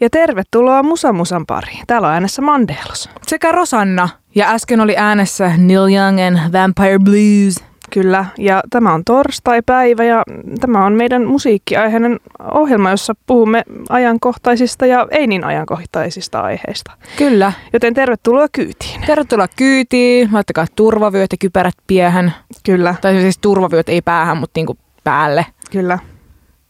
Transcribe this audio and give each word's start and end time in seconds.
Ja 0.00 0.10
tervetuloa 0.10 0.82
Musa 0.82 1.12
Musan 1.12 1.46
pariin. 1.46 1.82
Täällä 1.86 2.08
on 2.08 2.14
äänessä 2.14 2.42
Mandelos. 2.42 3.10
Sekä 3.26 3.52
Rosanna. 3.52 4.08
Ja 4.34 4.50
äsken 4.50 4.80
oli 4.80 4.96
äänessä 4.96 5.52
Neil 5.56 5.88
Young 5.88 6.52
Vampire 6.52 6.98
Blues. 6.98 7.64
Kyllä, 7.90 8.24
ja 8.38 8.62
tämä 8.70 8.94
on 8.94 9.02
torstai-päivä 9.04 10.04
ja 10.04 10.22
tämä 10.60 10.86
on 10.86 10.92
meidän 10.92 11.24
musiikkiaiheinen 11.24 12.20
ohjelma, 12.52 12.90
jossa 12.90 13.14
puhumme 13.26 13.62
ajankohtaisista 13.88 14.86
ja 14.86 15.06
ei 15.10 15.26
niin 15.26 15.44
ajankohtaisista 15.44 16.40
aiheista. 16.40 16.92
Kyllä. 17.18 17.52
Joten 17.72 17.94
tervetuloa 17.94 18.46
kyytiin. 18.52 19.00
Tervetuloa 19.06 19.48
kyytiin. 19.56 20.28
Laittakaa 20.32 20.66
turvavyöt 20.76 21.32
ja 21.32 21.38
kypärät 21.40 21.74
piähän. 21.86 22.32
Kyllä. 22.64 22.94
Tai 23.00 23.20
siis 23.20 23.38
turvavyöt 23.38 23.88
ei 23.88 24.02
päähän, 24.02 24.36
mutta 24.36 24.58
niinku 24.58 24.78
päälle. 25.04 25.46
Kyllä. 25.70 25.98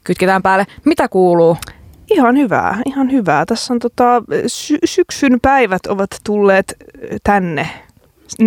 Kytketään 0.05 0.43
päälle. 0.43 0.67
Mitä 0.85 1.09
kuuluu? 1.09 1.57
Ihan 2.11 2.37
hyvää, 2.37 2.83
ihan 2.87 3.13
hyvää. 3.13 3.47
Tässä 3.47 3.75
on 3.75 3.79
tota, 3.79 4.23
sy- 4.47 4.79
syksyn 4.85 5.39
päivät 5.43 5.87
ovat 5.87 6.11
tulleet 6.25 6.77
tänne. 7.25 7.69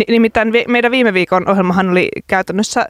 Nimittäin 0.08 0.52
meidän 0.68 0.92
viime 0.92 1.14
viikon 1.14 1.50
ohjelmahan 1.50 1.90
oli 1.90 2.08
käytännössä 2.26 2.86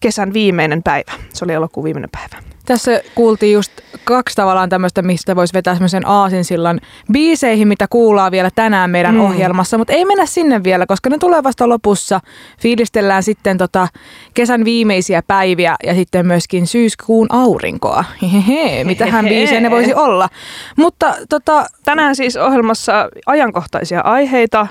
kesän 0.00 0.32
viimeinen 0.32 0.82
päivä. 0.82 1.12
Se 1.32 1.44
oli 1.44 1.52
elokuun 1.52 1.84
viimeinen 1.84 2.10
päivä. 2.10 2.42
Tässä 2.68 3.00
kuultiin 3.14 3.52
just 3.52 3.72
kaksi 4.04 4.36
tavallaan 4.36 4.68
tämmöistä, 4.68 5.02
mistä 5.02 5.36
voisi 5.36 5.54
vetää 5.54 5.74
semmoisen 5.74 6.06
aasinsillan 6.06 6.80
biiseihin, 7.12 7.68
mitä 7.68 7.86
kuullaan 7.90 8.32
vielä 8.32 8.50
tänään 8.54 8.90
meidän 8.90 9.14
mm. 9.14 9.20
ohjelmassa, 9.20 9.78
mutta 9.78 9.92
ei 9.92 10.04
mennä 10.04 10.26
sinne 10.26 10.64
vielä, 10.64 10.86
koska 10.86 11.10
ne 11.10 11.18
tulee 11.18 11.42
vasta 11.42 11.68
lopussa. 11.68 12.20
Fiilistellään 12.60 13.22
sitten 13.22 13.58
tota 13.58 13.88
kesän 14.34 14.64
viimeisiä 14.64 15.22
päiviä 15.26 15.76
ja 15.84 15.94
sitten 15.94 16.26
myöskin 16.26 16.66
syyskuun 16.66 17.26
aurinkoa. 17.30 18.04
Hehehe, 18.22 18.84
mitähän 18.84 19.24
biisejä 19.24 19.60
ne 19.60 19.70
voisi 19.70 19.94
olla. 19.94 20.28
Mutta 20.76 21.14
tota... 21.28 21.66
Tänään 21.84 22.16
siis 22.16 22.36
ohjelmassa 22.36 23.08
ajankohtaisia 23.26 24.00
aiheita, 24.00 24.66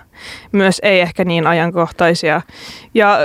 myös 0.51 0.79
ei 0.83 0.99
ehkä 0.99 1.25
niin 1.25 1.47
ajankohtaisia. 1.47 2.41
Ja 2.93 3.17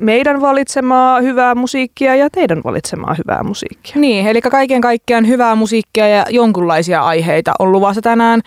meidän 0.00 0.40
valitsemaa 0.40 1.20
hyvää 1.20 1.54
musiikkia 1.54 2.16
ja 2.16 2.30
teidän 2.30 2.60
valitsemaa 2.64 3.14
hyvää 3.14 3.42
musiikkia. 3.42 3.92
Niin, 3.96 4.26
eli 4.26 4.40
kaiken 4.40 4.80
kaikkiaan 4.80 5.28
hyvää 5.28 5.54
musiikkia 5.54 6.08
ja 6.08 6.24
jonkunlaisia 6.30 7.00
aiheita 7.00 7.52
on 7.58 7.72
luvassa 7.72 8.02
tänään 8.02 8.40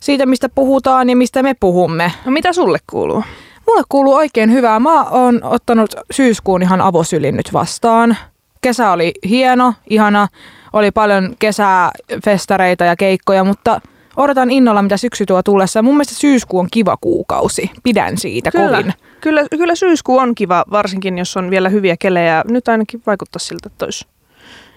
siitä, 0.00 0.26
mistä 0.26 0.48
puhutaan 0.48 1.10
ja 1.10 1.16
mistä 1.16 1.42
me 1.42 1.54
puhumme. 1.60 2.12
No 2.24 2.32
mitä 2.32 2.52
sulle 2.52 2.78
kuuluu? 2.90 3.24
Mulle 3.66 3.82
kuuluu 3.88 4.14
oikein 4.14 4.52
hyvää. 4.52 4.80
Mä 4.80 5.04
oon 5.04 5.40
ottanut 5.42 5.94
syyskuun 6.10 6.62
ihan 6.62 6.80
avosylin 6.80 7.36
nyt 7.36 7.52
vastaan. 7.52 8.16
Kesä 8.60 8.90
oli 8.90 9.12
hieno, 9.28 9.74
ihana. 9.90 10.28
Oli 10.72 10.90
paljon 10.90 11.34
kesää, 11.38 11.90
festareita 12.24 12.84
ja 12.84 12.96
keikkoja, 12.96 13.44
mutta 13.44 13.80
odotan 14.16 14.50
innolla, 14.50 14.82
mitä 14.82 14.96
syksy 14.96 15.26
tuo 15.26 15.42
tullessa. 15.42 15.82
Mun 15.82 15.94
mielestä 15.94 16.14
syyskuu 16.14 16.60
on 16.60 16.68
kiva 16.70 16.96
kuukausi. 17.00 17.70
Pidän 17.82 18.18
siitä 18.18 18.50
kyllä, 18.50 18.76
kovin. 18.76 18.94
Kyllä, 19.20 19.46
kyllä 19.50 19.74
syyskuu 19.74 20.18
on 20.18 20.34
kiva, 20.34 20.64
varsinkin 20.70 21.18
jos 21.18 21.36
on 21.36 21.50
vielä 21.50 21.68
hyviä 21.68 21.96
kelejä. 21.96 22.44
Nyt 22.48 22.68
ainakin 22.68 23.02
vaikuttaa 23.06 23.38
siltä, 23.38 23.68
että 23.72 23.84
olisi 23.84 24.06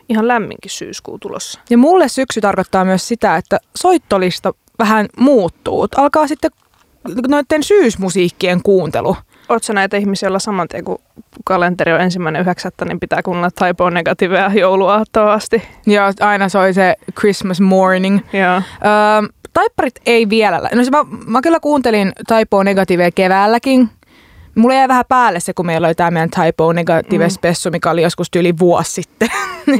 ihan 0.09 0.27
lämminkin 0.27 0.71
syyskuu 0.71 1.19
tulossa. 1.19 1.59
Ja 1.69 1.77
mulle 1.77 2.07
syksy 2.07 2.41
tarkoittaa 2.41 2.85
myös 2.85 3.07
sitä, 3.07 3.35
että 3.35 3.59
soittolista 3.75 4.53
vähän 4.79 5.07
muuttuu. 5.17 5.87
Alkaa 5.97 6.27
sitten 6.27 6.51
noiden 7.27 7.63
syysmusiikkien 7.63 8.63
kuuntelu. 8.63 9.15
Oletko 9.49 9.73
näitä 9.73 9.97
ihmisiä, 9.97 10.27
joilla 10.27 10.39
saman 10.39 10.67
tien 10.67 10.85
kun 10.85 10.97
kalenteri 11.45 11.93
on 11.93 12.01
ensimmäinen 12.01 12.41
yhdeksättä, 12.41 12.85
niin 12.85 12.99
pitää 12.99 13.23
kuunnella 13.23 13.67
Typo 13.67 13.89
Negatiivea 13.89 14.51
jouluaattoa 14.53 15.33
asti? 15.33 15.63
Joo, 15.85 16.11
aina 16.19 16.49
soi 16.49 16.73
se 16.73 16.95
Christmas 17.19 17.61
Morning. 17.61 18.19
Joo. 18.33 18.55
Öö, 18.55 19.29
taipparit 19.53 19.95
ei 20.05 20.29
vielä. 20.29 20.69
No, 20.73 20.81
mä, 20.91 21.05
mä 21.25 21.41
kyllä 21.41 21.59
kuuntelin 21.59 22.13
Typo 22.27 22.63
Negatiivea 22.63 23.11
keväälläkin, 23.11 23.89
Mulla 24.55 24.75
jäi 24.75 24.87
vähän 24.87 25.05
päälle 25.09 25.39
se, 25.39 25.53
kun 25.53 25.65
meillä 25.65 25.87
oli 25.87 25.95
tämä 25.95 26.11
meidän 26.11 26.29
Typo 26.29 26.73
Negative 26.73 27.23
mm. 27.23 27.29
Spessu, 27.29 27.71
mikä 27.71 27.91
oli 27.91 28.01
joskus 28.01 28.27
yli 28.35 28.59
vuosi 28.59 28.91
sitten. 28.91 29.29
Mm. 29.67 29.77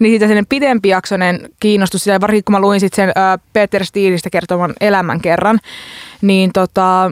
niin 0.00 0.12
siitä 0.12 0.24
sellainen 0.24 0.46
pidempijaksoinen 0.46 1.48
kiinnostus, 1.60 2.06
ja 2.06 2.20
varsinkin 2.20 2.44
kun 2.44 2.52
mä 2.52 2.60
luin 2.60 2.80
sitten 2.80 2.96
sen 2.96 3.22
äh, 3.22 3.38
Peter 3.52 3.84
Stiilistä 3.84 4.30
kertoman 4.30 4.72
elämän 4.80 5.20
kerran, 5.20 5.58
niin 6.22 6.50
tota, 6.52 7.10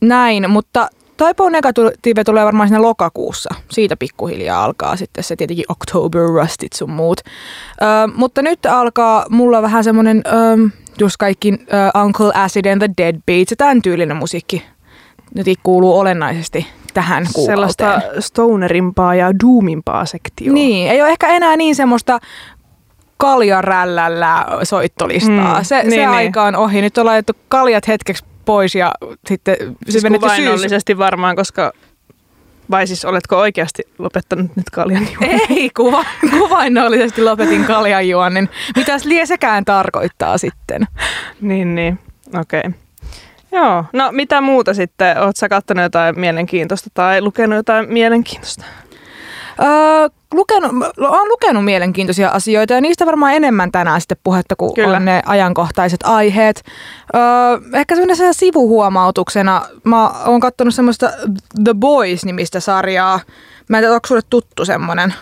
näin, 0.00 0.50
mutta 0.50 0.88
Typo 1.28 1.48
Negative 1.48 2.24
tulee 2.24 2.44
varmaan 2.44 2.68
siinä 2.68 2.82
lokakuussa. 2.82 3.54
Siitä 3.70 3.96
pikkuhiljaa 3.96 4.64
alkaa 4.64 4.96
sitten 4.96 5.24
se 5.24 5.36
tietenkin 5.36 5.64
October 5.68 6.22
Rustit 6.22 6.72
sun 6.72 6.90
muut. 6.90 7.20
Ö, 7.20 8.12
mutta 8.14 8.42
nyt 8.42 8.66
alkaa 8.66 9.26
mulla 9.30 9.62
vähän 9.62 9.84
semmonen, 9.84 10.22
ö, 10.26 10.30
just 10.98 11.16
kaikki 11.16 11.52
ö, 11.52 12.00
Uncle 12.04 12.32
Acid 12.34 12.66
and 12.66 12.78
the 12.80 12.90
Deadbeats 12.98 13.50
ja 13.50 13.56
tämän 13.56 13.82
tyylinen 13.82 14.16
musiikki 14.16 14.62
nyt 15.34 15.46
kuuluu 15.62 15.98
olennaisesti 15.98 16.66
tähän 16.94 17.26
kuukauteen. 17.34 17.56
Sellaista 17.56 18.20
stonerimpaa 18.20 19.14
ja 19.14 19.32
doomimpaa 19.42 20.06
sektioa. 20.06 20.54
Niin, 20.54 20.90
ei 20.90 21.02
ole 21.02 21.10
ehkä 21.10 21.28
enää 21.28 21.56
niin 21.56 21.74
semmoista 21.74 22.18
kaljarällällä 23.16 24.46
soittolistaa. 24.62 25.58
Mm, 25.58 25.64
se, 25.64 25.82
niin, 25.82 25.90
se 25.90 25.96
niin. 25.96 26.08
aika 26.08 26.42
on 26.42 26.56
ohi. 26.56 26.82
Nyt 26.82 26.98
on 26.98 27.06
laitettu 27.06 27.42
kaljat 27.48 27.88
hetkeksi 27.88 28.24
pois 28.44 28.74
ja 28.74 28.92
sitten 29.28 29.56
siis 29.88 30.02
se 30.02 30.80
syys... 30.86 30.98
varmaan, 30.98 31.36
koska 31.36 31.72
vai 32.70 32.86
siis 32.86 33.04
oletko 33.04 33.36
oikeasti 33.36 33.82
lopettanut 33.98 34.56
nyt 34.56 34.70
kaljan 34.70 35.08
juonnin? 35.12 35.40
Ei, 35.50 35.70
kuva, 35.76 36.04
kuvainnollisesti 36.30 37.22
lopetin 37.22 37.64
kaljan 37.64 38.08
juonnin. 38.08 38.48
Mitäs 38.76 39.04
lie 39.04 39.26
sekään 39.26 39.64
tarkoittaa 39.64 40.38
sitten? 40.38 40.86
niin, 41.40 41.74
niin. 41.74 41.98
Okei. 42.40 42.60
Okay. 42.60 42.72
Joo, 43.52 43.84
no 43.92 44.12
mitä 44.12 44.40
muuta 44.40 44.74
sitten? 44.74 45.18
Oletko 45.18 45.32
sä 45.34 45.48
katsonut 45.48 45.82
jotain 45.82 46.20
mielenkiintoista 46.20 46.90
tai 46.94 47.20
lukenut 47.20 47.56
jotain 47.56 47.92
mielenkiintoista? 47.92 48.64
Öö, 49.60 50.08
lukenut, 50.34 50.70
olen 50.98 51.28
lukenut 51.28 51.64
mielenkiintoisia 51.64 52.28
asioita 52.28 52.74
ja 52.74 52.80
niistä 52.80 53.06
varmaan 53.06 53.34
enemmän 53.34 53.72
tänään 53.72 54.00
sitten 54.00 54.18
puhetta 54.24 54.56
kuin 54.56 54.74
Kyllä. 54.74 54.96
on 54.96 55.04
ne 55.04 55.22
ajankohtaiset 55.26 56.00
aiheet. 56.04 56.64
Öö, 57.14 57.22
ehkä 57.78 57.94
semmoinen 57.96 58.34
sivuhuomautuksena, 58.34 59.62
mä 59.84 60.08
oon 60.08 60.40
katsonut 60.40 60.74
semmoista 60.74 61.10
The 61.64 61.74
Boys-nimistä 61.74 62.60
sarjaa. 62.60 63.20
Mä 63.68 63.78
en 63.78 63.82
tiedä, 63.82 63.94
onko 63.94 64.06
sulle 64.06 64.22
tuttu 64.30 64.64
semmoinen? 64.64 65.14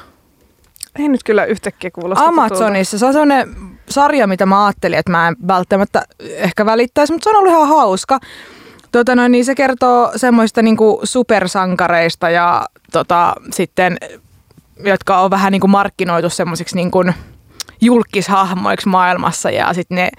Ei 0.99 1.09
nyt 1.09 1.25
kyllä 1.25 1.45
yhtäkkiä 1.45 1.91
kuulosta 1.91 2.25
Amazonissa. 2.25 2.99
Se 2.99 3.07
on 3.07 3.13
sellainen 3.13 3.57
sarja, 3.89 4.27
mitä 4.27 4.47
mä 4.47 4.67
ajattelin, 4.67 4.99
että 4.99 5.13
mä 5.13 5.29
en 5.29 5.37
välttämättä 5.49 6.03
ehkä 6.21 6.67
välittäisi, 6.67 7.13
mutta 7.13 7.25
se 7.25 7.31
on 7.31 7.37
ollut 7.37 7.53
ihan 7.53 7.69
hauska. 7.69 8.21
Tota 8.93 9.15
noin, 9.15 9.33
niin 9.33 9.45
se 9.45 9.55
kertoo 9.55 10.13
semmoista 10.17 10.63
niinku 10.63 11.01
supersankareista 11.05 12.31
ja 12.31 12.67
tota, 12.93 13.35
sitten, 13.51 13.97
jotka 14.85 15.19
on 15.19 15.31
vähän 15.31 15.53
niinku 15.53 15.69
markkinoitu 15.69 16.31
semmoisiksi 16.31 16.77
niinku 16.77 17.05
julkishahmoiksi 17.81 18.89
maailmassa 18.89 19.51
ja 19.51 19.75
sitten 19.75 19.97
ne, 19.97 20.11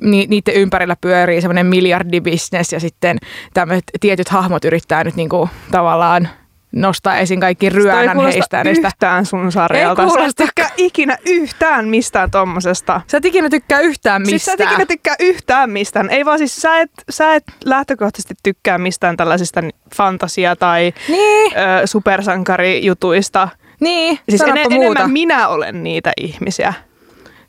ni, 0.00 0.26
niiden 0.28 0.54
ympärillä 0.54 0.96
pyörii 1.00 1.40
semmoinen 1.40 1.66
miljardibisnes 1.66 2.72
ja 2.72 2.80
sitten 2.80 3.18
tämmöiset 3.54 3.84
tietyt 4.00 4.28
hahmot 4.28 4.64
yrittää 4.64 5.04
nyt 5.04 5.16
niinku 5.16 5.48
tavallaan 5.70 6.28
nostaa 6.72 7.16
esiin 7.16 7.40
kaikki 7.40 7.68
ryönän 7.68 8.20
heistä. 8.20 8.62
yhtään 8.62 9.26
sun 9.26 9.52
sarjalta. 9.52 10.02
Ei 10.02 10.08
kuulosta. 10.08 10.30
Sä 10.30 10.46
tykkää 10.46 10.70
ikinä 10.76 11.18
yhtään 11.26 11.88
mistään 11.88 12.30
tommosesta. 12.30 13.00
Sä 13.06 13.16
et 13.16 13.24
ikinä 13.24 13.48
tykkää 13.48 13.80
yhtään 13.80 14.22
mistään. 14.22 14.30
Siis 14.30 14.44
sä 14.44 14.52
et 14.52 14.60
ikinä 14.60 14.86
tykkää 14.86 15.14
yhtään 15.20 15.70
mistään. 15.70 16.10
Ei 16.10 16.24
vaan 16.24 16.38
siis 16.38 16.56
sä 16.56 16.80
et, 16.80 16.90
sä 17.10 17.34
et 17.34 17.44
lähtökohtaisesti 17.64 18.34
tykkää 18.42 18.78
mistään 18.78 19.16
tällaisista 19.16 19.60
fantasia- 19.96 20.56
tai 20.56 20.92
niin. 21.08 21.52
ö, 21.52 21.86
supersankarijutuista. 21.86 23.48
Niin, 23.80 24.18
siis 24.28 24.42
en, 24.42 24.58
enemmän 24.58 25.10
minä 25.10 25.48
olen 25.48 25.82
niitä 25.82 26.12
ihmisiä. 26.16 26.74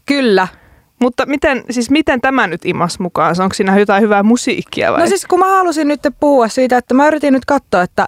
Kyllä, 0.06 0.48
mutta 1.02 1.26
miten, 1.26 1.64
siis 1.70 1.90
miten 1.90 2.22
tämä 2.22 2.48
nyt 2.48 2.66
imas 2.66 3.00
mukaan? 3.00 3.36
Onko 3.42 3.54
siinä 3.54 3.80
jotain 3.80 4.03
hyvää 4.03 4.24
musiikkia 4.24 4.92
vai? 4.92 5.00
No 5.00 5.08
siis 5.08 5.26
kun 5.26 5.40
mä 5.40 5.46
halusin 5.46 5.88
nyt 5.88 6.00
puhua 6.20 6.48
siitä, 6.48 6.78
että 6.78 6.94
mä 6.94 7.08
yritin 7.08 7.34
nyt 7.34 7.46
katsoa, 7.46 7.82
että 7.82 8.08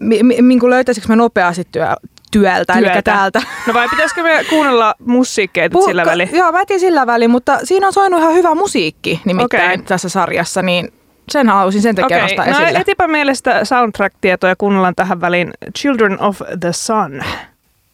mi, 0.00 0.22
mi, 0.22 0.42
mi, 0.42 0.58
löytäisikö 0.62 1.06
mä 1.08 1.16
nopeasti 1.16 1.62
työ, 1.72 1.86
työltä, 2.30 2.72
Työtä. 2.72 2.92
eli 2.92 3.02
täältä. 3.02 3.42
No 3.66 3.74
vai 3.74 3.88
pitäisikö 3.88 4.22
me 4.22 4.44
kuunnella 4.50 4.94
musiikkia 4.98 5.66
Puh- 5.66 5.84
sillä 5.84 6.04
väliin? 6.06 6.28
Joo, 6.32 6.52
mä 6.52 6.60
etin 6.60 6.80
sillä 6.80 7.06
väliin, 7.06 7.30
mutta 7.30 7.58
siinä 7.64 7.86
on 7.86 7.92
soinut 7.92 8.20
ihan 8.20 8.34
hyvä 8.34 8.54
musiikki 8.54 9.20
nimittäin 9.24 9.80
okay. 9.80 9.86
tässä 9.86 10.08
sarjassa, 10.08 10.62
niin 10.62 10.92
sen 11.28 11.48
halusin 11.48 11.82
sen 11.82 11.94
takia 11.94 12.16
okay. 12.16 12.22
nostaa 12.22 12.46
no 12.46 12.50
esille. 12.50 12.78
Etipä 12.78 13.08
mielestä 13.08 13.60
soundtrack-tietoja 13.64 14.54
kuunnellaan 14.58 14.94
tähän 14.94 15.20
väliin 15.20 15.50
Children 15.78 16.20
of 16.20 16.40
the 16.60 16.72
Sun. 16.72 17.22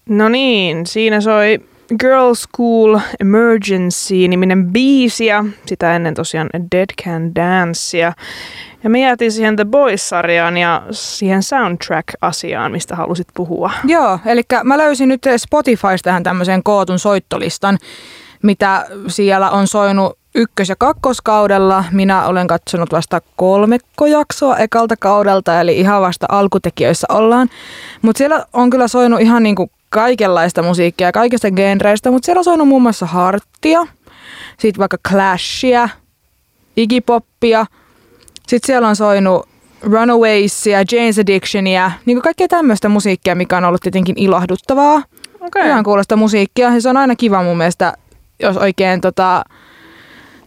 No 0.09 0.29
niin, 0.29 0.87
siinä 0.87 1.21
soi 1.21 1.59
Girl 2.01 2.35
School 2.35 2.99
Emergency-niminen 3.21 4.73
biisi 4.73 5.27
ja 5.27 5.45
sitä 5.67 5.97
ennen 5.97 6.15
tosiaan 6.15 6.51
Dead 6.73 6.89
Can 7.05 7.35
Dancea. 7.35 8.13
Ja 8.85 8.91
me 8.91 9.01
jäätiin 9.01 9.33
siihen 9.33 9.57
The 9.57 9.65
Boys-sarjaan 9.65 10.57
ja 10.57 10.83
siihen 10.91 11.43
soundtrack-asiaan, 11.43 12.73
mistä 12.73 12.97
halusit 12.97 13.29
puhua. 13.35 13.71
Joo, 13.85 14.19
eli 14.27 14.43
mä 14.65 14.79
löysin 14.79 15.09
nyt 15.09 15.23
Spotifysta 15.37 16.05
tähän 16.05 16.23
tämmöisen 16.23 16.63
kootun 16.63 16.99
soittolistan, 16.99 17.79
mitä 18.43 18.87
siellä 19.09 19.51
on 19.51 19.67
soinut 19.67 20.19
ykkös- 20.35 20.69
ja 20.69 20.77
kakkoskaudella. 20.79 21.85
Minä 21.93 22.27
olen 22.27 22.47
katsonut 22.47 22.93
vasta 22.93 23.21
kolmekkojaksoa 23.37 24.57
ekalta 24.57 24.95
kaudelta, 24.97 25.61
eli 25.61 25.79
ihan 25.79 26.03
vasta 26.03 26.27
alkutekijöissä 26.29 27.07
ollaan. 27.11 27.49
Mutta 28.03 28.19
siellä 28.19 28.47
on 28.53 28.71
kyllä 28.71 28.89
soinut 28.89 29.21
ihan 29.21 29.43
niinku 29.43 29.71
kaikenlaista 29.91 30.63
musiikkia, 30.63 31.13
kaikista 31.13 31.51
genreistä, 31.51 32.11
mutta 32.11 32.27
siellä 32.27 32.41
on 32.41 32.45
soinut 32.45 32.69
muun 32.69 32.83
muassa 32.83 33.07
Harttia, 33.07 33.87
sitten 34.59 34.79
vaikka 34.79 34.97
Clashia, 35.09 35.89
Iggy 36.77 37.01
Poppia, 37.01 37.67
sitten 38.49 38.67
siellä 38.67 38.89
on 38.89 38.97
soinut 38.97 39.49
Runawaysia, 39.83 40.83
Jane's 40.83 41.21
Addictionia, 41.21 41.93
niin 42.07 42.17
kuin 42.17 42.23
kaikkea 42.23 42.49
tämmöistä 42.49 42.89
musiikkia, 42.89 43.35
mikä 43.35 43.57
on 43.57 43.65
ollut 43.65 43.81
tietenkin 43.81 44.19
ilahduttavaa. 44.19 45.03
Okei. 45.41 45.67
Ihan 45.67 45.85
kuulosta 45.85 46.17
musiikkia. 46.17 46.75
Ja 46.75 46.81
se 46.81 46.89
on 46.89 46.97
aina 46.97 47.17
kiva 47.17 47.43
mun 47.43 47.57
mielestä, 47.57 47.95
jos 48.41 48.57
oikein 48.57 49.01
tota, 49.01 49.45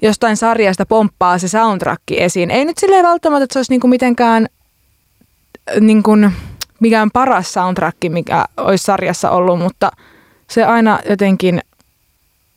jostain 0.02 0.38
sarjasta 0.38 0.86
pomppaa 0.86 1.38
se 1.38 1.48
soundtrack 1.48 2.02
esiin. 2.12 2.52
Ei 2.52 2.66
nyt 2.66 2.78
silleen 2.78 3.06
välttämättä, 3.06 3.44
että 3.44 3.54
se 3.54 3.60
olisi 3.60 3.72
niinku 3.72 3.88
mitenkään 3.88 4.48
niinku, 5.80 6.12
mikään 6.84 7.12
paras 7.12 7.54
soundtrack, 7.54 7.98
mikä 8.10 8.46
olisi 8.58 8.84
sarjassa 8.84 9.32
ollut, 9.32 9.60
mutta 9.60 9.92
se 10.50 10.64
aina 10.64 11.00
jotenkin 11.10 11.62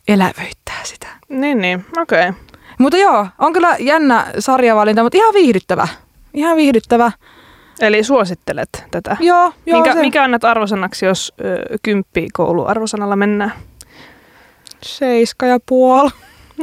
elävöittää 0.08 0.81
sitä. 0.84 1.06
Niin, 1.28 1.61
niin. 1.61 1.87
Okei. 1.96 2.28
Okay. 2.28 2.40
Mutta 2.78 2.96
joo, 2.96 3.26
on 3.38 3.52
kyllä 3.52 3.76
jännä 3.78 4.26
sarjavalinta, 4.38 5.02
mutta 5.02 5.19
ihan 5.19 5.34
viihdyttävä. 5.34 5.88
Ihan 6.34 6.56
viihdyttävä. 6.56 7.12
Eli 7.81 8.05
suosittelet 8.05 8.84
tätä. 8.90 9.17
Joo, 9.20 9.52
joo 9.67 9.76
Minkä, 9.78 9.93
se, 9.93 10.00
mikä 10.00 10.25
annat 10.25 10.44
arvosanaksi, 10.44 11.06
jos 11.06 11.32
ö, 11.40 11.78
kymppi 11.82 12.28
kouluarvosanalla 12.32 13.17
mennään? 13.17 13.52
seiska 14.82 15.46
ja 15.46 15.58
puoli. 15.69 16.11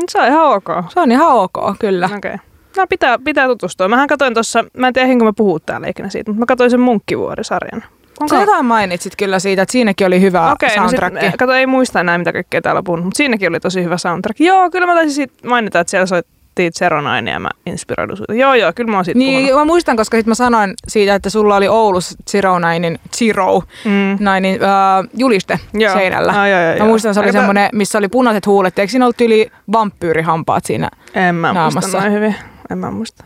Se 0.09 0.21
on 0.21 0.27
ihan 0.27 0.45
ok. 0.45 0.67
Se 0.89 0.99
on 0.99 1.11
ihan 1.11 1.27
ok, 1.27 1.53
kyllä. 1.79 2.05
Okei. 2.05 2.17
Okay. 2.17 2.37
No 2.77 2.87
pitää, 2.89 3.19
pitää 3.23 3.47
tutustua. 3.47 3.87
Mähän 3.87 4.07
katsoin 4.07 4.33
tuossa, 4.33 4.65
mä 4.77 4.87
en 4.87 4.93
tiedä 4.93 5.07
kun 5.17 5.23
mä 5.23 5.33
puhut 5.37 5.65
täällä 5.65 5.87
ikinä 5.87 6.09
siitä, 6.09 6.31
mutta 6.31 6.39
mä 6.39 6.45
katsoin 6.45 6.71
sen 6.71 6.79
Munkkivuori-sarjan. 6.79 7.83
Sä 8.29 8.39
jotain 8.39 8.65
mainitsit 8.65 9.15
kyllä 9.15 9.39
siitä, 9.39 9.61
että 9.61 9.71
siinäkin 9.71 10.07
oli 10.07 10.21
hyvä 10.21 10.39
no 10.61 10.69
soundtrack. 10.75 11.17
sit, 11.21 11.37
kato, 11.37 11.53
ei 11.53 11.65
muista 11.67 11.99
enää 11.99 12.17
mitä 12.17 12.33
kaikkea 12.33 12.61
täällä 12.61 12.77
on 12.79 12.83
puhunut, 12.83 13.05
mutta 13.05 13.17
siinäkin 13.17 13.49
oli 13.49 13.59
tosi 13.59 13.83
hyvä 13.83 13.97
soundtrack. 13.97 14.39
Joo, 14.39 14.69
kyllä 14.69 14.85
mä 14.87 14.93
taisin 14.93 15.13
siitä 15.13 15.47
mainita, 15.47 15.79
että 15.79 15.91
siellä 15.91 16.05
soittiin 16.05 16.71
Zeronaine 16.79 17.31
ja 17.31 17.39
mä 17.39 17.49
inspiroidun 17.65 18.17
siitä. 18.17 18.33
Joo, 18.33 18.53
joo, 18.53 18.71
kyllä 18.75 18.91
mä 18.91 18.97
oon 18.97 19.05
siitä 19.05 19.17
Niin, 19.17 19.39
puhunut. 19.39 19.59
mä 19.61 19.65
muistan, 19.65 19.97
koska 19.97 20.17
sit 20.17 20.25
mä 20.27 20.35
sanoin 20.35 20.73
siitä, 20.87 21.15
että 21.15 21.29
sulla 21.29 21.55
oli 21.55 21.67
Oulussa 21.67 22.15
Zero 22.31 22.59
Nainin, 22.59 22.99
Zero 23.17 23.63
Mm. 23.85 24.17
Nainin 24.19 24.63
äh, 24.63 24.69
juliste 25.17 25.59
Joo. 25.73 25.93
seinällä. 25.93 26.41
Ai, 26.41 26.53
ai, 26.53 26.65
ai, 26.65 26.79
mä 26.79 26.85
muistan, 26.85 27.13
se 27.13 27.19
oli 27.19 27.27
Aika- 27.29 27.37
semmoinen, 27.37 27.69
missä 27.73 27.97
oli 27.97 28.07
punaiset 28.07 28.45
huulet. 28.45 28.79
Eikö 28.79 28.91
siinä 28.91 29.05
ollut 29.05 29.21
yli 29.21 29.51
vampyyrihampaat 29.71 30.65
siinä? 30.65 30.89
En 31.15 31.35
mä 31.35 31.53
naamassa. 31.53 31.79
muista 31.79 31.99
noin 31.99 32.13
hyvin. 32.13 32.35
En 32.71 32.77
mä 32.77 32.91
muista. 32.91 33.23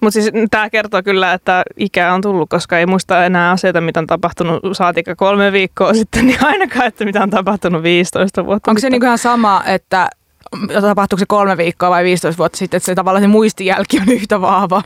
Mutta 0.00 0.12
siis 0.12 0.30
tämä 0.50 0.70
kertoo 0.70 1.02
kyllä, 1.02 1.32
että 1.32 1.62
ikä 1.76 2.14
on 2.14 2.20
tullut, 2.20 2.48
koska 2.50 2.78
ei 2.78 2.86
muista 2.86 3.24
enää 3.24 3.50
asioita, 3.50 3.80
mitä 3.80 4.00
on 4.00 4.06
tapahtunut 4.06 4.60
saatika 4.72 5.16
kolme 5.16 5.52
viikkoa 5.52 5.94
sitten, 5.94 6.26
niin 6.26 6.44
ainakaan, 6.44 6.86
että 6.86 7.04
mitä 7.04 7.22
on 7.22 7.30
tapahtunut 7.30 7.82
15 7.82 8.46
vuotta 8.46 8.70
Onko 8.70 8.80
se 8.80 8.90
niinku 8.90 9.06
ihan 9.06 9.18
sama, 9.18 9.62
että 9.66 10.10
tapahtuuko 10.80 11.18
se 11.18 11.26
kolme 11.28 11.56
viikkoa 11.56 11.90
vai 11.90 12.04
15 12.04 12.38
vuotta 12.38 12.58
sitten, 12.58 12.78
että 12.78 12.86
se 12.86 12.94
tavallaan 12.94 13.22
se 13.22 13.28
muistijälki 13.28 13.98
on 13.98 14.08
yhtä 14.08 14.40
vahva? 14.40 14.82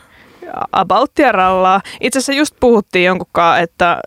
Abouttia 0.73 1.32
rallaa. 1.32 1.81
Itse 2.00 2.19
asiassa 2.19 2.32
just 2.32 2.55
puhuttiin 2.61 3.05
jonkunkaan, 3.05 3.61
että 3.61 3.99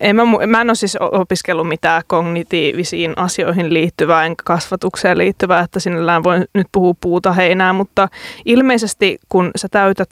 en 0.00 0.16
mä, 0.16 0.22
mä 0.46 0.60
en 0.60 0.70
ole 0.70 0.74
siis 0.74 0.96
opiskellut 1.00 1.68
mitään 1.68 2.02
kognitiivisiin 2.06 3.12
asioihin 3.16 3.74
liittyvää 3.74 4.26
enkä 4.26 4.42
kasvatukseen 4.44 5.18
liittyvää, 5.18 5.60
että 5.60 5.80
sinällään 5.80 6.24
voin 6.24 6.44
nyt 6.54 6.66
puhua 6.72 6.94
puuta 7.00 7.32
heinää, 7.32 7.72
mutta 7.72 8.08
ilmeisesti 8.44 9.18
kun 9.28 9.50
sä 9.56 9.68
täytät 9.70 10.10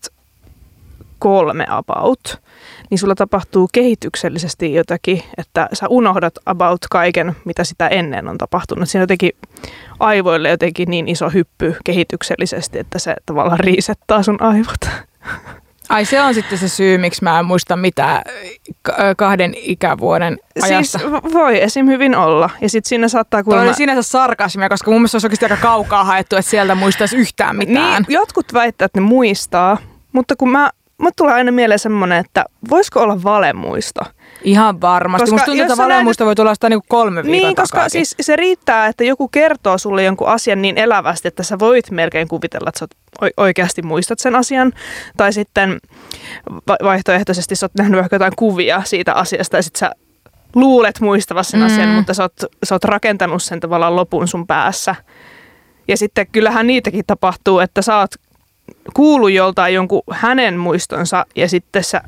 kolme 1.18 1.66
about, 1.68 2.40
niin 2.90 2.98
sulla 2.98 3.14
tapahtuu 3.14 3.68
kehityksellisesti 3.72 4.74
jotakin, 4.74 5.22
että 5.38 5.68
sä 5.72 5.88
unohdat 5.88 6.34
about 6.46 6.80
kaiken, 6.90 7.36
mitä 7.44 7.64
sitä 7.64 7.88
ennen 7.88 8.28
on 8.28 8.38
tapahtunut. 8.38 8.88
Siinä 8.88 9.02
jotenkin 9.02 9.32
aivoille 10.00 10.48
jotenkin 10.48 10.90
niin 10.90 11.08
iso 11.08 11.30
hyppy 11.30 11.76
kehityksellisesti, 11.84 12.78
että 12.78 12.98
se 12.98 13.16
tavallaan 13.26 13.60
riisettaa 13.60 14.22
sun 14.22 14.42
aivot. 14.42 14.80
Ai 15.88 16.04
se 16.04 16.22
on 16.22 16.34
sitten 16.34 16.58
se 16.58 16.68
syy, 16.68 16.98
miksi 16.98 17.24
mä 17.24 17.38
en 17.38 17.44
muista 17.44 17.76
mitään 17.76 18.22
k- 18.82 19.16
kahden 19.16 19.54
ikävuoden 19.56 20.38
ajassa. 20.62 20.98
Siis 20.98 21.12
voi 21.32 21.62
esim. 21.62 21.86
hyvin 21.86 22.16
olla. 22.16 22.50
Ja 22.60 22.68
sitten 22.68 22.88
siinä 22.88 23.08
saattaa 23.08 23.42
Tuo 23.42 23.44
kuulemma... 23.44 23.68
oli 23.68 23.74
sinänsä 23.74 24.02
sarkasmia, 24.02 24.68
koska 24.68 24.90
mun 24.90 25.00
mielestä 25.00 25.10
se 25.10 25.16
olisi 25.16 25.26
oikeasti 25.26 25.44
aika 25.44 25.56
kaukaa 25.68 26.04
haettu, 26.04 26.36
että 26.36 26.50
sieltä 26.50 26.74
muistaisi 26.74 27.16
yhtään 27.16 27.56
mitään. 27.56 28.02
Niin, 28.02 28.14
jotkut 28.14 28.52
väittävät, 28.52 28.88
että 28.88 29.00
ne 29.00 29.06
muistaa, 29.06 29.78
mutta 30.12 30.36
kun 30.36 30.50
mä, 30.50 30.70
mut 30.98 31.16
tulee 31.16 31.34
aina 31.34 31.52
mieleen 31.52 31.78
semmoinen, 31.78 32.18
että 32.18 32.44
voisiko 32.70 33.00
olla 33.00 33.22
valemuisto? 33.22 34.00
Ihan 34.46 34.80
varmasti. 34.80 35.22
Koska 35.22 35.34
Musta 35.34 35.46
tuntuu, 35.46 36.10
että 36.10 36.24
voi 36.24 36.34
tulla 36.34 36.54
sitä 36.54 36.68
niinku 36.68 36.86
kolme 36.88 37.22
viikon 37.24 37.30
Niin, 37.48 37.56
koska 37.56 37.76
takaakin. 37.76 37.90
siis 37.90 38.14
se 38.20 38.36
riittää, 38.36 38.86
että 38.86 39.04
joku 39.04 39.28
kertoo 39.28 39.78
sulle 39.78 40.02
jonkun 40.02 40.28
asian 40.28 40.62
niin 40.62 40.78
elävästi, 40.78 41.28
että 41.28 41.42
sä 41.42 41.58
voit 41.58 41.90
melkein 41.90 42.28
kuvitella, 42.28 42.68
että 42.68 42.78
sä 42.78 42.86
oikeasti 43.36 43.82
muistat 43.82 44.18
sen 44.18 44.34
asian. 44.34 44.72
Tai 45.16 45.32
sitten 45.32 45.78
va- 46.68 46.76
vaihtoehtoisesti 46.84 47.56
sä 47.56 47.66
oot 47.66 47.72
nähnyt 47.78 48.00
vaikka 48.00 48.14
jotain 48.16 48.32
kuvia 48.36 48.82
siitä 48.84 49.12
asiasta 49.14 49.56
ja 49.56 49.62
sit 49.62 49.76
sä 49.76 49.90
luulet 50.54 51.00
muistavasi 51.00 51.50
sen 51.50 51.60
Mm. 51.60 51.66
asian, 51.66 51.88
mutta 51.88 52.14
sä 52.14 52.22
oot, 52.22 52.32
sä 52.64 52.74
oot 52.74 52.84
rakentanut 52.84 53.42
sen 53.42 53.60
tavallaan 53.60 53.96
lopun 53.96 54.28
sun 54.28 54.46
päässä. 54.46 54.94
Ja 55.88 55.96
sitten 55.96 56.26
kyllähän 56.32 56.66
niitäkin 56.66 57.04
tapahtuu, 57.06 57.58
että 57.58 57.82
sä 57.82 57.96
oot 57.98 58.10
kuullut 58.94 59.30
joltain 59.30 59.74
jonkun 59.74 60.02
hänen 60.10 60.56
muistonsa 60.56 61.26
ja 61.36 61.48
sitten 61.48 61.84
sä 61.84 62.00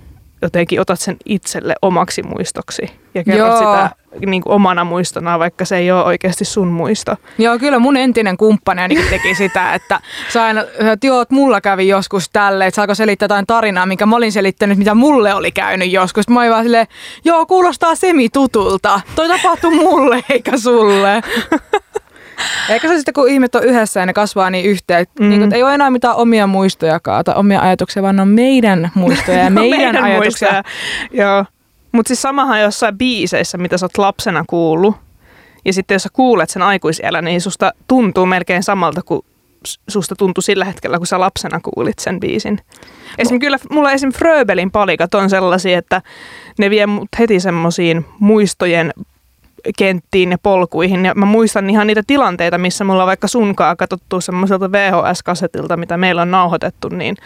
jotenkin 0.42 0.80
otat 0.80 1.00
sen 1.00 1.16
itselle 1.24 1.74
omaksi 1.82 2.22
muistoksi 2.22 2.90
ja 3.14 3.24
kerrot 3.24 3.48
Joo. 3.48 3.58
sitä 3.58 3.90
niin 4.26 4.42
kuin 4.42 4.52
omana 4.52 4.84
muistona, 4.84 5.38
vaikka 5.38 5.64
se 5.64 5.76
ei 5.76 5.90
ole 5.90 6.04
oikeasti 6.04 6.44
sun 6.44 6.68
muisto. 6.68 7.16
Joo, 7.38 7.58
kyllä 7.58 7.78
mun 7.78 7.96
entinen 7.96 8.36
kumppani 8.36 8.82
ainakin 8.82 9.06
teki 9.10 9.34
sitä, 9.44 9.74
että 9.74 10.00
sä 10.32 10.44
aina, 10.44 10.60
että 10.92 11.06
joo, 11.06 11.20
että 11.20 11.34
mulla 11.34 11.60
kävi 11.60 11.88
joskus 11.88 12.30
tälle, 12.30 12.66
että 12.66 12.76
saako 12.76 12.94
selittää 12.94 13.24
jotain 13.24 13.46
tarinaa, 13.46 13.86
minkä 13.86 14.06
mä 14.06 14.16
olin 14.16 14.32
selittänyt, 14.32 14.78
mitä 14.78 14.94
mulle 14.94 15.34
oli 15.34 15.52
käynyt 15.52 15.92
joskus. 15.92 16.28
Mä 16.28 16.40
olin 16.40 16.50
vaan 16.50 16.64
silleen, 16.64 16.86
joo, 17.24 17.46
kuulostaa 17.46 17.94
semitutulta. 17.94 19.00
Toi 19.14 19.28
tapahtui 19.28 19.74
mulle 19.74 20.24
eikä 20.30 20.56
sulle. 20.56 21.22
Eikä 22.70 22.88
se 22.88 22.96
sitten, 22.96 23.14
kun 23.14 23.28
ihmiset 23.28 23.54
on 23.54 23.64
yhdessä 23.64 24.00
ja 24.00 24.06
ne 24.06 24.12
kasvaa 24.12 24.50
niin 24.50 24.64
yhteen, 24.66 25.00
että 25.00 25.22
Mm. 25.22 25.28
niin 25.28 25.40
kuin, 25.40 25.54
ei 25.54 25.62
ole 25.62 25.74
enää 25.74 25.90
mitään 25.90 26.16
omia 26.16 26.46
muistojakaan 26.46 27.24
tai 27.24 27.34
omia 27.34 27.60
ajatuksia, 27.60 28.02
vaan 28.02 28.16
ne 28.16 28.22
on 28.22 28.28
meidän 28.28 28.90
muistoja 28.94 29.38
ja 29.38 29.50
meidän, 29.60 29.96
ajatuksia. 30.04 30.48
muistoja. 30.52 30.62
Joo. 31.12 31.44
Mutta 31.92 32.08
siis 32.08 32.22
samahan 32.22 32.60
jossain 32.60 32.98
biiseissä, 32.98 33.58
mitä 33.58 33.78
sä 33.78 33.86
oot 33.86 33.98
lapsena 33.98 34.44
kuullut, 34.46 34.96
ja 35.64 35.72
sitten 35.72 35.94
jos 35.94 36.02
sä 36.02 36.08
kuulet 36.12 36.50
sen 36.50 36.62
aikuisiellä, 36.62 37.22
niin 37.22 37.40
susta 37.40 37.72
tuntuu 37.88 38.26
melkein 38.26 38.62
samalta 38.62 39.02
kuin 39.02 39.20
susta 39.88 40.14
tuntui 40.16 40.42
sillä 40.42 40.64
hetkellä, 40.64 40.98
kun 40.98 41.06
sä 41.06 41.20
lapsena 41.20 41.60
kuulit 41.60 41.98
sen 41.98 42.20
biisin. 42.20 42.58
Esim. 43.18 43.38
kyllä 43.40 43.58
mulla 43.70 43.92
esim. 43.92 44.12
Fröbelin 44.12 44.70
palikat 44.70 45.14
on 45.14 45.30
sellaisia, 45.30 45.78
että 45.78 46.02
ne 46.58 46.70
vie 46.70 46.86
mut 46.86 47.08
heti 47.18 47.40
semmoisiin 47.40 48.06
muistojen 48.20 48.92
kenttiin 49.78 50.30
ja 50.30 50.38
polkuihin. 50.42 51.04
Ja 51.04 51.14
mä 51.14 51.24
muistan 51.26 51.70
ihan 51.70 51.86
niitä 51.86 52.02
tilanteita, 52.06 52.58
missä 52.58 52.84
mulla 52.84 53.02
on 53.02 53.06
vaikka 53.06 53.28
sunkaa 53.28 53.76
katsottu 53.76 54.20
semmoiselta 54.20 54.70
VHS-kasetilta, 54.72 55.76
mitä 55.76 55.96
meillä 55.96 56.22
on 56.22 56.30
nauhoitettu, 56.30 56.88
niin 56.88 57.16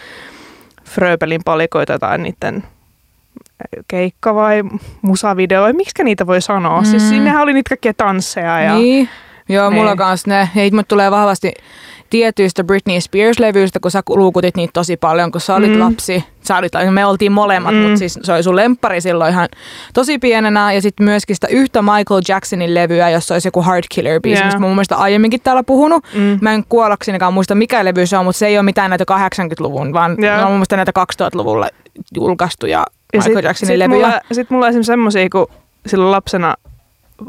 Fröbelin 0.84 1.40
palikoita 1.44 1.98
tai 1.98 2.18
niiden 2.18 2.64
keikka 3.88 4.34
vai 4.34 4.62
musavideo, 5.02 5.62
vai 5.62 5.72
miksi 5.72 6.04
niitä 6.04 6.26
voi 6.26 6.42
sanoa? 6.42 6.80
Mm. 6.80 6.84
Siis 6.86 7.02
Mm. 7.02 7.08
siinähän 7.08 7.42
oli 7.42 7.52
niitä 7.52 7.68
kaikkia 7.68 7.94
tansseja. 7.94 8.60
Ja... 8.60 8.74
Niin. 8.74 9.08
Joo, 9.48 9.70
Niin. 9.70 9.78
mulla 9.80 9.96
kans 9.96 10.26
ne. 10.26 10.48
Hei, 10.54 10.70
mut 10.70 10.88
tulee 10.88 11.10
vahvasti 11.10 11.52
tietyistä 12.12 12.64
Britney 12.64 13.00
Spears-levyistä, 13.00 13.80
kun 13.80 13.90
sä 13.90 14.02
luukutit 14.08 14.56
niitä 14.56 14.70
tosi 14.72 14.96
paljon, 14.96 15.32
kun 15.32 15.40
sä 15.40 15.54
olit 15.54 15.72
Mm. 15.72 15.80
lapsi. 15.80 16.24
Sä 16.42 16.56
olit, 16.56 16.72
me 16.90 17.06
oltiin 17.06 17.32
molemmat, 17.32 17.74
Mm. 17.74 17.80
mutta 17.80 17.96
siis 17.98 18.18
se 18.22 18.32
oli 18.32 18.42
sun 18.42 18.56
lemppari 18.56 19.00
silloin 19.00 19.32
ihan 19.32 19.48
tosi 19.94 20.18
pienenä. 20.18 20.72
Ja 20.72 20.82
sitten 20.82 21.04
myöskin 21.04 21.36
sitä 21.36 21.46
yhtä 21.46 21.82
Michael 21.82 22.20
Jacksonin 22.28 22.74
levyä, 22.74 23.10
jossa 23.10 23.34
olisi 23.34 23.48
joku 23.48 23.62
Heart 23.64 23.86
Killer-biisi, 23.94 24.38
Joo. 24.40 24.44
mistä 24.44 24.60
mä 24.60 24.66
mun 24.66 24.74
mielestä 24.76 24.96
aiemminkin 24.96 25.40
täällä 25.40 25.62
puhunut. 25.62 26.04
Mm. 26.14 26.38
Mä 26.40 26.52
en 26.52 26.64
kuollaksenikaan 26.68 27.34
muista 27.34 27.54
mikä 27.54 27.84
levy 27.84 28.06
se 28.06 28.18
on, 28.18 28.24
mutta 28.24 28.38
se 28.38 28.46
ei 28.46 28.56
ole 28.56 28.62
mitään 28.62 28.90
näitä 28.90 29.04
80-luvun, 29.04 29.92
vaan 29.92 30.14
ne 30.18 30.32
on 30.34 30.42
mun 30.44 30.52
mielestä 30.52 30.76
näitä 30.76 30.92
2000-luvulla 31.22 31.68
julkaistuja 32.14 32.78
Ja 32.78 33.18
Michael 33.18 33.34
sit, 33.36 33.44
Jacksonin 33.44 33.72
sit 33.72 33.78
levyjä. 33.78 34.06
mulla, 34.06 34.20
sit 34.32 34.50
mulla 34.50 34.64
on 34.66 34.68
esimerkiksi 34.70 34.86
semmosia, 34.92 35.28
kun 35.32 35.46
silloin 35.86 36.10
lapsena 36.10 36.54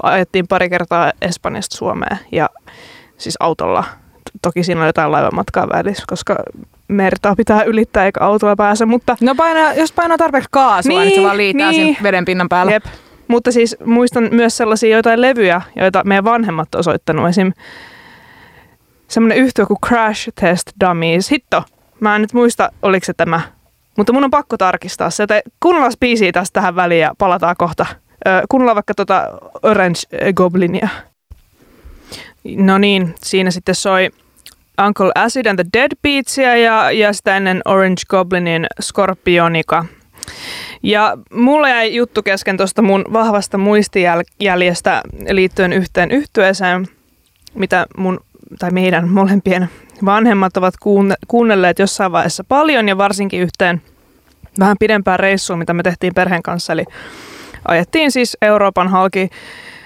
ajettiin 0.04 0.48
pari 0.48 0.70
kertaa 0.70 1.12
Espanjasta 1.22 1.78
Suomeen 1.78 2.20
ja 2.32 2.50
siis 3.18 3.36
autolla. 3.40 3.84
Toki 4.42 4.64
siinä 4.64 4.82
on 4.82 4.88
jotain 4.88 5.12
laivamatkaa 5.12 5.70
välissä, 5.70 6.04
koska 6.08 6.36
mertaa 6.88 7.36
pitää 7.36 7.64
ylittää 7.64 8.06
eikä 8.06 8.20
autolla 8.24 8.56
pääse, 8.56 8.86
mutta 8.86 9.18
No 9.22 9.36
paina, 9.36 9.74
jos 9.74 9.92
painaa 9.92 10.18
tarpeeksi 10.18 10.50
kaasua, 10.52 10.90
niin, 10.90 11.08
niin 11.08 11.22
se 11.22 11.24
vaan 11.24 11.38
liittää 11.38 11.72
niin. 11.72 11.96
sen 11.96 12.04
veden 12.04 12.26
pinnan 12.26 12.50
päällä. 12.50 12.72
Jep. 12.72 12.86
Mutta 13.28 13.52
siis 13.52 13.78
muistan 13.86 14.30
myös 14.32 14.58
sellaisia 14.58 14.90
joitain 14.90 15.22
levyjä, 15.22 15.62
joita 15.76 16.02
meidän 16.06 16.24
vanhemmat 16.24 16.76
on 16.76 16.84
soittanut. 16.84 17.30
Esim. 17.30 17.54
semmoinen 19.08 19.38
yhtyö 19.38 19.66
kuin 19.66 19.78
Crash 19.88 20.30
Test 20.42 20.72
Dummies. 20.86 21.32
Hitto, 21.32 21.64
mä 22.00 22.16
en 22.16 22.22
nyt 22.22 22.34
muista, 22.34 22.70
oliko 22.82 23.06
se 23.06 23.14
tämä. 23.14 23.42
Mutta 23.98 24.14
mun 24.14 24.24
on 24.24 24.32
pakko 24.32 24.58
tarkistaa 24.58 25.10
se, 25.10 25.24
että 25.24 25.42
kuunnellaan 25.60 25.94
biisiä 26.00 26.32
tästä 26.32 26.54
tähän 26.54 26.76
väliin 26.76 27.02
ja 27.02 27.14
palataan 27.18 27.56
kohta. 27.58 27.86
kuunnellaan 28.50 28.76
vaikka 28.76 28.94
tota 28.94 29.28
Orange 29.64 30.00
Goblinia. 30.34 30.88
No 32.58 32.78
niin, 32.78 33.16
siinä 33.24 33.52
sitten 33.52 33.76
soi 33.76 34.10
Uncle 34.86 35.12
Acid 35.16 35.46
and 35.46 35.60
the 35.60 35.66
Deadbeatsia 35.74 36.56
ja, 36.56 36.92
ja 36.92 37.14
sitä 37.14 37.38
ennen 37.38 37.62
Orange 37.66 38.02
Goblinin 38.10 38.66
Scorpionica. 38.82 39.86
Ja 40.84 41.18
mulla 41.34 41.70
jäi 41.70 41.96
juttu 41.96 42.24
kesken 42.24 42.58
tuosta 42.58 42.82
mun 42.82 43.06
vahvasta 43.14 43.58
muistijäljestä 43.58 45.02
liittyen 45.30 45.74
yhteen 45.74 46.12
yhtyeeseen, 46.12 46.88
mitä 47.54 47.86
mun 47.98 48.20
tai 48.60 48.72
meidän 48.72 49.10
molempien 49.10 49.70
vanhemmat 50.06 50.58
ovat 50.58 50.74
kuunnelleet 51.28 51.80
jossain 51.80 52.12
vaiheessa 52.12 52.44
paljon 52.44 52.90
ja 52.90 52.98
varsinkin 52.98 53.42
yhteen 53.42 53.82
vähän 54.60 54.78
pidempään 54.80 55.20
reissuun, 55.20 55.60
mitä 55.60 55.74
me 55.74 55.84
tehtiin 55.84 56.14
perheen 56.14 56.44
kanssa. 56.44 56.74
Eli 56.74 56.86
ajettiin 57.68 58.12
siis 58.12 58.38
Euroopan 58.42 58.88
halki 58.88 59.30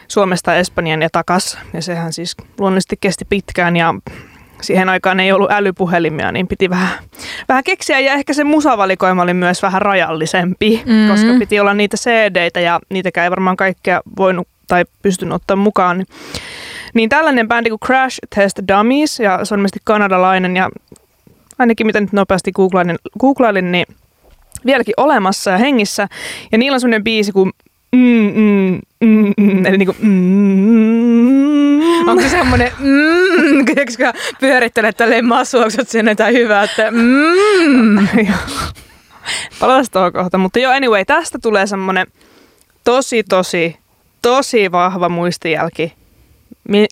Suomesta 0.07 0.55
Espanjan 0.55 1.01
ja 1.01 1.09
takas. 1.11 1.57
Ja 1.73 1.81
sehän 1.81 2.13
siis 2.13 2.35
luonnollisesti 2.59 2.97
kesti 3.01 3.25
pitkään 3.25 3.77
ja 3.77 3.93
siihen 4.61 4.89
aikaan 4.89 5.19
ei 5.19 5.31
ollut 5.31 5.51
älypuhelimia, 5.51 6.31
niin 6.31 6.47
piti 6.47 6.69
vähän, 6.69 6.89
vähän 7.49 7.63
keksiä. 7.63 7.99
Ja 7.99 8.13
ehkä 8.13 8.33
se 8.33 8.43
musavalikoima 8.43 9.21
oli 9.21 9.33
myös 9.33 9.61
vähän 9.61 9.81
rajallisempi, 9.81 10.83
mm-hmm. 10.85 11.09
koska 11.09 11.27
piti 11.39 11.59
olla 11.59 11.73
niitä 11.73 11.97
cd 11.97 12.61
ja 12.61 12.79
niitäkään 12.89 13.23
ei 13.23 13.31
varmaan 13.31 13.57
kaikkea 13.57 14.01
voinut 14.17 14.47
tai 14.67 14.85
pystynyt 15.01 15.33
ottamaan 15.33 15.63
mukaan. 15.63 16.05
Niin 16.93 17.09
tällainen 17.09 17.47
bändi 17.47 17.69
kuin 17.69 17.79
Crash 17.85 18.19
Test 18.35 18.59
Dummies, 18.67 19.19
ja 19.19 19.45
se 19.45 19.53
on 19.53 19.59
ilmeisesti 19.59 19.79
kanadalainen, 19.83 20.55
ja 20.55 20.69
ainakin 21.59 21.87
mitä 21.87 21.99
nyt 21.99 22.13
nopeasti 22.13 22.51
googlailin, 22.51 22.97
googlailin 23.19 23.71
niin 23.71 23.85
vieläkin 24.65 24.93
olemassa 24.97 25.51
ja 25.51 25.57
hengissä. 25.57 26.07
Ja 26.51 26.57
niillä 26.57 26.75
on 26.75 26.81
sellainen 26.81 27.03
biisi 27.03 27.31
kuin 27.31 27.51
mm, 27.91 28.33
mm, 28.35 28.79
mm, 29.01 29.33
mm, 29.37 29.65
eli 29.65 29.77
niinku 29.77 29.95
mm, 29.99 31.47
Onko 32.09 32.21
se 32.21 32.29
semmoinen 32.29 32.71
mm, 32.79 33.65
kun 33.65 34.13
pyörittelet 34.39 34.97
tälleen 34.97 35.25
massuaksut 35.25 35.89
sinne 35.89 36.15
tai 36.15 36.33
hyvää, 36.33 36.63
että 36.63 36.91
mm. 36.91 38.07
Palataan 39.59 40.13
kohta, 40.13 40.37
mutta 40.37 40.59
joo 40.59 40.73
anyway, 40.73 41.05
tästä 41.05 41.39
tulee 41.41 41.67
semmoinen 41.67 42.07
tosi 42.83 43.23
tosi 43.23 43.77
tosi 44.21 44.71
vahva 44.71 45.09
muistijälki 45.09 45.96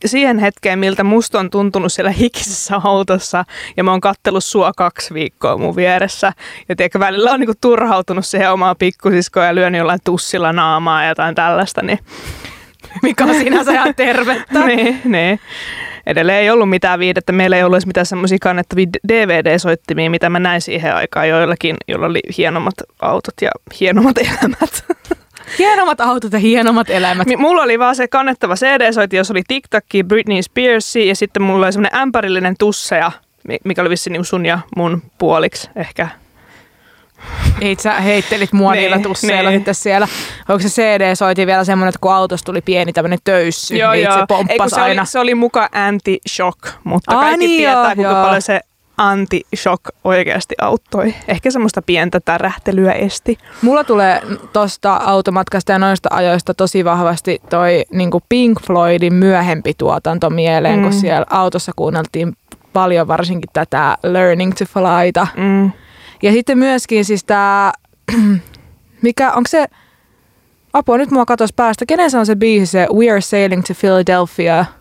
siihen 0.05 0.39
hetkeen, 0.39 0.79
miltä 0.79 1.03
musta 1.03 1.39
on 1.39 1.49
tuntunut 1.49 1.93
siellä 1.93 2.11
hikisessä 2.11 2.81
autossa 2.83 3.45
ja 3.77 3.83
mä 3.83 3.91
oon 3.91 4.01
kattellut 4.01 4.43
sua 4.43 4.71
kaksi 4.77 5.13
viikkoa 5.13 5.57
mun 5.57 5.75
vieressä. 5.75 6.33
Ja 6.69 6.75
tiedätkö, 6.75 6.99
välillä 6.99 7.31
on 7.31 7.39
niinku 7.39 7.53
turhautunut 7.61 8.25
siihen 8.25 8.51
omaa 8.51 8.75
pikkusiskoa 8.75 9.45
ja 9.45 9.55
lyönyt 9.55 9.79
jollain 9.79 9.99
tussilla 10.03 10.53
naamaa 10.53 11.03
ja 11.03 11.09
jotain 11.09 11.35
tällaista. 11.35 11.81
Niin... 11.81 11.99
Mikä 13.03 13.23
on 13.23 13.35
sinänsä 13.35 13.71
ihan 13.71 13.95
tervettä. 13.95 14.65
niin, 14.67 15.01
niin. 15.05 15.39
Edelleen 16.05 16.39
ei 16.39 16.49
ollut 16.49 16.69
mitään 16.69 16.99
viidettä. 16.99 17.31
Meillä 17.31 17.57
ei 17.57 17.63
ollut 17.63 17.75
edes 17.75 17.85
mitään 17.85 18.05
semmoisia 18.05 18.37
kannettavia 18.41 18.87
DVD-soittimia, 19.07 20.09
mitä 20.09 20.29
mä 20.29 20.39
näin 20.39 20.61
siihen 20.61 20.95
aikaan 20.95 21.29
joillakin, 21.29 21.75
joilla 21.87 22.05
oli 22.05 22.21
hienommat 22.37 22.73
autot 23.01 23.33
ja 23.41 23.49
hienommat 23.79 24.17
elämät. 24.17 24.85
Hienommat 25.59 26.01
autot 26.01 26.33
ja 26.33 26.39
hienommat 26.39 26.89
elämät. 26.89 27.27
Mulla 27.37 27.61
oli 27.61 27.79
vaan 27.79 27.95
se 27.95 28.07
kannettava 28.07 28.55
CD-soiti, 28.55 29.17
jos 29.17 29.31
oli 29.31 29.41
TikTok, 29.47 29.83
Britney 30.07 30.43
Spears 30.43 30.95
ja 30.95 31.15
sitten 31.15 31.43
mulla 31.43 31.65
oli 31.65 31.73
semmoinen 31.73 31.99
ämpärillinen 31.99 32.55
tusseja, 32.59 33.11
mikä 33.63 33.81
oli 33.81 33.89
vissiin 33.89 34.11
niin 34.11 34.25
sun 34.25 34.45
ja 34.45 34.59
mun 34.75 35.01
puoliksi 35.17 35.69
ehkä. 35.75 36.07
Itse 37.61 37.83
sä 37.83 38.01
heittelit 38.01 38.53
mua 38.53 38.71
niin, 38.71 38.81
niillä 38.81 38.99
tusseilla 38.99 39.49
niin. 39.49 39.59
sitten 39.59 39.75
siellä. 39.75 40.07
Onko 40.49 40.67
se 40.67 40.81
CD-soiti 40.81 41.47
vielä 41.47 41.63
semmoinen, 41.63 41.89
että 41.89 41.99
kun 42.01 42.13
autossa 42.13 42.45
tuli 42.45 42.61
pieni 42.61 42.93
tämmöinen 42.93 43.19
töyssy, 43.23 43.75
joo, 43.75 43.91
niin 43.91 44.03
joo. 44.03 44.13
se 44.13 44.25
pomppasi 44.27 44.75
Ei, 44.75 44.83
aina. 44.83 45.01
Oli, 45.01 45.07
se 45.07 45.19
oli 45.19 45.35
muka 45.35 45.69
anti-shock, 45.71 46.69
mutta 46.83 47.15
Aa, 47.15 47.21
kaikki 47.21 47.47
niin 47.47 47.57
tietää, 47.57 47.83
joo, 47.83 47.95
kuinka 47.95 48.13
joo. 48.13 48.23
paljon 48.23 48.41
se 48.41 48.61
anti-shock 48.97 49.81
oikeasti 50.03 50.55
auttoi. 50.61 51.13
Ehkä 51.27 51.51
semmoista 51.51 51.81
pientä 51.81 52.19
tärähtelyä 52.19 52.91
esti. 52.91 53.37
Mulla 53.61 53.83
tulee 53.83 54.21
tosta 54.53 54.95
automatkasta 54.95 55.71
ja 55.71 55.79
noista 55.79 56.09
ajoista 56.11 56.53
tosi 56.53 56.85
vahvasti 56.85 57.41
toi 57.49 57.85
niin 57.91 58.09
Pink 58.29 58.61
Floydin 58.61 59.13
myöhempi 59.13 59.73
tuotanto 59.77 60.29
mieleen, 60.29 60.79
mm. 60.79 60.83
kun 60.83 60.93
siellä 60.93 61.25
autossa 61.29 61.71
kuunneltiin 61.75 62.37
paljon 62.73 63.07
varsinkin 63.07 63.49
tätä 63.53 63.97
Learning 64.03 64.53
to 64.53 64.65
Flyta. 64.65 65.27
Mm. 65.37 65.71
Ja 66.23 66.31
sitten 66.31 66.57
myöskin 66.57 67.05
siis 67.05 67.23
tämä, 67.23 67.71
mikä, 69.01 69.31
onko 69.31 69.47
se, 69.47 69.67
apua 70.73 70.97
nyt 70.97 71.11
mua 71.11 71.25
katos 71.25 71.53
päästä, 71.53 71.85
kenen 71.85 72.11
se 72.11 72.17
on 72.17 72.25
se 72.25 72.35
biisi 72.35 72.65
se 72.65 72.87
We 72.93 73.11
are 73.11 73.21
sailing 73.21 73.63
to 73.63 73.73
Philadelphia– 73.81 74.65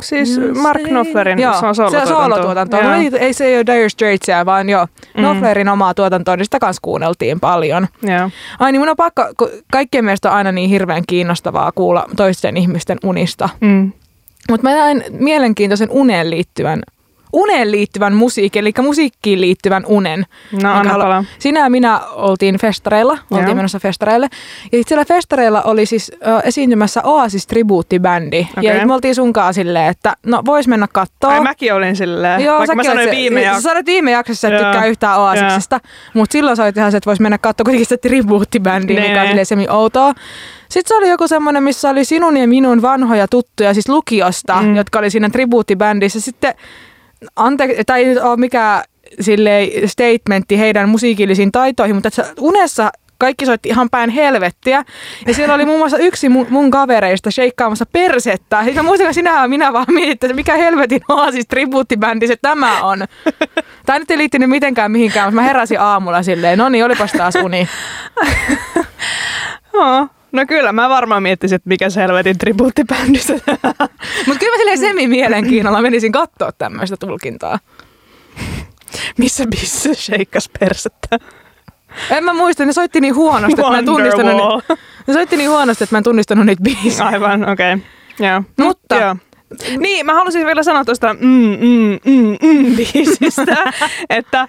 Siis 0.00 0.40
Mark 0.62 0.82
Knopflerin 0.82 1.38
joo, 1.38 1.60
se 1.60 1.66
on 1.66 1.74
soolotuotanto. 1.74 2.06
Se 2.06 2.14
on 2.14 2.30
soolotuotanto. 2.30 2.82
No, 2.82 2.94
ei, 2.94 3.10
ei 3.18 3.32
se 3.32 3.56
ole 3.56 3.66
Dire 3.66 3.88
Straitsia, 3.88 4.46
vaan 4.46 4.68
jo 4.68 4.86
mm. 4.86 5.20
Knopflerin 5.20 5.68
omaa 5.68 5.94
tuotantoa, 5.94 6.36
niin 6.36 6.44
sitä 6.44 6.58
kanssa 6.58 6.80
kuunneltiin 6.82 7.40
paljon. 7.40 7.88
Joo. 8.02 8.30
Ai 8.58 8.72
niin 8.72 8.80
mun 8.80 8.88
on 8.88 8.96
pakko, 8.96 9.22
kun 9.38 9.48
kaikkien 9.72 10.04
mielestä 10.04 10.30
on 10.30 10.36
aina 10.36 10.52
niin 10.52 10.70
hirveän 10.70 11.02
kiinnostavaa 11.08 11.72
kuulla 11.72 12.04
toisten 12.16 12.56
ihmisten 12.56 12.98
unista. 13.04 13.48
Mm. 13.60 13.92
Mutta 14.50 14.68
mä 14.68 14.76
näin 14.76 15.04
mielenkiintoisen 15.10 15.90
uneen 15.90 16.30
liittyvän 16.30 16.82
uneen 17.32 17.70
liittyvän 17.70 18.14
musiikin, 18.14 18.60
eli 18.60 18.72
musiikkiin 18.82 19.40
liittyvän 19.40 19.84
unen. 19.86 20.26
No, 20.62 20.72
anna 20.72 20.92
halu- 20.92 21.24
Sinä 21.38 21.60
ja 21.60 21.70
minä 21.70 22.00
oltiin 22.12 22.58
festareilla, 22.58 23.18
oltiin 23.30 23.46
Joo. 23.48 23.54
menossa 23.54 23.78
festareille. 23.78 24.28
Ja 24.62 24.78
sitten 24.78 24.88
siellä 24.88 25.04
festareilla 25.04 25.62
oli 25.62 25.86
siis 25.86 26.12
ö, 26.14 26.40
esiintymässä 26.44 27.00
Oasis 27.04 27.46
tribuuttibändi. 27.46 28.46
Okay. 28.58 28.64
Ja 28.78 28.86
me 28.86 28.94
oltiin 28.94 29.14
sunkaan 29.14 29.54
silleen, 29.54 29.86
että 29.88 30.16
no 30.26 30.42
vois 30.46 30.68
mennä 30.68 30.88
kattoo. 30.92 31.30
Ai 31.30 31.40
mäkin 31.40 31.74
olin 31.74 31.96
silleen, 31.96 32.40
Joo, 32.40 32.58
vaikka 32.58 32.74
mä 32.76 32.84
sanoin 32.84 33.10
viime 33.10 33.42
jaksossa. 33.42 33.62
Sä 33.62 33.68
sanoit 33.68 33.86
viime 33.86 34.10
jaksossa, 34.10 34.48
että 34.48 34.62
tykkää 34.62 34.86
yhtään 34.86 35.20
Oasiksesta. 35.20 35.80
Mutta 36.14 36.32
silloin 36.32 36.56
sä 36.56 36.64
olit 36.64 36.76
ihan 36.76 36.90
se, 36.90 36.96
että 36.96 37.08
vois 37.10 37.20
mennä 37.20 37.38
kattoo 37.38 37.64
kuitenkin 37.64 37.86
sitä 37.86 38.08
tribuuttibändiä, 38.08 39.00
mikä 39.00 39.22
on 39.22 39.28
silleen 39.28 39.46
semi 39.46 39.66
outoa. 39.68 40.12
Sitten 40.68 40.88
se 40.88 40.94
oli 40.96 41.08
joku 41.08 41.28
semmoinen, 41.28 41.62
missä 41.62 41.90
oli 41.90 42.04
sinun 42.04 42.36
ja 42.36 42.48
minun 42.48 42.82
vanhoja 42.82 43.28
tuttuja, 43.28 43.74
siis 43.74 43.88
lukiosta, 43.88 44.62
mm. 44.62 44.76
jotka 44.76 44.98
oli 44.98 45.10
siinä 45.10 45.30
tribuuttibändissä. 45.30 46.20
Sitten 46.20 46.54
anteeksi, 47.36 47.84
tai 47.84 48.04
ei 48.04 48.18
ole 48.18 48.36
mikään 48.36 48.82
silleen 49.20 49.88
statementti 49.88 50.58
heidän 50.58 50.88
musiikillisiin 50.88 51.52
taitoihin, 51.52 51.96
mutta 51.96 52.08
että 52.08 52.32
unessa 52.40 52.90
kaikki 53.22 53.46
soitti 53.46 53.68
ihan 53.68 53.90
päin 53.90 54.10
helvettiä. 54.10 54.84
Ja 55.26 55.34
siellä 55.34 55.54
oli 55.54 55.64
muun 55.64 55.78
muassa 55.78 55.98
yksi 55.98 56.28
mun, 56.28 56.46
mun 56.50 56.70
kavereista 56.70 57.30
sheikkaamassa 57.30 57.86
persettä. 57.86 58.64
Ja 58.74 58.82
muistan, 58.82 59.04
että 59.04 59.12
sinä 59.12 59.48
minä 59.48 59.72
vaan 59.72 59.86
mietit, 59.88 60.24
että 60.24 60.34
mikä 60.34 60.56
helvetin 60.56 61.00
oasis 61.08 61.46
tribuuttibändi 61.46 62.26
se 62.26 62.36
tämä 62.42 62.82
on. 62.82 63.04
Tämä 63.86 63.98
nyt 63.98 64.10
ei 64.10 64.18
liittynyt 64.18 64.48
mitenkään 64.48 64.92
mihinkään, 64.92 65.26
mutta 65.26 65.34
mä 65.34 65.42
heräsin 65.42 65.80
aamulla 65.80 66.22
silleen, 66.22 66.58
no 66.58 66.68
niin, 66.68 66.84
olipas 66.84 67.12
taas 67.12 67.34
uni. 67.34 67.68
oh. 69.74 70.21
No 70.32 70.46
kyllä, 70.46 70.72
mä 70.72 70.88
varmaan 70.88 71.22
miettisin, 71.22 71.56
että 71.56 71.68
mikä 71.68 71.90
se 71.90 72.00
helvetin 72.00 72.38
tribuuttibändi 72.38 73.18
se 73.18 73.32
Mutta 74.26 74.38
kyllä 74.38 74.52
mä 74.52 74.58
silleen 74.58 74.78
semi-mielenkiinnolla 74.78 75.82
menisin 75.82 76.12
katsoa 76.12 76.52
tämmöistä 76.52 76.96
tulkintaa. 76.96 77.58
Missä 79.18 79.44
bissä 79.46 79.94
sheikkas 79.94 80.50
persettä? 80.60 81.18
En 82.10 82.24
mä 82.24 82.32
muista, 82.32 82.64
ne 82.64 82.72
soitti 82.72 83.00
niin 83.00 83.14
huonosti, 83.14 83.60
että 83.60 83.70
mä 83.70 83.78
en 83.78 83.84
tunnistanut 83.84 84.32
ni- 84.34 84.76
ne 85.06 85.14
soitti 85.14 85.36
niin 85.36 85.50
huonosti, 85.50 85.84
että 85.84 85.94
mä 85.94 85.98
en 85.98 86.04
tunnistanut 86.04 86.46
niitä 86.46 86.62
biisejä. 86.62 87.08
Aivan, 87.08 87.48
okei. 87.48 87.74
Okay. 87.74 87.86
Yeah. 88.20 88.44
Mutta 88.58 88.96
Joo. 88.96 89.16
Niin, 89.78 90.06
mä 90.06 90.14
haluaisin 90.14 90.46
vielä 90.46 90.62
sanoa 90.62 90.84
tuosta 90.84 91.14
mm, 91.14 91.58
mm, 91.60 91.98
mm, 92.04 92.36
mm 92.42 92.76
biisistä, 92.76 93.72
että 94.10 94.48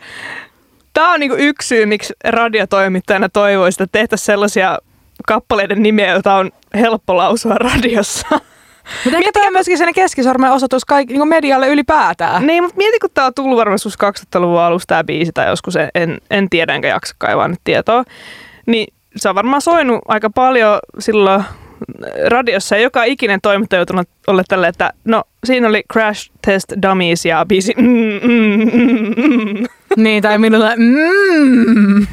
tämä 0.94 1.14
on 1.14 1.20
niinku 1.20 1.36
yksi 1.40 1.68
syy, 1.68 1.86
miksi 1.86 2.14
radiotoimittajana 2.24 3.30
toivoisi, 3.30 3.84
että 3.84 4.00
tehtäisiin 4.00 4.26
sellaisia 4.26 4.80
kappaleiden 5.28 5.84
nimiä, 5.84 6.12
joita 6.12 6.36
on 6.36 6.52
helppo 6.76 7.18
lausua 7.18 7.56
radiossa. 7.56 8.28
Mutta 9.04 9.18
ehkä 9.18 9.32
tämä 9.32 9.48
on 9.48 9.54
myöskin 9.54 9.78
sen 9.78 9.94
keskisormen 9.94 10.52
osoitus 10.52 10.86
kaikki, 10.86 11.14
niin 11.14 11.28
medialle 11.28 11.68
ylipäätään. 11.68 12.48
Niin, 12.48 12.64
mutta 12.64 12.78
mieti, 12.78 13.00
kun 13.00 13.10
tämä 13.14 13.28
on 13.28 13.34
tullut 13.34 13.58
varmaan 13.58 13.80
2000-luvun 14.04 14.60
alusta 14.60 14.88
tämä 14.88 15.04
biisi 15.04 15.32
tai 15.32 15.48
joskus, 15.48 15.76
en, 15.96 16.22
en 16.32 16.50
tiedä 16.50 16.76
enkä 16.76 16.88
jaksa 16.88 17.16
kaivaa 17.18 17.48
nyt 17.48 17.60
tietoa. 17.64 18.04
Niin 18.66 18.94
se 19.16 19.30
on 19.30 19.36
varmaan 19.36 19.62
soinut 19.62 20.02
aika 20.08 20.30
paljon 20.30 20.80
silloin 21.00 21.44
radiossa 22.30 22.76
ja 22.76 22.82
joka 22.82 23.04
ikinen 23.04 23.42
toimittaja 23.42 23.80
joutunut 23.80 24.10
olla 24.28 24.44
tälle, 24.48 24.68
että 24.68 24.94
no 25.06 25.24
siinä 25.44 25.68
oli 25.68 25.84
Crash 25.94 26.32
Test 26.46 26.74
Dummies 26.82 27.26
ja 27.26 27.46
biisi 27.46 27.74
mm, 27.78 27.88
mm, 28.24 28.72
mm, 28.74 29.58
mm. 29.58 29.66
Niin, 29.98 30.24
tai 30.24 30.38
minulla 30.38 30.72
mm. 30.76 32.08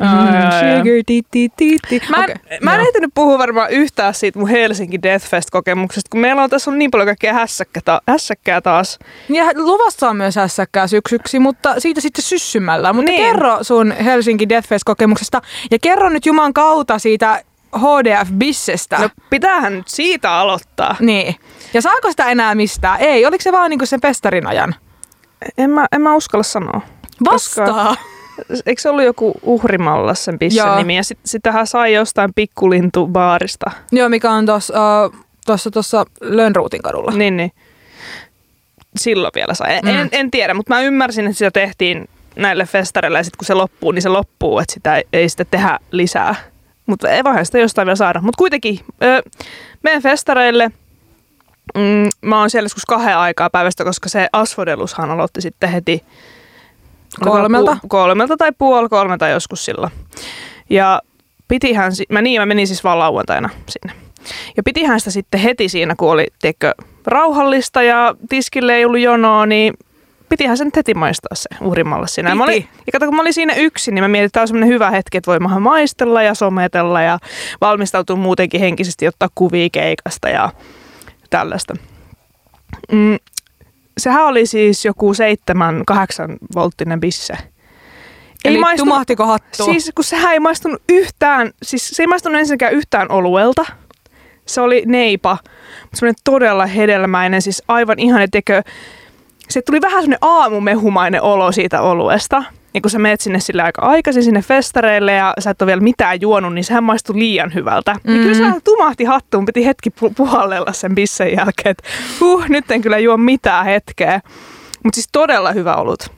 Mm, 0.00 0.08
sugar, 0.52 0.84
ti, 1.06 1.22
ti, 1.30 1.48
ti, 1.56 1.78
ti. 1.88 2.02
Mä 2.08 2.24
en, 2.24 2.36
mä 2.62 2.76
ehtinyt 2.76 3.10
puhua 3.14 3.38
varmaan 3.38 3.70
yhtään 3.70 4.14
siitä 4.14 4.38
mun 4.38 4.48
Helsinki 4.48 4.98
Deathfest-kokemuksesta, 5.02 6.08
kun 6.10 6.20
meillä 6.20 6.42
on 6.42 6.50
tässä 6.50 6.70
on 6.70 6.78
niin 6.78 6.90
paljon 6.90 7.06
kaikkea 7.06 7.34
hässäkkä 7.34 7.80
ta- 7.84 8.02
hässäkkää 8.08 8.60
taas. 8.60 8.98
Ja 9.28 9.44
luvassa 9.54 10.08
on 10.08 10.16
myös 10.16 10.36
hässäkkää 10.36 10.86
syksyksi, 10.86 11.38
mutta 11.38 11.80
siitä 11.80 12.00
sitten 12.00 12.24
syssymällä. 12.24 12.92
Mutta 12.92 13.10
Niin. 13.10 13.26
kerro 13.26 13.58
sun 13.62 13.92
Helsinki 13.92 14.46
Deathfest-kokemuksesta 14.48 15.40
ja 15.70 15.78
kerro 15.82 16.08
nyt 16.08 16.26
Juman 16.26 16.52
kautta 16.54 16.98
siitä 16.98 17.42
HDF-bissestä. 17.76 18.98
No 19.00 19.08
pitäähän 19.30 19.72
nyt 19.76 19.88
siitä 19.88 20.32
aloittaa. 20.34 20.96
Niin. 21.00 21.34
Ja 21.74 21.82
saako 21.82 22.10
sitä 22.10 22.24
enää 22.30 22.54
mistään? 22.54 23.00
Ei, 23.00 23.26
oliko 23.26 23.42
se 23.42 23.52
vaan 23.52 23.70
niinku 23.70 23.86
sen 23.86 24.00
festarin 24.00 24.46
ajan? 24.46 24.74
En 25.58 25.70
mä, 25.70 25.86
en 25.92 26.00
mä 26.00 26.14
uskalla 26.14 26.42
sanoa. 26.42 26.80
Vastaa. 27.30 27.96
Eikö 28.66 28.82
se 28.82 28.90
ollut 28.90 29.04
joku 29.04 29.32
uhrimalla 29.42 30.14
sen 30.14 30.38
pissen 30.38 30.66
Joo. 30.66 30.76
nimi? 30.76 30.96
Ja 30.96 31.04
sit, 31.04 31.18
sitähän 31.24 31.66
sai 31.66 31.92
jostain 31.94 32.34
pikkulintubaarista. 32.34 33.70
Joo, 33.92 34.08
mikä 34.08 34.30
on 34.30 34.46
tuossa 34.46 34.74
uh, 35.06 35.14
tossa, 35.46 35.70
tossa 35.70 36.04
Lönnruutin 36.20 36.82
kadulla. 36.82 37.10
Niin, 37.10 37.36
niin. 37.36 37.52
Silloin 38.98 39.32
vielä 39.34 39.54
sai. 39.54 39.74
En, 39.74 39.84
Mm. 39.84 39.90
en, 40.00 40.08
en 40.12 40.30
tiedä, 40.30 40.54
mutta 40.54 40.74
mä 40.74 40.80
ymmärsin, 40.80 41.26
että 41.26 41.38
sitä 41.38 41.50
tehtiin 41.50 42.08
näille 42.36 42.66
festareille 42.66 43.18
ja 43.18 43.24
sitten 43.24 43.38
kun 43.38 43.46
se 43.46 43.54
loppuu, 43.54 43.92
niin 43.92 44.02
se 44.02 44.08
loppuu, 44.08 44.58
että 44.58 44.74
sitä 44.74 44.96
ei, 44.96 45.04
ei 45.12 45.28
sitten 45.28 45.46
tehdä 45.50 45.78
lisää. 45.90 46.34
Mutta 46.86 47.10
ei 47.10 47.24
voihan 47.24 47.46
sitä 47.46 47.58
jostain 47.58 47.86
vielä 47.86 47.96
saada. 47.96 48.20
Mutta 48.20 48.38
kuitenkin, 48.38 48.80
ö, 49.02 49.22
menen 49.82 50.02
festareille. 50.02 50.70
Mm, 51.74 52.08
mä 52.28 52.40
oon 52.40 52.50
siellä 52.50 52.64
joskus 52.64 52.84
kahden 52.86 53.16
aikaa 53.16 53.50
päivästä, 53.50 53.84
koska 53.84 54.08
se 54.08 54.28
Asfodelushan 54.32 55.10
aloitti 55.10 55.40
sitten 55.40 55.70
heti 55.70 56.04
Kolmelta? 57.24 57.72
Pu- 57.72 57.88
kolmelta 57.88 58.36
tai 58.36 58.52
puoli 58.58 58.88
kolmelta 58.88 59.28
joskus 59.28 59.64
silloin. 59.64 59.92
Ja 60.70 61.02
pitihän, 61.48 61.94
si- 61.94 62.06
mä 62.12 62.22
niin, 62.22 62.40
mä 62.40 62.46
menin 62.46 62.66
siis 62.66 62.84
vaan 62.84 62.98
lauantaina 62.98 63.48
sinne. 63.68 63.92
Ja 64.56 64.62
pitihän 64.62 65.00
sitä 65.00 65.10
sitten 65.10 65.40
heti 65.40 65.68
siinä, 65.68 65.94
kun 65.96 66.10
oli 66.10 66.26
tiedätkö, 66.40 66.74
rauhallista 67.06 67.82
ja 67.82 68.14
tiskille 68.28 68.74
ei 68.74 68.84
ollut 68.84 69.00
jonoa, 69.00 69.46
niin 69.46 69.74
pitihän 70.28 70.56
sen 70.56 70.70
heti 70.76 70.94
maistaa 70.94 71.34
se 71.34 71.48
uhrimalla 71.60 72.06
siinä. 72.06 72.28
Ja, 72.30 72.34
mä 72.34 72.44
olin, 72.44 72.68
ja 72.86 72.92
kato, 72.92 73.06
kun 73.06 73.16
mä 73.16 73.22
olin 73.22 73.32
siinä 73.32 73.54
yksin, 73.54 73.94
niin 73.94 74.04
mä 74.04 74.08
mietin, 74.08 74.24
että 74.26 74.32
tämä 74.32 74.42
on 74.42 74.48
semmoinen 74.48 74.68
hyvä 74.68 74.90
hetki, 74.90 75.18
että 75.18 75.30
voi 75.30 75.38
maistella 75.60 76.22
ja 76.22 76.34
sometella 76.34 77.02
ja 77.02 77.18
valmistautua 77.60 78.16
muutenkin 78.16 78.60
henkisesti, 78.60 79.08
ottaa 79.08 79.28
kuvia 79.34 79.68
keikasta 79.72 80.28
ja 80.28 80.50
tällaista. 81.30 81.74
Mm, 82.92 83.18
sehän 83.98 84.26
oli 84.26 84.46
siis 84.46 84.84
joku 84.84 85.12
7-8 85.12 85.16
volttinen 86.54 87.00
bisse. 87.00 87.34
Ei 88.44 88.56
Eli 88.56 88.76
tumahtiko 88.76 89.26
hattu? 89.26 89.64
Siis 89.64 89.92
kun 89.94 90.04
sehän 90.04 90.32
ei 90.32 90.40
maistunut 90.40 90.82
yhtään, 90.88 91.50
siis 91.62 91.88
se 91.88 92.02
ei 92.02 92.06
maistunut 92.06 92.38
ensinnäkään 92.38 92.72
yhtään 92.72 93.12
oluelta. 93.12 93.64
Se 94.46 94.60
oli 94.60 94.82
neipa, 94.86 95.38
semmoinen 95.94 96.20
todella 96.24 96.66
hedelmäinen, 96.66 97.42
siis 97.42 97.62
aivan 97.68 97.98
ihan, 97.98 98.28
tekö. 98.30 98.62
Se 99.48 99.62
tuli 99.62 99.80
vähän 99.80 100.02
semmoinen 100.02 100.18
aamumehumainen 100.20 101.22
olo 101.22 101.52
siitä 101.52 101.80
oluesta. 101.80 102.44
Ja 102.74 102.80
kun 102.80 102.90
sä 102.90 102.98
menet 102.98 103.20
sinne 103.20 103.40
sille 103.40 103.62
aika 103.62 103.82
aikaisin 103.82 104.22
sinne 104.22 104.42
festareille 104.42 105.12
ja 105.12 105.34
sä 105.38 105.50
et 105.50 105.62
ole 105.62 105.66
vielä 105.66 105.80
mitään 105.80 106.20
juonut, 106.20 106.54
niin 106.54 106.64
sehän 106.64 106.84
maistui 106.84 107.18
liian 107.18 107.54
hyvältä. 107.54 107.92
Mm-hmm. 107.94 108.16
Ja 108.16 108.22
kyllä 108.22 108.34
se 108.34 108.42
vähän 108.42 108.60
tumahti 108.64 109.04
hattuun, 109.04 109.46
piti 109.46 109.66
hetki 109.66 109.90
pu- 109.90 110.12
puhallella 110.16 110.72
sen 110.72 110.94
bissen 110.94 111.32
jälkeen, 111.36 111.70
että 111.70 111.88
huh, 112.20 112.48
nyt 112.48 112.70
en 112.70 112.80
kyllä 112.82 112.98
juo 112.98 113.16
mitään 113.16 113.64
hetkeä. 113.64 114.20
Mutta 114.84 114.94
siis 114.96 115.08
todella 115.12 115.52
hyvä 115.52 115.74
olut. 115.76 116.12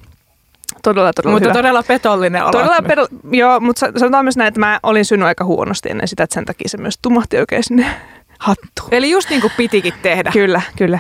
Todella, 0.83 1.13
todella 1.13 1.35
Mutta 1.35 1.49
hyvä. 1.49 1.59
todella 1.59 1.83
petollinen 1.83 2.43
olo. 2.43 2.53
Todella 2.53 2.83
peru- 2.89 3.07
joo, 3.33 3.61
mutta 3.61 3.81
sa- 3.81 3.93
sanotaan 3.99 4.25
myös 4.25 4.37
näin, 4.37 4.49
että 4.49 4.61
mä 4.61 4.81
olin 4.83 5.05
syönyt 5.05 5.27
aika 5.27 5.45
huonosti 5.45 5.91
ennen 5.91 6.09
sitä, 6.09 6.25
että 6.25 6.35
sen 6.35 6.45
takia 6.45 6.69
se 6.69 6.77
myös 6.77 6.99
tumahti 7.03 7.39
oikein 7.39 7.65
sinne 7.65 7.87
hattuun. 8.39 8.89
Eli 8.91 9.11
just 9.11 9.31
niin 9.31 9.41
kuin 9.41 9.53
pitikin 9.57 9.95
tehdä. 10.03 10.31
Kyllä, 10.33 10.63
kyllä. 10.77 10.99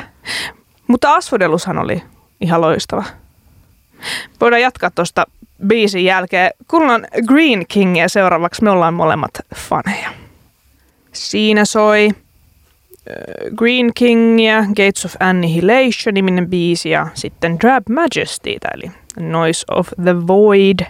Mutta 0.87 1.15
Asfodelushan 1.15 1.79
oli 1.79 2.03
ihan 2.41 2.61
loistava. 2.61 3.05
Voidaan 4.41 4.63
jatkaa 4.63 4.91
tuosta 4.91 5.25
biisin 5.67 6.05
jälkeen. 6.05 6.51
Kuullaan 6.69 7.07
Green 7.27 7.65
Kingia 7.69 8.09
seuraavaksi. 8.09 8.63
Me 8.65 8.71
ollaan 8.71 8.95
molemmat 8.95 9.31
faneja. 9.55 10.11
Siinä 11.13 11.65
soi 11.65 12.09
Green 13.57 13.91
Kingia, 13.95 14.65
Gates 14.69 15.05
of 15.05 15.15
Annihilation 15.21 16.15
niminen 16.15 16.51
biisi 16.51 16.91
ja 16.91 17.07
sitten 17.15 17.61
Drab 17.61 17.85
Majesty, 17.89 18.51
eli 18.75 18.91
Noise 19.21 19.65
of 19.71 19.89
the 20.05 20.27
Void. 20.27 20.81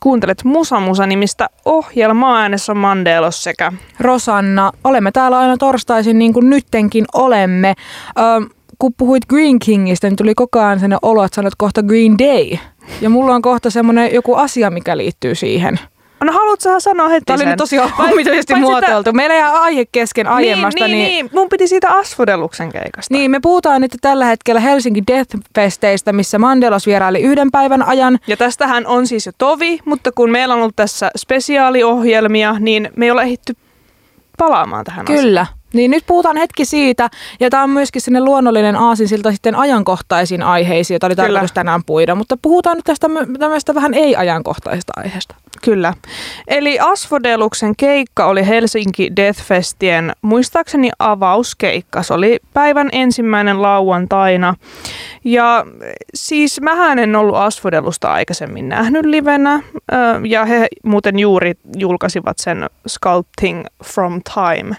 Kuuntelet 0.00 0.44
Musa 0.44 0.80
Musa 0.80 1.06
nimistä 1.06 1.48
ohjelmaa 1.64 2.38
äänessä 2.40 2.72
on 2.72 2.78
Mandelos 2.78 3.44
sekä 3.44 3.72
Rosanna, 4.00 4.72
olemme 4.84 5.12
täällä 5.12 5.38
aina 5.38 5.56
torstaisin 5.56 6.18
niin 6.18 6.32
kuin 6.32 6.50
nyttenkin 6.50 7.04
olemme. 7.14 7.74
Ö, 8.18 8.48
kun 8.78 8.94
puhuit 8.96 9.26
Green 9.26 9.58
Kingistä, 9.58 10.08
niin 10.08 10.16
tuli 10.16 10.34
koko 10.34 10.58
ajan 10.58 10.78
sellainen 10.78 10.98
olo, 11.02 11.24
että 11.24 11.36
sanot 11.36 11.54
kohta 11.58 11.82
Green 11.82 12.18
Day. 12.18 12.58
Ja 13.00 13.10
mulla 13.10 13.34
on 13.34 13.42
kohta 13.42 13.70
semmoinen 13.70 14.14
joku 14.14 14.34
asia, 14.34 14.70
mikä 14.70 14.96
liittyy 14.96 15.34
siihen. 15.34 15.80
No 16.24 16.32
haluatko 16.32 16.80
sanoa 16.80 17.08
heti 17.08 17.24
Tämä 17.24 17.36
oli 17.36 17.46
nyt 17.46 17.56
tosi 17.56 17.78
omituisesti 17.98 18.54
sitä- 18.54 18.58
muotoiltu. 18.60 19.12
Meillä 19.12 19.34
jää 19.34 19.52
aihe 19.60 19.84
kesken 19.92 20.26
aiemmasta. 20.26 20.84
niin, 20.84 20.98
niin, 20.98 21.08
niin, 21.08 21.30
mun 21.34 21.48
piti 21.48 21.68
siitä 21.68 21.88
Asfodeluksen 21.90 22.72
keikasta. 22.72 23.14
Niin, 23.14 23.30
me 23.30 23.40
puhutaan 23.40 23.80
nyt 23.80 23.96
tällä 24.00 24.24
hetkellä 24.24 24.60
Helsinki 24.60 25.02
Death 25.06 25.36
Festeistä, 25.54 26.12
missä 26.12 26.38
Mandelos 26.38 26.86
vieraili 26.86 27.20
yhden 27.20 27.50
päivän 27.50 27.82
ajan. 27.82 28.18
Ja 28.26 28.36
tästähän 28.36 28.86
on 28.86 29.06
siis 29.06 29.26
jo 29.26 29.32
tovi, 29.38 29.78
mutta 29.84 30.12
kun 30.12 30.30
meillä 30.30 30.54
on 30.54 30.60
ollut 30.60 30.76
tässä 30.76 31.10
spesiaaliohjelmia, 31.18 32.56
niin 32.60 32.90
me 32.96 33.04
ei 33.04 33.10
ole 33.10 33.22
ehditty 33.22 33.56
palaamaan 34.38 34.84
tähän 34.84 35.04
asiaan. 35.08 35.46
Niin 35.72 35.90
nyt 35.90 36.04
puhutaan 36.06 36.36
hetki 36.36 36.64
siitä, 36.64 37.08
ja 37.40 37.50
tämä 37.50 37.62
on 37.62 37.70
myöskin 37.70 38.02
sinne 38.02 38.20
luonnollinen 38.20 38.76
aasinsilta 38.76 39.32
sitten 39.32 39.54
ajankohtaisiin 39.54 40.42
aiheisiin, 40.42 40.94
joita 40.94 41.06
oli 41.06 41.14
Kyllä. 41.14 41.26
tarkoitus 41.26 41.52
tänään 41.52 41.84
puida. 41.84 42.14
Mutta 42.14 42.36
puhutaan 42.42 42.76
nyt 42.76 42.84
tästä 42.84 43.08
tämmöistä 43.38 43.74
vähän 43.74 43.94
ei-ajankohtaisesta 43.94 44.92
aiheesta. 44.96 45.34
Kyllä. 45.62 45.94
Eli 46.48 46.78
Asfodeluksen 46.80 47.76
keikka 47.76 48.26
oli 48.26 48.46
Helsinki 48.46 49.10
Death 49.16 49.42
Festien 49.42 50.12
muistaakseni 50.22 50.90
avauskeikka. 50.98 52.02
Se 52.02 52.14
oli 52.14 52.38
päivän 52.54 52.88
ensimmäinen 52.92 53.62
lauantaina. 53.62 54.54
Ja 55.24 55.66
siis 56.14 56.60
mähän 56.60 56.98
en 56.98 57.16
ollut 57.16 57.36
Asfodelusta 57.36 58.12
aikaisemmin 58.12 58.68
nähnyt 58.68 59.04
livenä. 59.04 59.62
Ja 60.28 60.44
he 60.44 60.66
muuten 60.84 61.18
juuri 61.18 61.52
julkaisivat 61.76 62.36
sen 62.38 62.66
Sculpting 62.86 63.64
from 63.84 64.20
Time 64.34 64.76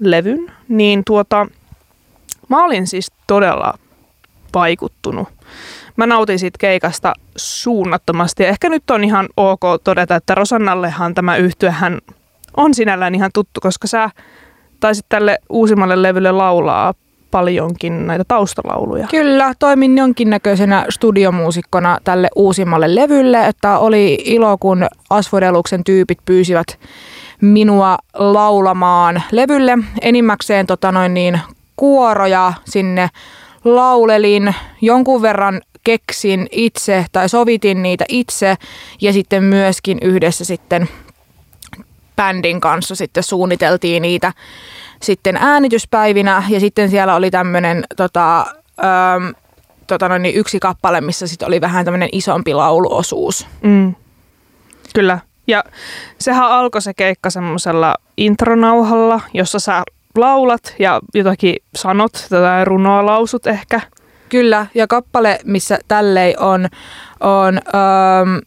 levyn. 0.00 0.52
Niin 0.68 1.02
tuota, 1.06 1.46
mä 2.48 2.64
olin 2.64 2.86
siis 2.86 3.12
todella 3.26 3.74
vaikuttunut. 4.54 5.28
Mä 5.96 6.06
nautin 6.06 6.38
siitä 6.38 6.58
keikasta 6.58 7.12
suunnattomasti. 7.36 8.42
Ja 8.42 8.48
ehkä 8.48 8.68
nyt 8.68 8.90
on 8.90 9.04
ihan 9.04 9.28
ok 9.36 9.62
todeta, 9.84 10.16
että 10.16 10.34
Rosannallehan 10.34 11.14
tämä 11.14 11.36
yhtyehän 11.36 11.98
on 12.56 12.74
sinällään 12.74 13.14
ihan 13.14 13.30
tuttu, 13.34 13.60
koska 13.60 13.86
sä 13.86 14.10
taisit 14.80 15.06
tälle 15.08 15.38
uusimmalle 15.48 16.02
levylle 16.02 16.32
laulaa 16.32 16.94
paljonkin 17.30 18.06
näitä 18.06 18.24
taustalauluja. 18.28 19.06
Kyllä, 19.10 19.52
toimin 19.58 19.98
jonkinnäköisenä 19.98 20.86
studiomuusikkona 20.90 21.98
tälle 22.04 22.28
uusimmalle 22.36 22.94
levylle, 22.94 23.46
että 23.46 23.78
oli 23.78 24.18
ilo, 24.24 24.58
kun 24.58 24.86
Asfodeluksen 25.10 25.84
tyypit 25.84 26.18
pyysivät 26.24 26.78
minua 27.40 27.98
laulamaan 28.14 29.22
levylle. 29.32 29.78
Enimmäkseen 30.00 30.66
tota 30.66 30.92
noin 30.92 31.14
niin, 31.14 31.40
kuoroja 31.76 32.52
sinne 32.64 33.10
laulelin, 33.64 34.54
jonkun 34.80 35.22
verran 35.22 35.60
keksin 35.84 36.46
itse 36.50 37.06
tai 37.12 37.28
sovitin 37.28 37.82
niitä 37.82 38.04
itse 38.08 38.54
ja 39.00 39.12
sitten 39.12 39.44
myöskin 39.44 39.98
yhdessä 40.02 40.44
sitten 40.44 40.88
bändin 42.16 42.60
kanssa 42.60 42.94
sitten 42.94 43.22
suunniteltiin 43.22 44.02
niitä 44.02 44.32
sitten 45.02 45.36
äänityspäivinä 45.36 46.42
ja 46.48 46.60
sitten 46.60 46.90
siellä 46.90 47.14
oli 47.14 47.30
tämmöinen 47.30 47.84
tota, 47.96 48.46
tota 49.86 50.08
noin, 50.08 50.22
niin 50.22 50.34
yksi 50.34 50.60
kappale, 50.60 51.00
missä 51.00 51.26
sitten 51.26 51.48
oli 51.48 51.60
vähän 51.60 51.84
tämmöinen 51.84 52.08
isompi 52.12 52.54
lauluosuus. 52.54 53.46
Mm. 53.62 53.94
Kyllä. 54.94 55.18
Ja 55.46 55.64
sehän 56.18 56.50
alkoi 56.50 56.82
se 56.82 56.94
keikka 56.94 57.30
semmoisella 57.30 57.94
intronauhalla, 58.16 59.20
jossa 59.34 59.58
sä 59.58 59.82
laulat 60.14 60.74
ja 60.78 61.00
jotakin 61.14 61.56
sanot, 61.74 62.26
tätä 62.28 62.64
runoa 62.64 63.06
lausut 63.06 63.46
ehkä. 63.46 63.80
Kyllä, 64.28 64.66
ja 64.74 64.86
kappale, 64.86 65.38
missä 65.44 65.78
tällei 65.88 66.34
on, 66.38 66.68
on 67.20 67.60
um, 67.74 68.40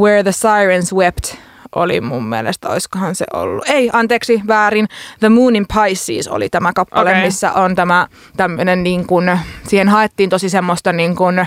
Where 0.00 0.22
the 0.22 0.32
Sirens 0.32 0.92
Wept 0.92 1.36
oli 1.74 2.00
mun 2.00 2.24
mielestä, 2.24 2.68
olisikohan 2.68 3.14
se 3.14 3.24
ollut. 3.32 3.68
Ei, 3.68 3.90
anteeksi, 3.92 4.40
väärin. 4.48 4.88
The 5.20 5.28
Moon 5.28 5.56
in 5.56 5.66
Pisces 5.74 6.28
oli 6.28 6.48
tämä 6.48 6.72
kappale, 6.72 7.10
okay. 7.10 7.22
missä 7.22 7.52
on 7.52 7.74
tämä 7.74 8.06
tämmöinen 8.36 8.82
niin 8.82 9.06
kuin, 9.06 9.40
siihen 9.68 9.88
haettiin 9.88 10.30
tosi 10.30 10.48
semmoista 10.48 10.92
niin 10.92 11.16
kuin, 11.16 11.46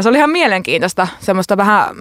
se 0.00 0.08
oli 0.08 0.16
ihan 0.16 0.30
mielenkiintoista. 0.30 1.08
Semmoista 1.20 1.56
vähän 1.56 1.96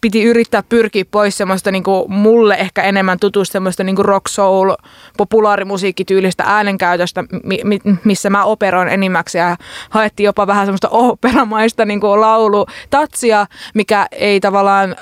piti 0.00 0.22
yrittää 0.24 0.62
pyrkiä 0.68 1.04
pois 1.10 1.36
semmoista 1.36 1.70
niinku 1.70 2.06
mulle 2.08 2.54
ehkä 2.54 2.82
enemmän 2.82 3.18
tutusta 3.18 3.52
semmoista 3.52 3.84
niinku 3.84 4.02
rock 4.02 4.28
soul 4.28 4.72
populaarimusiikkityylistä 5.16 6.44
äänenkäytöstä, 6.46 7.24
mi- 7.44 7.80
missä 8.04 8.30
mä 8.30 8.44
operoin 8.44 8.88
enimmäkseen 8.88 9.48
ja 9.48 9.56
haettiin 9.90 10.24
jopa 10.24 10.46
vähän 10.46 10.66
semmoista 10.66 10.88
operamaista 10.88 11.84
niinku 11.84 12.20
laulu 12.20 12.66
tatsia, 12.90 13.46
mikä 13.74 14.06
ei 14.12 14.40
tavallaan 14.40 14.90
ö, 14.90 14.94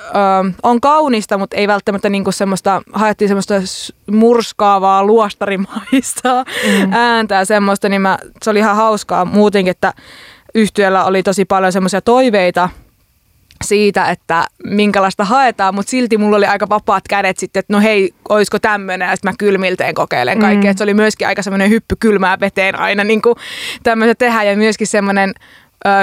on 0.63 0.81
kaunista, 0.81 1.37
mutta 1.37 1.55
ei 1.55 1.67
välttämättä 1.67 2.09
niinku 2.09 2.31
semmoista, 2.31 2.81
haettiin 2.93 3.29
semmoista 3.29 3.53
murskaavaa 4.11 5.03
luostarimaista 5.03 6.43
mm. 6.43 6.93
ääntä 6.93 7.35
ja 7.35 7.45
semmoista, 7.45 7.89
niin 7.89 8.01
mä, 8.01 8.17
se 8.43 8.49
oli 8.49 8.59
ihan 8.59 8.75
hauskaa 8.75 9.25
muutenkin, 9.25 9.71
että 9.71 9.93
yhtiöllä 10.55 11.03
oli 11.03 11.23
tosi 11.23 11.45
paljon 11.45 11.71
semmoisia 11.71 12.01
toiveita 12.01 12.69
siitä, 13.63 14.05
että 14.05 14.47
minkälaista 14.63 15.25
haetaan, 15.25 15.75
mutta 15.75 15.89
silti 15.89 16.17
mulla 16.17 16.37
oli 16.37 16.45
aika 16.45 16.69
vapaat 16.69 17.03
kädet 17.09 17.37
sitten, 17.37 17.59
että 17.59 17.73
no 17.73 17.81
hei, 17.81 18.13
olisiko 18.29 18.59
tämmöinen, 18.59 19.09
ja 19.09 19.15
sitten 19.15 19.31
mä 19.31 19.35
kylmilteen 19.39 19.93
kokeilen 19.95 20.39
kaikkea. 20.39 20.71
Mm. 20.71 20.77
se 20.77 20.83
oli 20.83 20.93
myöskin 20.93 21.27
aika 21.27 21.41
semmoinen 21.41 21.69
hyppy 21.69 21.95
kylmää 21.99 22.39
veteen 22.39 22.79
aina 22.79 23.03
niin 23.03 23.21
tämmöistä 23.83 24.15
tehdä, 24.15 24.43
ja 24.43 24.57
myöskin 24.57 24.87
semmoinen 24.87 25.33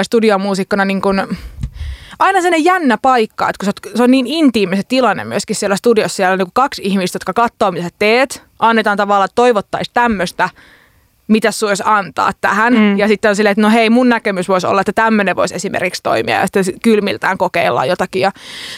studiomuusikkona 0.03 0.85
niin 0.85 1.01
kuin, 1.01 1.21
aina 2.19 2.41
sellainen 2.41 2.65
jännä 2.65 2.97
paikka, 3.01 3.49
että 3.49 3.65
kun 3.65 3.97
se 3.97 4.03
on 4.03 4.11
niin 4.11 4.27
intiimi 4.27 4.75
se 4.75 4.83
tilanne 4.87 5.23
myöskin 5.23 5.55
siellä 5.55 5.75
studiossa, 5.75 6.15
siellä 6.15 6.33
on 6.33 6.39
niin 6.39 6.47
kaksi 6.53 6.81
ihmistä, 6.85 7.15
jotka 7.15 7.33
katsoo, 7.33 7.71
mitä 7.71 7.85
sä 7.85 7.89
teet, 7.99 8.43
annetaan 8.59 8.97
tavallaan, 8.97 9.25
että 9.25 9.35
toivottaisiin 9.35 9.93
tämmöistä, 9.93 10.49
mitä 11.31 11.51
sun 11.51 11.69
olisi 11.69 11.83
antaa 11.85 12.31
tähän. 12.41 12.73
Mm. 12.73 12.97
Ja 12.97 13.07
sitten 13.07 13.29
on 13.29 13.35
silleen, 13.35 13.51
että 13.51 13.61
no 13.61 13.69
hei, 13.69 13.89
mun 13.89 14.09
näkemys 14.09 14.49
voisi 14.49 14.67
olla, 14.67 14.81
että 14.81 14.93
tämmöinen 14.93 15.35
voisi 15.35 15.55
esimerkiksi 15.55 16.03
toimia. 16.03 16.39
Ja 16.39 16.47
sitten 16.47 16.79
kylmiltään 16.83 17.37
kokeillaan 17.37 17.87
jotakin. 17.87 18.21
Ja 18.21 18.31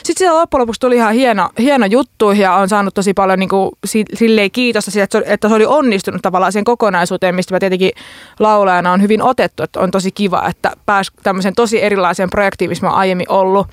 sitten 0.04 0.18
siellä 0.18 0.40
loppujen 0.40 0.62
lopuksi 0.62 0.80
tuli 0.80 0.96
ihan 0.96 1.14
hieno, 1.14 1.50
hieno 1.60 1.86
juttu 1.86 2.32
ja 2.32 2.54
on 2.54 2.70
saanut 2.70 2.94
tosi 2.94 3.14
paljon 3.14 3.40
niin 3.40 3.50
kuin, 3.50 3.72
silleen 4.14 4.52
kiitosta 4.52 4.92
siitä, 4.92 5.04
että 5.04 5.20
se, 5.20 5.24
että 5.28 5.50
se 5.50 5.56
oli 5.56 5.66
onnistunut 5.66 6.22
tavallaan 6.22 6.52
siihen 6.52 6.66
kokonaisuuteen, 6.66 7.36
mistä 7.36 7.56
mä 7.56 7.60
tietenkin 7.60 7.92
laulajana 8.40 8.92
on 8.92 9.02
hyvin 9.02 9.22
otettu. 9.22 9.64
Että 9.64 9.80
on 9.80 9.92
tosi 9.92 10.12
kiva, 10.12 10.48
että 10.50 10.72
pääsi 10.86 11.12
tämmöiseen 11.24 11.56
tosi 11.56 11.84
erilaiseen 11.84 12.30
projektiin, 12.30 12.70
missä 12.70 12.86
mä 12.86 12.94
aiemmin 12.94 13.30
ollut. 13.30 13.68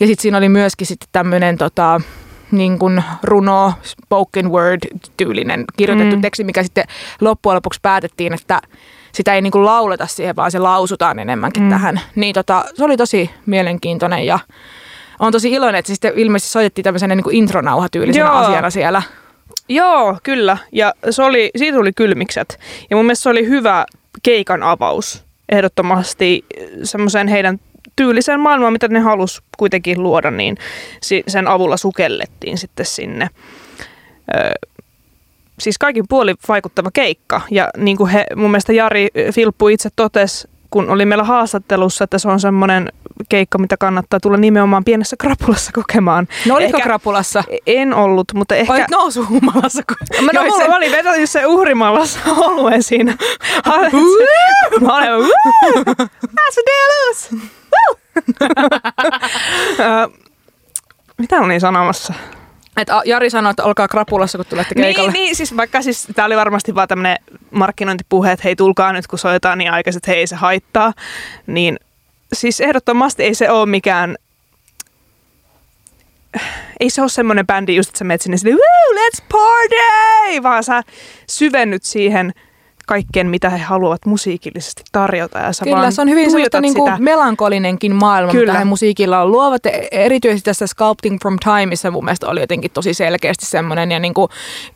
Ja 0.00 0.06
sitten 0.06 0.22
siinä 0.22 0.38
oli 0.38 0.48
myöskin 0.48 0.86
sitten 0.86 1.08
tämmöinen 1.12 1.58
tota, 1.58 2.00
niin 2.52 2.78
kuin 2.78 3.04
runo, 3.22 3.72
spoken 3.82 4.50
word-tyylinen 4.50 5.64
kirjoitettu 5.76 6.16
mm. 6.16 6.22
teksti, 6.22 6.44
mikä 6.44 6.62
sitten 6.62 6.84
loppujen 7.20 7.54
lopuksi 7.54 7.80
päätettiin, 7.82 8.34
että 8.34 8.60
sitä 9.12 9.34
ei 9.34 9.42
niin 9.42 9.50
kuin 9.50 9.64
lauleta 9.64 10.06
siihen, 10.06 10.36
vaan 10.36 10.50
se 10.50 10.58
lausutaan 10.58 11.18
enemmänkin 11.18 11.62
mm. 11.62 11.70
tähän. 11.70 12.00
Niin 12.14 12.34
tota, 12.34 12.64
se 12.74 12.84
oli 12.84 12.96
tosi 12.96 13.30
mielenkiintoinen 13.46 14.26
ja 14.26 14.38
on 15.18 15.32
tosi 15.32 15.52
iloinen, 15.52 15.78
että 15.78 15.86
se 15.86 15.94
sitten 15.94 16.12
ilmeisesti 16.16 16.52
soitettiin 16.52 16.84
tämmöisenä 16.84 17.14
niin 17.14 17.24
kuin 17.24 17.36
intronauhatyylisenä 17.36 18.26
Joo. 18.26 18.34
asiana 18.34 18.70
siellä. 18.70 19.02
Joo, 19.68 20.18
kyllä. 20.22 20.56
Ja 20.72 20.94
se 21.10 21.22
oli, 21.22 21.50
siitä 21.56 21.76
tuli 21.76 21.92
kylmikset. 21.92 22.58
Ja 22.90 22.96
mun 22.96 23.06
mielestä 23.06 23.22
se 23.22 23.28
oli 23.28 23.48
hyvä 23.48 23.86
keikan 24.22 24.62
avaus 24.62 25.24
ehdottomasti 25.48 26.44
semmoiseen 26.82 27.28
heidän 27.28 27.60
tyylisen 27.96 28.40
maailmaan, 28.40 28.72
mitä 28.72 28.88
ne 28.88 29.00
halus 29.00 29.42
kuitenkin 29.58 30.02
luoda, 30.02 30.30
niin 30.30 30.56
sen 31.28 31.48
avulla 31.48 31.76
sukellettiin 31.76 32.58
sitten 32.58 32.86
sinne. 32.86 33.28
Ö, 34.34 34.68
siis 35.58 35.78
kaikin 35.78 36.04
puoli 36.08 36.34
vaikuttava 36.48 36.90
keikka. 36.92 37.40
Ja 37.50 37.70
niin 37.76 37.96
kuin 37.96 38.10
he, 38.10 38.26
mun 38.36 38.50
mielestä 38.50 38.72
Jari 38.72 39.08
Filppu 39.32 39.68
itse 39.68 39.88
totesi, 39.96 40.48
kun 40.70 40.90
oli 40.90 41.04
meillä 41.04 41.24
haastattelussa, 41.24 42.04
että 42.04 42.18
se 42.18 42.28
on 42.28 42.40
semmoinen 42.40 42.92
keikka, 43.28 43.58
mitä 43.58 43.76
kannattaa 43.76 44.20
tulla 44.20 44.36
nimenomaan 44.36 44.84
pienessä 44.84 45.16
krapulassa 45.16 45.72
kokemaan. 45.72 46.28
No 46.46 46.54
oliko 46.54 46.76
ehkä, 46.76 46.80
krapulassa? 46.80 47.44
En 47.66 47.94
ollut, 47.94 48.32
mutta 48.34 48.54
ehkä... 48.54 48.72
Olit 48.72 48.90
nousuhumalassa? 48.90 49.82
Kun 49.88 50.24
mä, 50.24 50.30
no, 50.34 50.42
mulla 50.42 50.64
sen... 50.64 50.74
oli 50.74 50.90
vetänyt 50.90 51.30
se 51.30 51.46
uhrimallassa 51.46 52.18
oluen 52.46 52.82
siinä. 52.82 53.16
mä 54.80 54.96
olen, 54.96 55.30
That's 56.26 56.58
Mitä 61.18 61.40
olin 61.40 61.60
sanomassa? 61.60 62.14
Et 62.76 62.88
Jari 63.04 63.30
sanoi, 63.30 63.50
että 63.50 63.64
olkaa 63.64 63.88
krapulassa, 63.88 64.38
kun 64.38 64.46
tulette 64.46 64.74
keikalle. 64.74 65.12
Niin, 65.12 65.24
niin 65.24 65.36
siis 65.36 65.56
vaikka 65.56 65.82
siis, 65.82 66.08
tämä 66.14 66.26
oli 66.26 66.36
varmasti 66.36 66.74
vaan 66.74 66.88
tämmöinen 66.88 67.18
markkinointipuhe, 67.50 68.32
että 68.32 68.42
hei 68.44 68.56
tulkaa 68.56 68.92
nyt 68.92 69.06
kun 69.06 69.18
soitetaan 69.18 69.58
niin 69.58 69.72
aikaisin, 69.72 69.98
että 69.98 70.10
hei 70.10 70.26
se 70.26 70.36
haittaa. 70.36 70.92
Niin 71.46 71.78
siis 72.32 72.60
ehdottomasti 72.60 73.22
ei 73.22 73.34
se 73.34 73.50
ole 73.50 73.66
mikään 73.66 74.16
ei 76.80 76.90
se 76.90 77.02
ole 77.02 77.08
semmoinen 77.08 77.46
bändi 77.46 77.76
just, 77.76 77.88
että 77.88 77.98
sä 77.98 78.04
menet 78.04 78.22
sinne 78.22 78.36
Woo, 78.44 78.94
let's 78.94 79.24
party, 79.32 80.42
vaan 80.42 80.64
sä 80.64 80.82
syvennyt 81.28 81.82
siihen– 81.82 82.32
kaikkeen, 82.86 83.26
mitä 83.26 83.50
he 83.50 83.58
haluavat 83.58 84.06
musiikillisesti 84.06 84.82
tarjota. 84.92 85.38
Ja 85.38 85.52
sä 85.52 85.64
Kyllä, 85.64 85.90
se 85.90 86.02
on 86.02 86.08
hyvin 86.08 86.30
sellaista 86.30 86.60
niin 86.60 86.74
kuin 86.74 86.92
melankolinenkin 86.98 87.94
maailma, 87.94 88.32
Kyllä. 88.32 88.52
mitä 88.52 88.58
he 88.58 88.64
musiikilla 88.64 89.22
on 89.22 89.32
luovat. 89.32 89.62
Erityisesti 89.90 90.44
tässä 90.44 90.66
Sculpting 90.66 91.18
from 91.22 91.36
Time, 91.44 91.66
missä 91.66 91.90
mun 91.90 92.04
mielestä 92.04 92.28
oli 92.28 92.40
jotenkin 92.40 92.70
tosi 92.70 92.94
selkeästi 92.94 93.46
semmoinen. 93.46 93.92
Ja 93.92 93.98
niin 93.98 94.14
kuin 94.14 94.28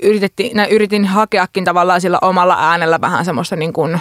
yritettiin, 0.02 0.66
yritin 0.70 1.04
hakeakin 1.04 1.64
tavallaan 1.64 2.00
sillä 2.00 2.18
omalla 2.22 2.56
äänellä 2.60 3.00
vähän 3.00 3.24
semmoista 3.24 3.56
niin 3.56 3.72
kuin 3.72 4.00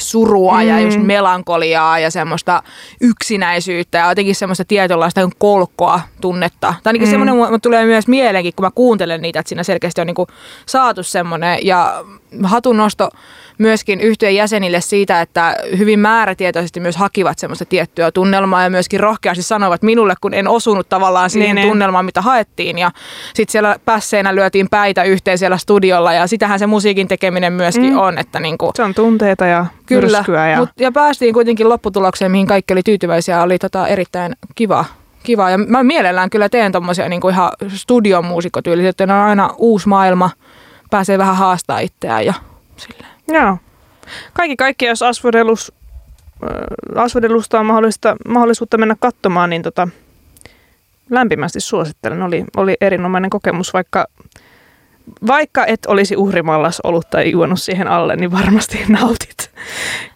surua 0.00 0.60
mm. 0.60 0.68
ja 0.68 0.80
just 0.80 0.98
melankoliaa 1.00 1.98
ja 1.98 2.10
semmoista 2.10 2.62
yksinäisyyttä 3.00 3.98
ja 3.98 4.08
jotenkin 4.08 4.34
semmoista 4.34 4.64
tietynlaista 4.64 5.28
kolkkoa 5.38 6.00
tunnetta. 6.20 6.74
Tai 6.82 6.90
ainakin 6.90 7.08
mm. 7.08 7.10
semmoinen 7.10 7.60
tulee 7.60 7.84
myös 7.84 8.08
mieleenkin, 8.08 8.52
kun 8.56 8.66
mä 8.66 8.70
kuuntelen 8.70 9.22
niitä, 9.22 9.40
että 9.40 9.48
siinä 9.48 9.62
selkeästi 9.62 10.00
on 10.00 10.06
niinku 10.06 10.26
saatu 10.66 11.02
semmoinen 11.02 11.58
ja 11.62 12.04
hatun 12.42 12.76
nosto 12.76 13.08
myöskin 13.60 14.00
yhtiön 14.00 14.34
jäsenille 14.34 14.80
siitä, 14.80 15.20
että 15.20 15.56
hyvin 15.78 15.98
määrätietoisesti 15.98 16.80
myös 16.80 16.96
hakivat 16.96 17.38
semmoista 17.38 17.64
tiettyä 17.64 18.10
tunnelmaa 18.12 18.62
ja 18.62 18.70
myöskin 18.70 19.00
rohkeasti 19.00 19.42
sanoivat 19.42 19.82
minulle, 19.82 20.14
kun 20.20 20.34
en 20.34 20.48
osunut 20.48 20.88
tavallaan 20.88 21.30
siihen 21.30 21.54
niin, 21.54 21.62
niin. 21.62 21.68
tunnelmaan, 21.68 22.04
mitä 22.04 22.22
haettiin. 22.22 22.78
Ja 22.78 22.90
sitten 23.34 23.52
siellä 23.52 23.76
pässeenä 23.84 24.34
lyötiin 24.34 24.68
päitä 24.70 25.02
yhteen 25.02 25.38
siellä 25.38 25.58
studiolla 25.58 26.12
ja 26.12 26.26
sitähän 26.26 26.58
se 26.58 26.66
musiikin 26.66 27.08
tekeminen 27.08 27.52
myöskin 27.52 27.92
mm. 27.92 27.98
on. 27.98 28.18
Että 28.18 28.40
niinku, 28.40 28.70
se 28.74 28.82
on 28.82 28.94
tunteita 28.94 29.46
ja 29.46 29.66
kyllä, 29.86 30.18
myrskyä. 30.18 30.48
Ja... 30.48 30.58
Mut, 30.58 30.68
ja 30.80 30.92
päästiin 30.92 31.34
kuitenkin 31.34 31.68
lopputulokseen, 31.68 32.30
mihin 32.30 32.46
kaikki 32.46 32.74
oli 32.74 32.82
tyytyväisiä. 32.82 33.42
Oli 33.42 33.58
tota 33.58 33.88
erittäin 33.88 34.36
kiva 34.54 34.84
kiva. 35.22 35.50
Ja 35.50 35.58
mä 35.58 35.82
mielellään 35.82 36.30
kyllä 36.30 36.48
teen 36.48 36.72
tommosia 36.72 37.08
niin 37.08 37.20
kuin 37.20 37.34
ihan 37.34 37.50
studiomuusikkotyylisiä, 37.68 38.90
että 38.90 39.04
on 39.04 39.10
aina 39.10 39.54
uusi 39.58 39.88
maailma, 39.88 40.30
pääsee 40.90 41.18
vähän 41.18 41.36
haastaa 41.36 41.78
itseään 41.78 42.26
ja 42.26 42.34
silleen. 42.76 43.09
Joo. 43.32 43.58
Kaikki 44.32 44.56
kaikki, 44.56 44.84
jos 44.84 45.02
Asvodelus, 45.02 45.72
äh, 46.44 47.02
Asvodelusta 47.02 47.60
on 47.60 47.66
mahdollista, 47.66 48.16
mahdollisuutta 48.28 48.78
mennä 48.78 48.96
katsomaan, 49.00 49.50
niin 49.50 49.62
tota, 49.62 49.88
lämpimästi 51.10 51.60
suosittelen. 51.60 52.22
Oli, 52.22 52.44
oli 52.56 52.76
erinomainen 52.80 53.30
kokemus, 53.30 53.72
vaikka 53.72 54.06
vaikka 55.26 55.66
et 55.66 55.86
olisi 55.86 56.16
uhrimallas 56.16 56.80
ollut 56.84 57.10
tai 57.10 57.30
juonut 57.30 57.60
siihen 57.60 57.88
alle, 57.88 58.16
niin 58.16 58.32
varmasti 58.32 58.84
nautit 58.88 59.50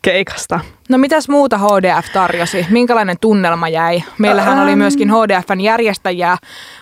keikasta. 0.03 0.61
No 0.89 0.99
mitäs 0.99 1.29
muuta 1.29 1.59
HDF 1.59 2.13
tarjosi? 2.13 2.67
Minkälainen 2.71 3.17
tunnelma 3.21 3.69
jäi? 3.69 4.03
Meillähän 4.19 4.63
oli 4.63 4.77
myöskin 4.77 5.11
HDFn 5.11 5.61
järjestäjiä, 5.61 6.37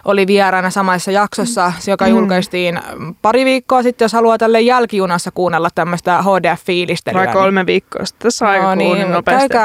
oli 0.05 0.27
vieraana 0.27 0.71
samassa 0.71 1.11
jaksossa, 1.11 1.73
joka 1.87 2.05
mm. 2.05 2.11
julkaistiin 2.11 2.81
pari 3.23 3.45
viikkoa 3.45 3.83
sitten, 3.83 4.05
jos 4.05 4.13
haluaa 4.13 4.39
tälle 4.39 4.61
jälkijunassa 4.61 5.31
kuunnella 5.31 5.69
tämmöistä 5.75 6.23
HDF-fiilistelyä. 6.23 7.27
Vai 7.27 7.33
kolme 7.33 7.67
viikkoa 7.67 8.05
sitten, 8.05 8.23
tässä 8.23 8.49
aika 8.49 8.65
no, 8.65 8.75
niin, 8.75 9.11
nopeasti. 9.11 9.57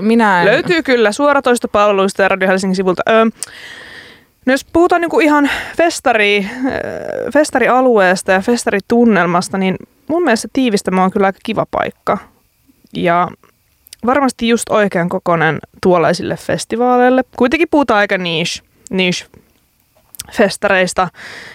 minä 0.00 0.40
en... 0.40 0.46
Löytyy 0.46 0.82
kyllä 0.82 1.12
suoratoistopalveluista 1.12 2.22
ja 2.22 2.28
Radio 2.28 2.48
Helsingin 2.48 2.76
sivulta. 2.76 3.02
Öö, 3.10 3.24
No 4.46 4.52
jos 4.52 4.64
puhutaan 4.72 5.08
kuin 5.10 5.24
ihan 5.26 5.50
festari, 5.76 6.38
äh, 6.38 6.72
festarialueesta 7.32 8.32
ja 8.32 8.40
festaritunnelmasta, 8.40 9.58
niin 9.58 9.76
mun 10.08 10.24
mielestä 10.24 10.48
tiivistämä 10.52 11.04
on 11.04 11.10
kyllä 11.10 11.26
aika 11.26 11.38
kiva 11.42 11.66
paikka. 11.70 12.18
Ja 12.96 13.28
varmasti 14.06 14.48
just 14.48 14.70
oikean 14.70 15.08
kokoinen 15.08 15.58
tuollaisille 15.82 16.36
festivaaleille. 16.36 17.24
Kuitenkin 17.36 17.68
puhutaan 17.70 17.98
aika 17.98 18.18
niche, 18.18 18.62
niche 18.90 19.26
festareista, 20.32 21.08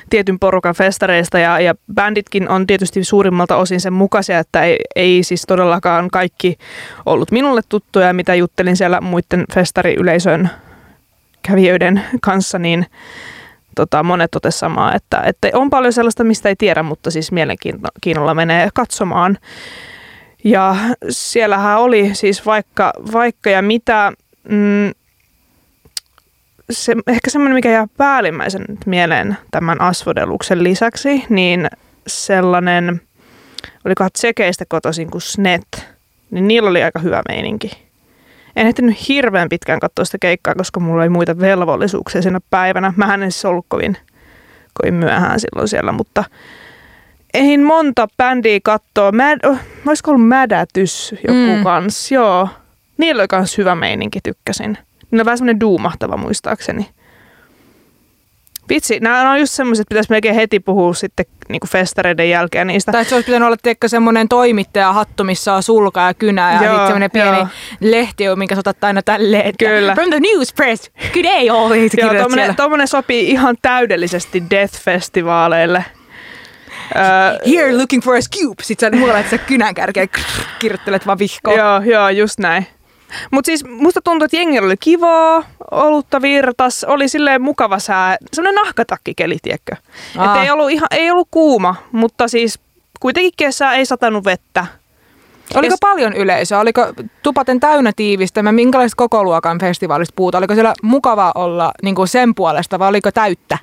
tietyn 0.10 0.40
porukan 0.40 0.76
festareista 0.76 1.40
ja, 1.40 1.60
ja 1.60 1.76
bänditkin 1.94 2.50
on 2.50 2.68
tietysti 2.68 3.04
suurimmalta 3.04 3.56
osin 3.56 3.82
sen 3.82 3.94
mukaisia, 3.94 4.40
että 4.40 4.64
ei, 4.64 4.78
ei 4.96 5.24
siis 5.24 5.44
todellakaan 5.48 6.10
kaikki 6.12 6.58
ollut 7.06 7.32
minulle 7.32 7.62
tuttuja, 7.70 8.14
mitä 8.14 8.36
juttelin 8.36 8.78
siellä 8.78 9.02
muiden 9.02 9.46
festariyleisön 9.54 10.50
kävijöiden 11.48 12.02
kanssa, 12.22 12.60
niin 12.60 12.86
tota, 13.76 14.04
monet 14.04 14.32
totesivat 14.32 14.60
samaa, 14.60 14.94
että, 14.94 15.22
että 15.26 15.50
on 15.54 15.70
paljon 15.70 15.94
sellaista, 15.94 16.24
mistä 16.24 16.50
ei 16.50 16.56
tiedä, 16.56 16.84
mutta 16.84 17.12
siis 17.12 17.32
mielenkiinnolla 17.32 18.34
menee 18.34 18.70
katsomaan. 18.74 19.38
Ja 20.44 20.76
siellähän 21.10 21.80
oli 21.80 22.10
siis 22.14 22.46
vaikka, 22.46 22.94
vaikka 23.14 23.50
ja 23.50 23.62
mitä, 23.62 24.12
mm, 24.50 24.92
se, 26.72 26.96
ehkä 27.08 27.30
semmoinen, 27.30 27.56
mikä 27.56 27.72
jää 27.72 27.88
päällimmäisen 27.98 28.66
nyt 28.68 28.86
mieleen 28.86 29.38
tämän 29.52 29.82
Asfodeluksen 29.82 30.64
lisäksi, 30.64 31.24
niin 31.30 31.68
sellainen, 32.08 33.02
olikohan 33.86 34.12
tsekeistä 34.14 34.66
kotoisin 34.70 35.12
kuin 35.12 35.22
Snet, 35.22 35.88
niin 36.32 36.48
niillä 36.48 36.70
oli 36.70 36.84
aika 36.84 37.00
hyvä 37.00 37.22
meininki. 37.28 37.87
En 38.58 38.68
ehtinyt 38.68 39.08
hirveän 39.08 39.50
pitkään 39.50 39.80
katsoa 39.80 40.06
sitä 40.06 40.18
keikkaa, 40.22 40.56
koska 40.56 40.80
mulla 40.80 41.02
oli 41.02 41.10
muita 41.10 41.40
velvollisuuksia 41.40 42.22
siinä 42.22 42.40
päivänä. 42.50 42.94
Mä 42.96 43.14
en 43.14 43.22
siis 43.22 43.46
ollut 43.46 43.66
kovin, 43.68 43.98
kovin 44.74 44.94
myöhään 44.94 45.40
silloin 45.40 45.68
siellä, 45.68 45.92
mutta 45.92 46.24
eihin 47.34 47.64
monta 47.64 48.08
bändiä 48.18 48.60
katsoa. 48.64 49.12
Mad, 49.12 49.40
oh, 49.46 49.58
olisiko 49.88 50.12
ollut 50.12 50.28
Mädätys 50.28 51.16
joku 51.28 51.58
mm. 51.58 51.64
kans, 51.64 52.12
joo. 52.12 52.50
Niillä 52.98 53.22
oli 53.22 53.28
kans 53.28 53.58
hyvä 53.58 53.76
meininki, 53.76 54.20
tykkäsin. 54.24 54.78
Niillä 55.12 55.22
on 55.22 55.26
vähän 55.26 55.38
semmoinen 55.38 55.60
duumahtava 55.60 56.18
muistaakseni. 56.18 56.90
Vitsi, 58.70 59.00
nämä 59.00 59.32
on 59.32 59.40
just 59.40 59.54
semmoiset, 59.54 59.82
että 59.82 59.90
pitäisi 59.90 60.10
melkein 60.10 60.36
heti 60.36 60.60
puhua 60.60 60.94
sitten 60.94 61.26
niin 61.50 61.60
kuin 61.60 61.70
festareiden 61.70 62.30
jälkeen 62.30 62.68
niistä. 62.68 62.92
Tai 62.92 63.06
se 63.06 63.16
olisi 63.16 63.26
pitänyt 63.26 63.46
olla 63.46 63.58
teikö 63.64 63.88
semmoinen 63.88 64.30
toimittaja 64.30 64.94
hattu, 64.94 65.24
missä 65.24 65.54
on 65.54 65.64
sulka 65.64 66.02
ja 66.02 66.14
kynä 66.14 66.54
ja 66.54 66.60
sitten 66.60 66.78
semmoinen 66.78 67.12
pieni 67.12 67.38
joo. 67.38 67.48
lehti, 67.80 68.24
minkä 68.36 68.56
sä 68.56 68.60
otat 68.60 68.84
aina 68.84 69.02
tälleen. 69.02 69.46
Että 69.46 69.66
Kyllä. 69.66 69.96
From 69.96 70.10
the 70.10 70.20
news 70.20 70.54
press, 70.54 70.92
good 71.14 71.24
day 71.24 71.50
all. 71.50 71.74
Joo, 71.74 72.24
tommonen, 72.24 72.56
tommonen 72.56 72.88
sopii 72.88 73.30
ihan 73.30 73.56
täydellisesti 73.62 74.44
Death-festivaaleille. 74.50 75.84
Uh, 76.96 77.52
Here 77.52 77.78
looking 77.78 78.04
for 78.04 78.16
a 78.16 78.22
scoop. 78.22 78.60
Sitten 78.62 78.94
sä 78.94 79.00
mulla 79.00 79.24
sä 79.30 79.38
kynän 79.38 79.76
kärkeen 79.76 80.10
kirjoittelet 80.60 81.08
vaan 81.08 81.20
vihkoa. 81.20 81.54
Joo, 81.54 81.82
joo, 81.82 82.10
just 82.10 82.40
näin. 82.40 82.68
Mutta 83.32 83.46
siis 83.46 83.66
musta 83.66 84.02
tuntuu, 84.02 84.26
että 84.26 84.38
jengillä 84.38 84.66
oli 84.66 84.78
kivaa, 84.78 85.44
olutta 85.72 86.22
virtas, 86.22 86.84
oli 86.84 87.08
silleen 87.08 87.42
mukava 87.42 87.80
sää, 87.80 88.18
semmoinen 88.34 88.56
nahkatakkikeli, 88.56 89.38
tiedätkö? 89.42 89.76
Että 90.26 90.44
ei 90.44 90.52
ollut, 90.52 90.72
ihan, 90.72 90.88
ei 90.92 91.12
ollut 91.12 91.28
kuuma, 91.32 91.76
mutta 91.92 92.28
siis 92.28 92.60
kuitenkin 93.00 93.34
kesää 93.38 93.74
ei 93.74 93.86
satanut 93.86 94.26
vettä. 94.26 94.66
Oliko 95.56 95.74
ja... 95.74 95.78
paljon 95.82 96.14
yleisöä? 96.14 96.60
Oliko 96.60 96.94
tupaten 97.24 97.60
täynnä 97.60 97.92
tiivistä? 97.96 98.44
Mä 98.44 98.52
minkälaista 98.52 98.96
koko 98.96 99.24
luokan 99.24 99.60
festivaalista 99.60 100.14
puhutaan? 100.16 100.40
Oliko 100.40 100.54
siellä 100.54 100.74
mukava 100.84 101.32
olla 101.36 101.72
niin 101.84 101.96
kuin 101.96 102.08
sen 102.08 102.36
puolesta 102.36 102.80
vai 102.80 102.90
oliko 102.90 103.12
täyttä? 103.12 103.58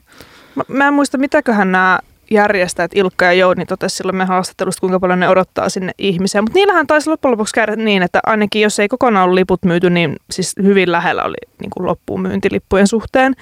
Mä, 0.55 0.63
mä 0.69 0.89
en 0.89 0.95
muista, 0.95 1.19
mitäköhän 1.19 1.73
nämä 1.73 1.99
järjestäjät 2.35 2.91
Ilkka 2.95 3.25
ja 3.25 3.33
Jouni 3.33 3.67
totesi 3.67 3.97
silloin 3.97 4.17
me 4.17 4.25
haastattelusta, 4.25 4.81
kuinka 4.81 5.01
paljon 5.01 5.21
ne 5.21 5.29
odottaa 5.29 5.69
sinne 5.69 5.93
ihmisiä. 5.99 6.43
Mutta 6.43 6.55
niillähän 6.55 6.87
taisi 6.87 7.11
loppujen 7.11 7.33
lopuksi 7.33 7.55
käydä 7.55 7.77
niin, 7.77 8.03
että 8.03 8.21
ainakin 8.27 8.63
jos 8.63 8.79
ei 8.79 8.89
kokonaan 8.89 9.25
ollut 9.25 9.35
liput 9.35 9.65
myyty, 9.65 9.91
niin 9.91 10.17
siis 10.31 10.55
hyvin 10.63 10.93
lähellä 10.93 11.23
oli 11.23 11.37
niin 11.61 11.71
kuin 11.71 11.87
loppuun 11.87 12.21
myyntilippujen 12.21 12.87
suhteen. 12.87 13.35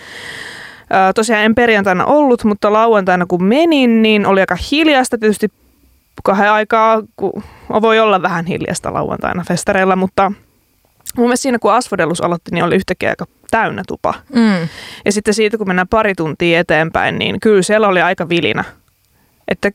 Tosiaan 1.15 1.45
en 1.45 1.55
perjantaina 1.55 2.05
ollut, 2.05 2.45
mutta 2.45 2.73
lauantaina 2.73 3.27
kun 3.27 3.45
menin, 3.45 4.03
niin 4.03 4.27
oli 4.27 4.41
aika 4.41 4.57
hiljasta. 4.71 5.19
Tietysti 5.19 5.49
kahden 6.25 6.51
aikaa, 6.51 7.03
kun 7.17 7.43
voi 7.83 8.01
olla 8.01 8.23
vähän 8.23 8.47
hiljasta 8.47 8.93
lauantaina 8.93 9.45
festareilla, 9.49 9.97
mutta 9.97 10.33
mun 11.17 11.27
mielestä 11.27 11.43
siinä 11.43 11.59
kun 11.59 11.73
Asfodelus 11.73 12.21
aloitti, 12.21 12.51
niin 12.51 12.65
oli 12.65 12.75
yhtäkkiä 12.77 13.11
aika 13.11 13.27
täynnä 13.51 13.83
tupa. 13.89 14.15
Mm. 14.35 14.69
Ja 15.05 15.13
sitten 15.13 15.35
siitä, 15.35 15.59
kun 15.59 15.67
mennään 15.67 15.89
pari 15.89 16.15
tuntia 16.15 16.61
eteenpäin, 16.61 17.19
niin 17.19 17.41
kyllä 17.41 17.63
siellä 17.63 17.89
oli 17.89 18.03
aika 18.03 18.29
vilinä. 18.29 18.65
Että 19.49 19.71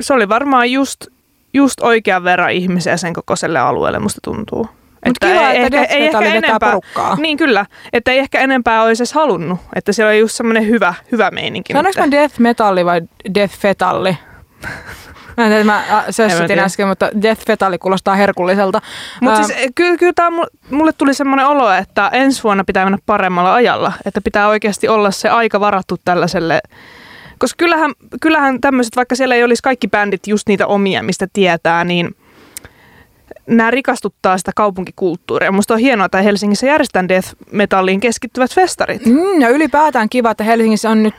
se 0.00 0.14
oli 0.14 0.28
varmaan 0.28 0.70
just, 0.70 1.06
just 1.52 1.80
oikean 1.80 2.24
verran 2.24 2.52
ihmisiä 2.52 2.96
sen 2.96 3.14
kokoiselle 3.14 3.58
alueelle, 3.58 3.98
musta 3.98 4.20
tuntuu. 4.24 4.68
Mutta 5.06 5.26
kiva, 5.26 5.50
ei, 5.50 5.62
että 5.64 5.80
ehkä, 5.80 5.94
ei 5.94 6.04
ehkä 6.04 6.20
enempää, 6.20 6.58
porukkaa. 6.60 7.16
Niin 7.16 7.36
kyllä, 7.36 7.66
että 7.92 8.10
ei 8.10 8.18
ehkä 8.18 8.40
enempää 8.40 8.82
olisi 8.82 9.02
edes 9.02 9.12
halunnut. 9.12 9.60
Että 9.76 9.92
siellä 9.92 10.10
oli 10.10 10.18
just 10.18 10.34
semmoinen 10.34 10.66
hyvä, 10.66 10.94
hyvä 11.12 11.30
meininki. 11.30 11.72
Sanoinko 11.72 12.00
mä 12.00 12.10
death 12.10 12.40
metalli 12.40 12.84
vai 12.84 13.00
death 13.34 13.58
fetalli? 13.58 14.16
Mä, 15.36 15.46
en, 15.46 15.66
mä 15.66 16.04
sössytin 16.10 16.58
äsken, 16.58 16.88
mutta 16.88 17.10
Death 17.22 17.46
Fetalli 17.46 17.78
kuulostaa 17.78 18.14
herkulliselta. 18.14 18.80
Mutta 19.20 19.42
siis 19.42 19.58
kyllä, 19.74 19.96
kyllä 19.96 20.12
tää, 20.12 20.30
mulle 20.70 20.92
tuli 20.92 21.14
semmoinen 21.14 21.46
olo, 21.46 21.72
että 21.72 22.10
ensi 22.12 22.42
vuonna 22.42 22.64
pitää 22.64 22.84
mennä 22.84 22.98
paremmalla 23.06 23.54
ajalla. 23.54 23.92
Että 24.04 24.20
pitää 24.20 24.48
oikeasti 24.48 24.88
olla 24.88 25.10
se 25.10 25.28
aika 25.28 25.60
varattu 25.60 25.96
tällaiselle 26.04 26.60
koska 27.40 27.56
kyllähän, 27.58 27.92
kyllähän 28.22 28.60
tämmöiset, 28.60 28.96
vaikka 28.96 29.14
siellä 29.14 29.34
ei 29.34 29.44
olisi 29.44 29.62
kaikki 29.62 29.88
bändit 29.88 30.26
just 30.26 30.48
niitä 30.48 30.66
omia, 30.66 31.02
mistä 31.02 31.26
tietää, 31.32 31.84
niin 31.84 32.16
nämä 33.46 33.70
rikastuttaa 33.70 34.38
sitä 34.38 34.52
kaupunkikulttuuria. 34.56 35.52
Musta 35.52 35.74
on 35.74 35.80
hienoa, 35.80 36.06
että 36.06 36.22
Helsingissä 36.22 36.66
järjestetään 36.66 37.08
death 37.08 37.34
metalliin 37.52 38.00
keskittyvät 38.00 38.54
festarit. 38.54 39.06
Mm, 39.06 39.40
ja 39.40 39.48
ylipäätään 39.48 40.08
kiva, 40.08 40.30
että 40.30 40.44
Helsingissä 40.44 40.90
on 40.90 41.02
nyt 41.02 41.14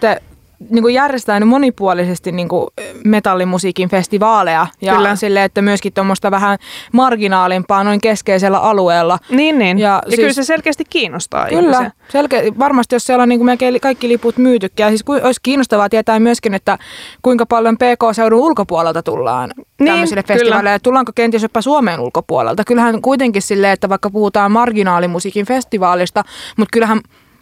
niin 0.70 0.82
kuin 0.82 0.94
järjestetään 0.94 1.48
monipuolisesti 1.48 2.32
niin 2.32 2.48
kuin 2.48 2.68
metallimusiikin 3.06 3.90
festivaaleja 3.90 4.68
ja 4.82 4.96
kyllä. 4.96 5.16
sille, 5.16 5.44
että 5.44 5.62
myöskin 5.62 5.94
tuommoista 5.94 6.32
vähän 6.32 6.58
marginaalimpaa 6.94 7.84
noin 7.84 8.02
keskeisellä 8.02 8.60
alueella. 8.60 9.20
Niin, 9.30 9.60
niin. 9.60 9.80
Ja, 9.80 9.90
ja 9.90 10.02
siis, 10.08 10.20
kyllä 10.20 10.34
se 10.34 10.44
selkeästi 10.44 10.84
kiinnostaa 10.90 11.48
Kyllä, 11.50 11.92
selke- 12.10 12.60
varmasti 12.60 12.96
jos 12.96 13.06
siellä 13.06 13.24
on 13.24 13.30
niin 13.30 13.40
kuin 13.40 13.46
melkein 13.46 13.82
kaikki 13.82 14.08
liput 14.08 14.38
myytykään. 14.38 14.92
Siis 14.92 15.04
ku, 15.04 15.12
olisi 15.12 15.40
kiinnostavaa 15.44 15.90
tietää 15.90 16.20
myöskin, 16.20 16.54
että 16.54 16.78
kuinka 17.22 17.46
paljon 17.46 17.78
PK-seudun 17.78 18.40
ulkopuolelta 18.40 19.04
tullaan 19.04 19.52
niin, 19.80 19.88
tämmöisille 19.88 20.24
festivaaleille. 20.24 20.80
Tullaanko 20.80 21.12
kenties 21.16 21.44
jopa 21.44 21.62
Suomeen 21.62 22.00
ulkopuolelta? 22.00 22.64
Kyllähän 22.64 23.02
kuitenkin 23.02 23.42
silleen, 23.42 23.74
että 23.74 23.90
vaikka 23.90 24.10
puhutaan 24.10 24.52
marginaalimusiikin 24.52 25.46
festivaalista, 25.46 26.24
mutta 26.58 26.74
kyllähän 26.74 27.02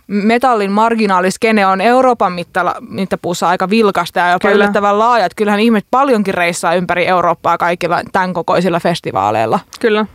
metallin 0.09 0.71
marginaaliskene 0.71 1.65
on 1.65 1.81
Euroopan 1.81 2.33
mittala, 2.33 2.75
mittapuussa 2.89 3.49
aika 3.49 3.69
vilkasta 3.69 4.19
ja 4.19 4.31
jopa 4.31 4.47
Kyllä. 4.47 4.55
yllättävän 4.55 4.99
laaja. 4.99 5.25
Että 5.25 5.35
kyllähän 5.35 5.59
ihmiset 5.59 5.87
paljonkin 5.91 6.33
reissaa 6.33 6.75
ympäri 6.75 7.07
Eurooppaa 7.07 7.57
kaikilla 7.57 8.01
tämän 8.11 8.33
kokoisilla 8.33 8.79
festivaaleilla. 8.79 9.59
Kyllä. 9.79 10.05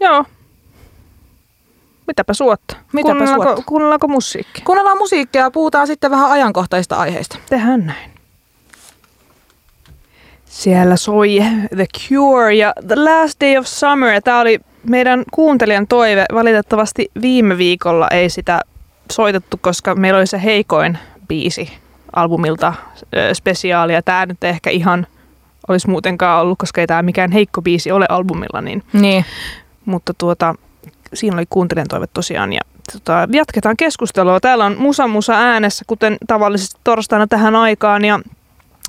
Joo. 0.00 0.24
Mitäpä 2.06 2.34
suotta? 2.34 2.76
Mitäpä 2.92 3.12
kuunnellaanko, 3.12 3.44
suotta? 3.44 3.62
kuunnellaanko 3.66 4.08
musiikkia? 4.08 4.64
Kuunnellaan 4.64 4.98
musiikkia 4.98 5.42
ja 5.42 5.50
puhutaan 5.50 5.86
sitten 5.86 6.10
vähän 6.10 6.30
ajankohtaisista 6.30 6.96
aiheista. 6.96 7.38
Tehdään 7.50 7.86
näin. 7.86 8.10
Siellä 10.44 10.96
soi 10.96 11.38
The 11.76 11.86
Cure 12.08 12.54
ja 12.54 12.72
The 12.86 12.96
Last 12.96 13.40
Day 13.40 13.56
of 13.56 13.66
Summer. 13.66 14.22
Tämä 14.22 14.40
oli 14.40 14.60
meidän 14.88 15.24
kuuntelijan 15.30 15.86
toive. 15.86 16.24
Valitettavasti 16.34 17.10
viime 17.22 17.58
viikolla 17.58 18.08
ei 18.08 18.30
sitä 18.30 18.60
soitettu, 19.10 19.56
koska 19.60 19.94
meillä 19.94 20.18
oli 20.18 20.26
se 20.26 20.42
heikoin 20.44 20.98
biisi 21.28 21.72
albumilta 22.12 22.74
spesiaalia. 23.32 24.02
Tämä 24.02 24.26
nyt 24.26 24.44
ehkä 24.44 24.70
ihan 24.70 25.06
olisi 25.68 25.90
muutenkaan 25.90 26.42
ollut, 26.42 26.58
koska 26.58 26.80
ei 26.80 26.86
tämä 26.86 27.02
mikään 27.02 27.32
heikko 27.32 27.62
biisi 27.62 27.92
ole 27.92 28.06
albumilla. 28.08 28.60
Niin. 28.60 28.82
niin. 28.92 29.24
Mutta 29.84 30.14
tuota, 30.14 30.54
siinä 31.14 31.36
oli 31.36 31.44
kuuntelijan 31.50 31.88
toive 31.88 32.06
tosiaan. 32.06 32.52
Ja 32.52 32.60
tota, 32.92 33.28
jatketaan 33.32 33.76
keskustelua. 33.76 34.40
Täällä 34.40 34.64
on 34.64 34.76
Musa 34.78 35.08
Musa 35.08 35.32
äänessä, 35.32 35.84
kuten 35.86 36.16
tavallisesti 36.26 36.80
torstaina 36.84 37.26
tähän 37.26 37.56
aikaan. 37.56 38.04
Ja 38.04 38.20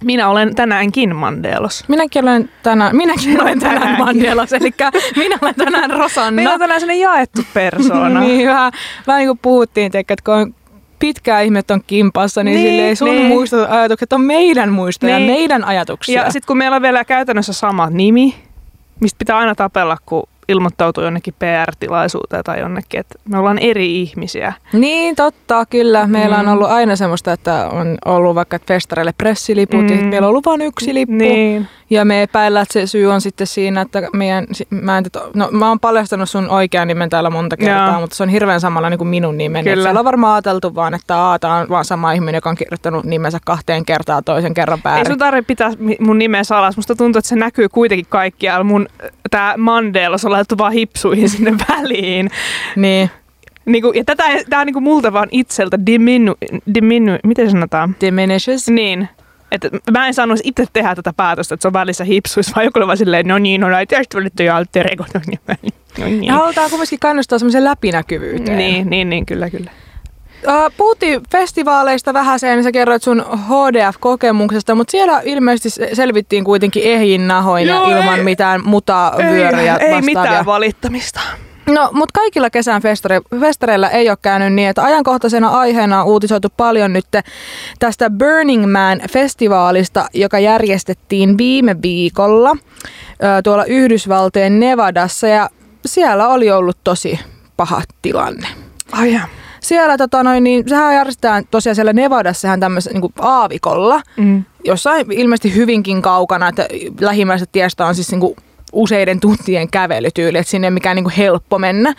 minä 0.04 0.30
olen 0.30 0.56
tänäänkin 0.56 1.16
Mandelos. 1.16 1.84
Minäkin 1.88 2.24
olen 2.24 2.50
tänään, 2.64 2.96
minäkin 2.96 3.42
olen 3.42 3.60
tänään 3.60 3.98
Mandelos, 3.98 4.54
eli 4.54 4.74
minä 5.16 5.38
olen 5.42 5.56
tänään 5.56 5.90
Rosanna. 5.90 6.42
Minä 6.42 6.50
olen 6.50 6.60
tänään 6.60 6.80
sellainen 6.80 7.02
jaettu 7.02 7.42
persoona. 7.54 8.20
niin, 8.22 8.48
vähän, 8.48 8.72
vähän 9.08 9.20
niin 9.20 9.28
kuin 9.28 9.40
puhuttiin, 9.42 9.92
että 9.94 10.16
kun 10.24 10.34
on 10.34 10.56
pitkää 11.00 11.42
ihmet 11.42 11.72
on 11.72 11.82
kimpassa, 11.88 12.44
niin, 12.44 12.56
niin 12.56 12.70
silleen 12.70 12.96
sun 12.96 13.08
niin. 13.08 13.28
muistot, 13.28 13.70
ajatukset 13.70 14.14
on 14.14 14.22
meidän 14.22 14.72
muistoja, 14.72 15.18
niin. 15.18 15.32
meidän 15.32 15.64
ajatuksia. 15.64 16.24
Ja 16.24 16.32
sitten 16.32 16.48
kun 16.48 16.58
meillä 16.58 16.76
on 16.76 16.82
vielä 16.82 17.06
käytännössä 17.06 17.54
sama 17.54 17.90
nimi, 17.90 18.36
mistä 19.00 19.18
pitää 19.18 19.38
aina 19.38 19.56
tapella, 19.56 19.98
kun 20.06 20.24
ilmoittautuu 20.52 21.04
jonnekin 21.04 21.34
PR-tilaisuuteen 21.40 22.44
tai 22.44 22.60
jonnekin, 22.60 23.00
että 23.00 23.20
me 23.30 23.38
ollaan 23.38 23.60
eri 23.60 24.02
ihmisiä. 24.02 24.54
Niin, 24.74 25.16
totta, 25.16 25.66
kyllä. 25.66 26.08
Meillä 26.08 26.36
mm. 26.36 26.42
on 26.42 26.54
ollut 26.54 26.70
aina 26.70 26.96
semmoista, 26.96 27.34
että 27.34 27.70
on 27.70 27.98
ollut 28.06 28.36
vaikka 28.36 28.60
festareille 28.68 29.14
pressiliput 29.18 29.82
mm. 29.82 29.90
ja 29.90 30.04
meillä 30.04 30.26
on 30.26 30.30
ollut 30.30 30.46
vain 30.46 30.62
yksi 30.62 30.94
lippu. 30.94 31.16
Niin. 31.16 31.68
Ja 31.92 32.06
me 32.06 32.24
epäillään, 32.24 32.64
että 32.64 32.74
se 32.74 32.88
syy 32.88 33.08
on 33.08 33.22
sitten 33.22 33.48
siinä, 33.48 33.82
että 33.82 34.02
meidän, 34.14 34.48
mä, 34.70 34.98
en, 34.98 35.06
no, 35.34 35.50
mä 35.52 35.68
oon 35.68 35.80
paljastanut 35.80 36.30
sun 36.30 36.50
oikean 36.50 36.88
nimen 36.88 37.10
täällä 37.10 37.30
monta 37.30 37.58
kertaa, 37.58 37.88
Jaa. 37.88 38.00
mutta 38.00 38.16
se 38.16 38.24
on 38.24 38.30
hirveän 38.30 38.62
samalla 38.62 38.90
niin 38.90 38.98
kuin 38.98 39.08
minun 39.08 39.38
nimeni. 39.38 39.70
Kyllä. 39.70 39.84
Siellä 39.84 40.00
on 40.00 40.06
varmaan 40.06 40.34
ajateltu 40.34 40.76
vaan, 40.76 40.94
että 40.94 41.18
Aata 41.18 41.54
on 41.54 41.70
vaan 41.70 41.86
sama 41.86 42.12
ihminen, 42.12 42.36
joka 42.36 42.50
on 42.50 42.56
kirjoittanut 42.56 43.06
nimensä 43.06 43.40
kahteen 43.46 43.86
kertaan 43.86 44.24
toisen 44.24 44.54
kerran 44.54 44.82
päälle. 44.82 45.00
Ei 45.00 45.06
sun 45.06 45.18
tarvitse 45.18 45.48
pitää 45.48 45.72
mun 46.00 46.18
nimeä 46.18 46.44
salas. 46.44 46.78
Musta 46.78 46.96
tuntuu, 46.96 47.20
että 47.20 47.30
se 47.30 47.36
näkyy 47.36 47.70
kuitenkin 47.70 48.08
kaikkialla. 48.10 48.64
Mun 48.64 48.88
tää 49.32 49.58
Mandelos 49.58 50.26
on 50.26 50.32
laitettu 50.32 50.58
vaan 50.58 50.74
hipsuihin 50.74 51.30
sinne 51.36 51.56
väliin. 51.70 52.30
niin. 52.76 53.10
Niinku, 53.66 53.92
ja 53.92 54.04
tätä, 54.04 54.24
tää 54.50 54.60
on 54.60 54.66
niinku 54.66 54.82
multa 54.82 55.14
vaan 55.14 55.28
itseltä 55.32 55.86
diminu, 55.86 56.36
diminu, 56.76 57.12
miten 57.24 57.52
sanotaan? 57.52 57.96
Diminishes. 58.02 58.70
Niin. 58.70 59.10
Että 59.52 59.70
mä 59.92 60.08
en 60.08 60.14
saanut 60.14 60.40
itse 60.44 60.66
tehdä 60.74 60.96
tätä 60.96 61.14
päätöstä, 61.18 61.56
että 61.56 61.62
se 61.62 61.68
on 61.68 61.74
välissä 61.74 62.04
hipsuissa, 62.04 62.52
vaan 62.56 62.66
joku 62.66 62.80
oli 62.80 62.88
vaan 62.88 62.98
silleen, 62.98 63.28
no 63.28 63.38
niin, 63.38 63.62
no 63.62 63.70
näitä 63.70 63.96
tästä 63.96 64.18
valittu 64.18 64.44
ja 64.44 64.58
alter 64.58 64.94
ego, 64.94 65.06
no 65.14 65.22
niin. 65.28 65.40
No 66.00 66.06
niin. 66.06 66.24
Ja 66.24 66.34
halutaan 66.34 66.70
kumminkin 66.70 67.00
kannustaa 67.00 67.40
semmoisen 67.40 67.64
läpinäkyvyyteen. 67.64 68.58
Niin, 68.58 68.90
niin, 68.90 69.10
niin, 69.10 69.26
kyllä, 69.26 69.50
kyllä. 69.50 69.72
Uh, 70.48 70.74
puhuttiin 70.78 71.22
festivaaleista 71.32 72.14
vähän 72.14 72.40
sen, 72.40 72.64
sä 72.64 72.72
kerroit 72.72 73.04
sun 73.04 73.26
HDF-kokemuksesta, 73.48 74.76
mutta 74.76 74.92
siellä 74.92 75.22
ilmeisesti 75.26 75.86
selvittiin 75.94 76.44
kuitenkin 76.44 76.84
ehjin 76.84 77.28
nahoin 77.28 77.68
ja 77.68 77.82
ilman 77.82 78.18
ei, 78.18 78.24
mitään 78.24 78.62
mutavyöryjä 78.66 79.76
ei, 79.76 79.88
ei 79.88 80.02
mitään 80.02 80.46
valittamista. 80.46 81.20
No, 81.66 81.90
mutta 81.92 82.20
kaikilla 82.20 82.50
kesän 82.50 82.82
festare- 82.82 83.40
festareilla 83.40 83.90
ei 83.90 84.10
ole 84.10 84.18
käynyt 84.22 84.54
niin, 84.54 84.70
että 84.70 84.84
ajankohtaisena 84.84 85.50
aiheena 85.50 86.02
on 86.02 86.08
uutisoitu 86.08 86.48
paljon 86.58 86.94
nyt 86.94 87.06
tästä 87.80 88.10
Burning 88.10 88.66
Man-festivaalista, 88.72 90.06
joka 90.14 90.40
järjestettiin 90.40 91.38
viime 91.38 91.76
viikolla 91.82 92.58
tuolla 93.44 93.66
Yhdysvaltojen 93.66 94.60
Nevadassa 94.60 95.28
ja 95.28 95.50
siellä 95.86 96.28
oli 96.28 96.52
ollut 96.52 96.78
tosi 96.84 97.20
paha 97.58 97.82
tilanne. 98.02 98.48
Ai 98.92 99.14
ja. 99.14 99.22
Siellä 99.60 99.98
tota 99.98 100.24
noin, 100.24 100.44
niin 100.44 100.70
sehän 100.70 100.96
järjestetään 100.96 101.44
tosiaan 101.52 101.76
siellä 101.76 101.94
Nevadassa 101.94 102.42
sehän 102.42 102.60
tämmöisessä 102.60 103.00
niin 103.00 103.14
aavikolla, 103.20 104.02
mm. 104.18 104.44
jossain 104.64 105.12
ilmeisesti 105.12 105.56
hyvinkin 105.56 106.02
kaukana, 106.02 106.48
että 106.48 106.68
lähimmäisestä 107.02 107.52
tiestä 107.52 107.86
on 107.86 107.96
siis 107.96 108.12
niin 108.12 108.20
kuin 108.20 108.36
useiden 108.72 109.20
tuntien 109.20 109.70
kävelytyyli, 109.72 110.38
että 110.38 110.52
sinne 110.52 110.68
ei 110.68 110.72
mikään 110.72 110.96
niin 110.96 111.04
kuin 111.04 111.14
helppo 111.14 111.60
mennä. 111.60 111.94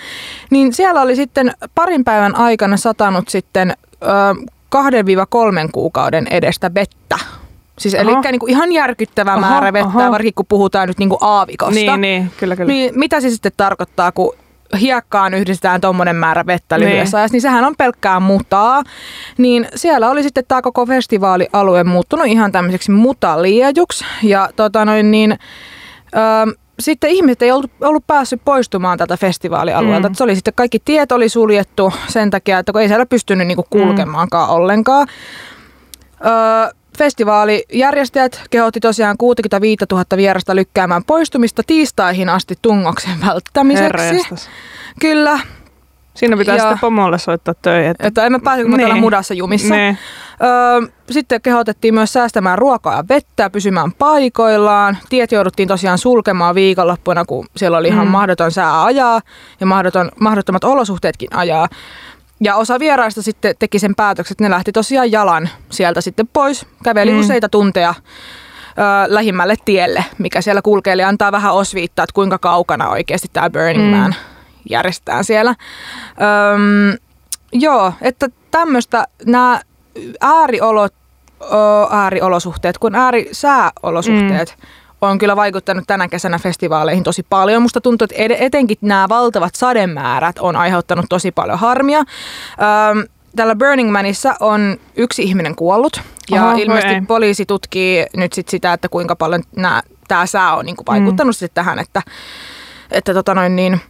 Niin 0.50 0.72
siellä 0.72 1.00
oli 1.00 1.16
sitten 1.16 1.52
parin 1.74 2.04
päivän 2.04 2.36
aikana 2.36 2.76
satanut 2.76 3.28
sitten 3.28 3.70
ö, 4.02 4.06
kahden 4.68 5.06
viiva 5.06 5.26
kolmen 5.26 5.72
kuukauden 5.72 6.26
edestä 6.26 6.74
vettä. 6.74 7.18
Siis 7.78 7.94
eli 7.94 8.10
niin 8.22 8.38
kuin 8.38 8.50
ihan 8.50 8.72
järkyttävä 8.72 9.32
aha, 9.32 9.40
määrä 9.40 9.72
vettä, 9.72 9.88
aha. 9.88 10.10
varsinkin 10.10 10.34
kun 10.34 10.46
puhutaan 10.48 10.88
nyt 10.88 10.98
niin 10.98 11.08
kuin 11.08 11.18
aavikosta. 11.20 11.74
Niin, 11.74 12.00
niin, 12.00 12.30
kyllä, 12.36 12.56
kyllä. 12.56 12.72
Niin, 12.72 12.98
mitä 12.98 13.20
se 13.20 13.30
sitten 13.30 13.52
tarkoittaa, 13.56 14.12
kun 14.12 14.34
hiekkaan 14.80 15.34
yhdistetään 15.34 15.80
tuommoinen 15.80 16.16
määrä 16.16 16.46
vettä 16.46 16.78
niin. 16.78 16.88
lyhyessä 16.88 17.18
ajassa, 17.18 17.34
niin 17.34 17.42
sehän 17.42 17.64
on 17.64 17.74
pelkkää 17.78 18.20
mutaa. 18.20 18.82
Niin 19.38 19.68
siellä 19.74 20.10
oli 20.10 20.22
sitten 20.22 20.44
tämä 20.48 20.62
koko 20.62 20.86
festivaalialue 20.86 21.84
muuttunut 21.84 22.26
ihan 22.26 22.52
tämmöiseksi 22.52 22.90
mutaliejuksi. 22.90 24.04
Ja 24.22 24.48
tota 24.56 24.84
noin 24.84 25.10
niin, 25.10 25.38
ö, 26.16 26.58
sitten 26.82 27.10
ihmiset 27.10 27.42
ei 27.42 27.52
ollut, 27.52 27.70
ollut 27.80 28.06
päässyt 28.06 28.40
poistumaan 28.44 28.98
tältä 28.98 29.16
festivaalialueelta. 29.16 30.08
Mm. 30.08 30.14
Se 30.14 30.24
oli 30.24 30.34
sitten 30.34 30.54
kaikki 30.54 30.78
tiet 30.78 31.12
oli 31.12 31.28
suljettu 31.28 31.92
sen 32.08 32.30
takia, 32.30 32.58
että 32.58 32.72
kun 32.72 32.80
ei 32.80 32.88
siellä 32.88 33.06
pystynyt 33.06 33.46
niinku 33.46 33.66
kulkemaankaan 33.70 34.48
mm. 34.48 34.54
ollenkaan. 34.54 35.08
Öö, 36.26 36.74
Festivaalijärjestäjät 36.98 38.42
kehotti 38.50 38.80
tosiaan 38.80 39.16
65 39.18 39.84
000 39.92 40.04
vierasta 40.16 40.56
lykkäämään 40.56 41.04
poistumista 41.04 41.62
tiistaihin 41.66 42.28
asti 42.28 42.54
tungoksen 42.62 43.20
välttämiseksi. 43.26 43.84
Herrejestas. 43.84 44.48
Kyllä. 45.00 45.40
Siinä 46.14 46.36
pitää 46.36 46.56
ja, 46.56 46.60
sitten 46.60 46.78
pomolle 46.78 47.18
soittaa 47.18 47.54
töihin. 47.62 47.90
Että, 47.90 48.06
että 48.06 48.26
en 48.26 48.32
mä 48.32 48.38
pääse, 48.44 48.62
kun 48.62 48.72
niin. 48.72 49.00
mudassa 49.00 49.34
jumissa. 49.34 49.74
Niin. 49.74 49.98
Öö, 50.42 50.92
sitten 51.10 51.42
kehotettiin 51.42 51.94
myös 51.94 52.12
säästämään 52.12 52.58
ruokaa 52.58 52.96
ja 52.96 53.04
vettä, 53.08 53.50
pysymään 53.50 53.92
paikoillaan. 53.92 54.98
Tiet 55.08 55.32
jouduttiin 55.32 55.68
tosiaan 55.68 55.98
sulkemaan 55.98 56.54
viikonloppuna, 56.54 57.24
kun 57.24 57.46
siellä 57.56 57.78
oli 57.78 57.88
ihan 57.88 58.06
mm. 58.06 58.10
mahdoton 58.10 58.52
sää 58.52 58.84
ajaa 58.84 59.20
ja 59.60 59.66
mahdoton, 59.66 60.10
mahdottomat 60.20 60.64
olosuhteetkin 60.64 61.28
ajaa. 61.36 61.68
Ja 62.40 62.56
osa 62.56 62.78
vieraista 62.78 63.22
sitten 63.22 63.54
teki 63.58 63.78
sen 63.78 63.94
päätöksen, 63.94 64.34
että 64.34 64.44
ne 64.44 64.50
lähti 64.50 64.72
tosiaan 64.72 65.12
jalan 65.12 65.48
sieltä 65.70 66.00
sitten 66.00 66.28
pois. 66.32 66.66
Käveli 66.84 67.12
mm. 67.12 67.20
useita 67.20 67.48
tunteja 67.48 67.94
ö, 67.98 68.82
lähimmälle 69.06 69.54
tielle, 69.64 70.04
mikä 70.18 70.40
siellä 70.40 70.62
kulkee. 70.62 70.92
Eli 70.92 71.02
antaa 71.02 71.32
vähän 71.32 71.54
osviittaa, 71.54 72.02
että 72.02 72.14
kuinka 72.14 72.38
kaukana 72.38 72.88
oikeasti 72.88 73.28
tämä 73.32 73.50
Burning 73.50 73.84
mm. 73.84 73.96
Man 73.96 74.14
järjestetään 74.70 75.24
siellä. 75.24 75.50
Öm, 75.50 76.98
joo, 77.52 77.92
että 78.00 78.28
tämmöistä 78.50 79.06
nämä 79.26 79.60
ääriolot, 80.20 80.94
ääriolosuhteet 81.90 82.78
kuin 82.78 82.94
äärisääolosuhteet 82.94 84.56
mm 84.58 84.66
on 85.02 85.18
kyllä 85.18 85.36
vaikuttanut 85.36 85.84
tänä 85.86 86.08
kesänä 86.08 86.38
festivaaleihin 86.38 87.04
tosi 87.04 87.26
paljon. 87.30 87.62
Musta 87.62 87.80
tuntuu, 87.80 88.04
että 88.10 88.34
etenkin 88.38 88.76
nämä 88.80 89.08
valtavat 89.08 89.54
sademäärät 89.54 90.38
on 90.38 90.56
aiheuttanut 90.56 91.06
tosi 91.08 91.30
paljon 91.32 91.58
harmia. 91.58 91.98
Öm, 91.98 93.04
tällä 93.36 93.56
Burning 93.56 93.92
Manissa 93.92 94.34
on 94.40 94.76
yksi 94.96 95.22
ihminen 95.22 95.56
kuollut 95.56 96.00
ja 96.30 96.44
Oho, 96.44 96.56
ilmeisesti 96.56 96.94
ei. 96.94 97.00
poliisi 97.00 97.46
tutkii 97.46 98.06
nyt 98.16 98.32
sit 98.32 98.48
sitä, 98.48 98.72
että 98.72 98.88
kuinka 98.88 99.16
paljon 99.16 99.42
tämä 100.08 100.26
sää 100.26 100.56
on 100.56 100.66
niinku 100.66 100.82
vaikuttanut 100.88 101.36
mm. 101.40 101.48
tähän, 101.54 101.78
että, 101.78 102.02
että 102.90 103.14
tota 103.14 103.34
noin 103.34 103.56
niin, 103.56 103.80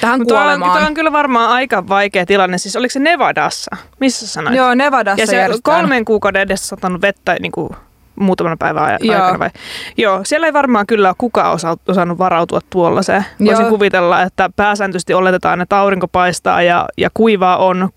tähän 0.00 0.26
kuolemaan. 0.26 0.78
Tuo 0.78 0.86
on 0.86 0.94
kyllä 0.94 1.12
varmaan 1.12 1.50
aika 1.50 1.88
vaikea 1.88 2.26
tilanne. 2.26 2.58
Siis 2.58 2.76
oliko 2.76 2.92
se 2.92 2.98
Nevadassa? 2.98 3.76
Missä 4.00 4.26
sanoit? 4.26 4.56
Joo, 4.56 4.74
Nevadassa 4.74 5.22
Ja 5.22 5.26
se 5.26 5.48
kolmen 5.62 6.04
kuukauden 6.04 6.42
edessä 6.42 6.66
satanut 6.66 7.02
vettä 7.02 7.36
niin 7.40 7.52
kuin 7.52 7.70
muutamana 8.16 8.56
päivän 8.56 8.82
aikana 8.82 9.38
vai? 9.38 9.50
Joo, 9.96 10.20
siellä 10.24 10.46
ei 10.46 10.52
varmaan 10.52 10.86
kyllä 10.86 11.14
kukaan 11.18 11.52
osa, 11.52 11.76
osannut 11.88 12.18
varautua 12.18 12.60
tuollaiseen. 12.70 13.24
Voisin 13.44 13.62
Joo. 13.62 13.70
kuvitella, 13.70 14.22
että 14.22 14.50
pääsääntöisesti 14.56 15.14
oletetaan, 15.14 15.60
että 15.60 15.78
aurinko 15.78 16.08
paistaa 16.08 16.62
ja, 16.62 16.88
ja 16.98 17.10
kuivaa 17.14 17.56
on, 17.56 17.88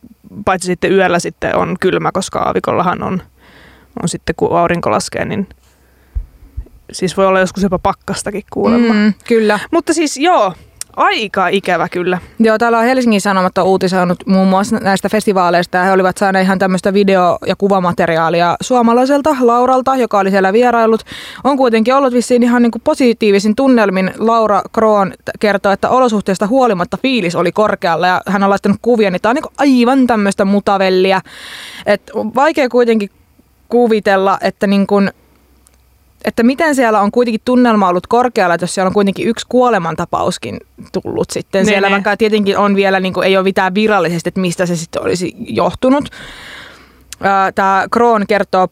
paitsi 0.45 0.65
sitten 0.65 0.91
yöllä 0.91 1.19
sitten 1.19 1.55
on 1.55 1.75
kylmä, 1.79 2.11
koska 2.11 2.39
aavikollahan 2.39 3.03
on, 3.03 3.21
on 4.03 4.09
sitten 4.09 4.35
kun 4.37 4.57
aurinko 4.57 4.91
laskee, 4.91 5.25
niin 5.25 5.47
siis 6.91 7.17
voi 7.17 7.27
olla 7.27 7.39
joskus 7.39 7.63
jopa 7.63 7.79
pakkastakin 7.79 8.43
kuulemma. 8.53 8.93
Mm, 8.93 9.13
kyllä. 9.27 9.59
Mutta 9.71 9.93
siis 9.93 10.17
joo, 10.17 10.53
Aika 10.95 11.47
ikävä 11.47 11.89
kyllä. 11.89 12.19
Joo, 12.39 12.57
täällä 12.57 12.77
on 12.79 12.85
Helsingin 12.85 13.21
Sanomat 13.21 13.57
on 13.57 13.65
uutisoinut 13.65 14.17
muun 14.25 14.47
muassa 14.47 14.75
näistä 14.75 15.09
festivaaleista. 15.09 15.83
He 15.83 15.91
olivat 15.91 16.17
saaneet 16.17 16.43
ihan 16.43 16.59
tämmöistä 16.59 16.93
video- 16.93 17.37
ja 17.47 17.55
kuvamateriaalia 17.55 18.55
suomalaiselta 18.61 19.35
Lauralta, 19.41 19.95
joka 19.95 20.19
oli 20.19 20.31
siellä 20.31 20.53
vierailut. 20.53 21.01
On 21.43 21.57
kuitenkin 21.57 21.95
ollut 21.95 22.13
vissiin 22.13 22.43
ihan 22.43 22.61
niin 22.61 22.71
kuin 22.71 22.81
positiivisin 22.81 23.55
tunnelmin. 23.55 24.11
Laura 24.17 24.61
Kroon 24.73 25.13
kertoo, 25.39 25.71
että 25.71 25.89
olosuhteista 25.89 26.47
huolimatta 26.47 26.97
fiilis 27.01 27.35
oli 27.35 27.51
korkealla 27.51 28.07
ja 28.07 28.21
hän 28.27 28.43
on 28.43 28.49
laittanut 28.49 28.77
kuvia, 28.81 29.11
niin 29.11 29.21
tämä 29.21 29.31
on 29.31 29.35
niin 29.35 29.85
aivan 29.87 30.07
tämmöistä 30.07 30.45
mutavellia. 30.45 31.21
Et 31.85 32.11
vaikea 32.35 32.69
kuitenkin 32.69 33.09
kuvitella, 33.69 34.37
että 34.41 34.67
niin 34.67 34.87
kuin 34.87 35.11
että 36.23 36.43
miten 36.43 36.75
siellä 36.75 37.01
on 37.01 37.11
kuitenkin 37.11 37.41
tunnelma 37.45 37.87
ollut 37.87 38.07
korkealla, 38.07 38.55
että 38.55 38.63
jos 38.63 38.75
siellä 38.75 38.87
on 38.87 38.93
kuitenkin 38.93 39.27
yksi 39.27 39.45
kuolemantapauskin 39.49 40.59
tullut 40.91 41.29
sitten 41.31 41.65
ne, 41.65 41.71
siellä, 41.71 41.89
ne. 41.89 41.93
vaikka 41.93 42.17
tietenkin 42.17 42.57
on 42.57 42.75
vielä, 42.75 42.99
niin 42.99 43.13
kuin, 43.13 43.27
ei 43.27 43.37
ole 43.37 43.43
mitään 43.43 43.75
virallisesti, 43.75 44.27
että 44.27 44.41
mistä 44.41 44.65
se 44.65 44.75
sitten 44.75 45.01
olisi 45.01 45.35
johtunut. 45.39 46.09
Tämä 47.55 47.85
Kroon 47.91 48.27
kertoo 48.27 48.67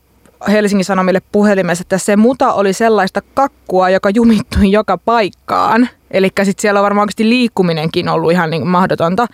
Helsingin 0.47 0.85
Sanomille 0.85 1.21
puhelimessa, 1.31 1.81
että 1.81 1.97
se 1.97 2.15
muta 2.15 2.53
oli 2.53 2.73
sellaista 2.73 3.21
kakkua, 3.33 3.89
joka 3.89 4.09
jumittui 4.09 4.71
joka 4.71 4.97
paikkaan. 4.97 5.89
Eli 6.11 6.27
sitten 6.43 6.61
siellä 6.61 6.79
on 6.79 6.83
varmaan 6.83 7.09
liikkuminenkin 7.19 8.09
ollut 8.09 8.31
ihan 8.31 8.49
niin 8.49 8.67
mahdotonta. 8.67 9.27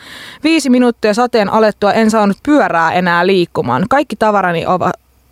Viisi 0.44 0.70
minuuttia 0.70 1.14
sateen 1.14 1.50
alettua 1.50 1.94
en 1.94 2.12
saanut 2.12 2.38
pyörää 2.46 2.94
enää 2.94 3.28
liikkumaan. 3.28 3.86
Kaikki 3.90 4.16
tavarani 4.16 4.66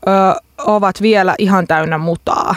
ö, 0.08 0.42
ovat 0.58 1.02
vielä 1.02 1.36
ihan 1.38 1.68
täynnä 1.68 1.98
mutaa. 1.98 2.56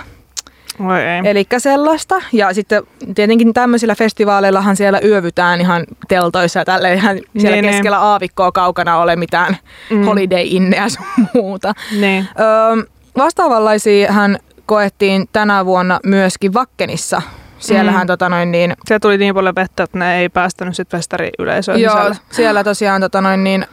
Eli 1.25 1.47
sellaista. 1.59 2.15
Ja 2.33 2.55
sitten 2.55 2.83
tietenkin 3.15 3.55
tämmöisillä 3.55 3.95
festivaaleillahan 3.95 4.77
siellä 4.77 5.01
yövytään 5.05 5.61
ihan 5.61 5.85
teltoissa 6.09 6.59
ja 6.59 6.65
tälle 6.65 6.95
ihan 6.95 7.19
siellä 7.39 7.63
niin, 7.63 7.71
keskellä 7.71 7.97
niin. 7.97 8.05
aavikkoa 8.05 8.53
kaukana 8.53 8.99
ole 8.99 9.17
mitään 9.17 9.57
mm. 9.91 10.05
holiday 10.05 10.43
inneä 10.45 10.89
sun 10.89 11.07
muuta. 11.35 11.75
Niin. 12.01 12.29
Öö, 12.41 12.85
vastaavanlaisia 13.17 14.13
hän 14.13 14.39
koettiin 14.67 15.29
tänä 15.33 15.67
vuonna 15.67 16.01
myöskin 16.05 16.55
Vakkenissa. 16.55 17.23
Siellähän 17.59 18.03
mm. 18.03 18.07
tota 18.07 18.29
noin 18.29 18.53
niin... 18.53 18.75
Se 18.85 18.99
tuli 18.99 19.19
niin 19.19 19.35
paljon 19.35 19.55
vettä, 19.55 19.83
että 19.83 19.99
ne 19.99 20.21
ei 20.21 20.29
päästänyt 20.29 20.77
sitten 20.77 20.99
festariyleisöön 20.99 21.81
Joo, 21.81 21.97
sisällä. 21.97 22.17
siellä 22.31 22.65
tosiaan 22.65 23.01
tota 23.01 23.21
noin 23.21 23.45
niin... 23.45 23.67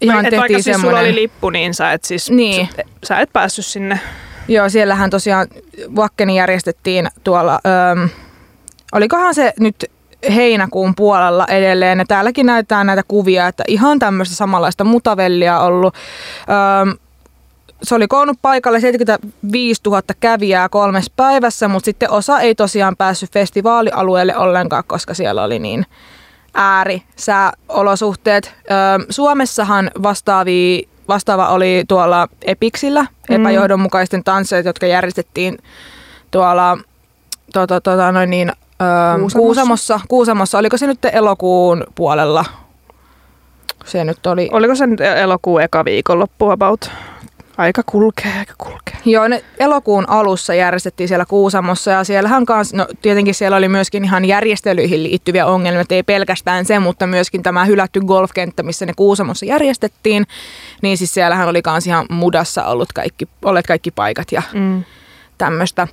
Ihan 0.00 0.26
et 0.26 0.36
vaikka 0.36 0.62
siis 0.62 0.80
sulla 0.80 0.98
oli 0.98 1.14
lippu, 1.14 1.50
niin 1.50 1.74
sä 1.74 1.92
et 1.92 2.04
siis... 2.04 2.30
Niin. 2.30 2.68
Sä, 2.76 2.82
sä 3.04 3.20
et 3.20 3.32
päässyt 3.32 3.66
sinne 3.66 4.00
Joo, 4.48 4.68
siellähän 4.68 5.10
tosiaan 5.10 5.46
Vakkeni 5.96 6.36
järjestettiin 6.36 7.08
tuolla, 7.24 7.60
öö, 7.66 8.08
olikohan 8.92 9.34
se 9.34 9.52
nyt 9.60 9.84
heinäkuun 10.34 10.94
puolella 10.94 11.46
edelleen. 11.46 11.98
Ja 11.98 12.04
täälläkin 12.08 12.46
näytetään 12.46 12.86
näitä 12.86 13.02
kuvia, 13.08 13.46
että 13.46 13.64
ihan 13.68 13.98
tämmöistä 13.98 14.36
samanlaista 14.36 14.84
mutavellia 14.84 15.60
ollut. 15.60 15.94
Öö, 16.48 16.94
se 17.82 17.94
oli 17.94 18.08
koonnut 18.08 18.38
paikalle 18.42 18.80
75 18.80 19.80
000 19.86 20.02
kävijää 20.20 20.68
kolmessa 20.68 21.12
päivässä, 21.16 21.68
mutta 21.68 21.84
sitten 21.84 22.10
osa 22.10 22.40
ei 22.40 22.54
tosiaan 22.54 22.96
päässyt 22.96 23.32
festivaalialueelle 23.32 24.36
ollenkaan, 24.36 24.84
koska 24.86 25.14
siellä 25.14 25.44
oli 25.44 25.58
niin 25.58 25.86
äärisääolosuhteet. 26.54 28.54
Öö, 28.70 28.76
Suomessahan 29.10 29.90
vastaavia 30.02 30.90
Vastaava 31.08 31.48
oli 31.48 31.84
tuolla 31.88 32.28
Epiksillä, 32.42 33.02
mm. 33.02 33.34
epäjohdonmukaisten 33.34 34.24
tansseet, 34.24 34.66
jotka 34.66 34.86
järjestettiin 34.86 35.58
tuolla 36.30 36.78
to, 37.52 37.66
to, 37.66 37.80
to, 37.80 38.12
noin 38.12 38.30
niin, 38.30 38.52
Kuusamossa. 38.80 39.38
Kuusamossa. 39.38 40.00
Kuusamossa. 40.08 40.58
Oliko 40.58 40.76
se 40.76 40.86
nyt 40.86 40.98
elokuun 41.12 41.84
puolella? 41.94 42.44
Se 43.84 44.04
nyt 44.04 44.26
oli... 44.26 44.48
Oliko 44.52 44.74
se 44.74 44.86
nyt 44.86 45.00
elokuun 45.00 45.62
eka 45.62 45.84
viikonloppu 45.84 46.50
about? 46.50 46.90
Aika 47.58 47.82
kulkee, 47.86 48.38
aika 48.38 48.54
kulkee. 48.58 48.96
Joo, 49.04 49.28
ne 49.28 49.44
elokuun 49.58 50.08
alussa 50.08 50.54
järjestettiin 50.54 51.08
siellä 51.08 51.24
Kuusamossa 51.26 51.90
ja 51.90 52.04
siellähän 52.04 52.46
kanssa, 52.46 52.76
no 52.76 52.86
tietenkin 53.02 53.34
siellä 53.34 53.56
oli 53.56 53.68
myöskin 53.68 54.04
ihan 54.04 54.24
järjestelyihin 54.24 55.02
liittyviä 55.02 55.46
ongelmia, 55.46 55.84
ei 55.90 56.02
pelkästään 56.02 56.64
se, 56.64 56.78
mutta 56.78 57.06
myöskin 57.06 57.42
tämä 57.42 57.64
hylätty 57.64 58.00
golfkenttä, 58.00 58.62
missä 58.62 58.86
ne 58.86 58.92
Kuusamossa 58.96 59.46
järjestettiin, 59.46 60.26
niin 60.82 60.98
siis 60.98 61.14
siellähän 61.14 61.48
oli 61.48 61.62
kans 61.62 61.86
ihan 61.86 62.06
mudassa 62.10 62.64
ollut 62.64 62.92
kaikki, 62.92 63.28
olleet 63.44 63.66
kaikki 63.66 63.90
paikat 63.90 64.32
ja 64.32 64.42
mm. 64.54 64.84
tämmöistä. 65.38 65.88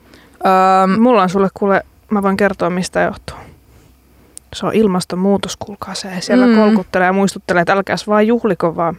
Öö, 0.46 0.98
Mulla 0.98 1.24
on 1.24 1.30
sulle 1.30 1.50
kuule, 1.54 1.84
mä 2.10 2.24
voin 2.24 2.38
kertoa 2.38 2.70
mistä 2.70 3.02
johtuu. 3.02 3.38
Se 4.54 4.66
on 4.66 4.74
ilmastonmuutos, 4.74 5.58
kuulkaa 5.58 5.94
se. 5.96 6.10
Siellä 6.20 6.48
mm. 6.48 6.56
kolkuttelee 6.56 7.06
ja 7.06 7.14
muistuttelee, 7.14 7.62
että 7.62 7.74
älkääs 7.74 8.08
vaan 8.08 8.28
juhliko, 8.28 8.76
vaan 8.76 8.98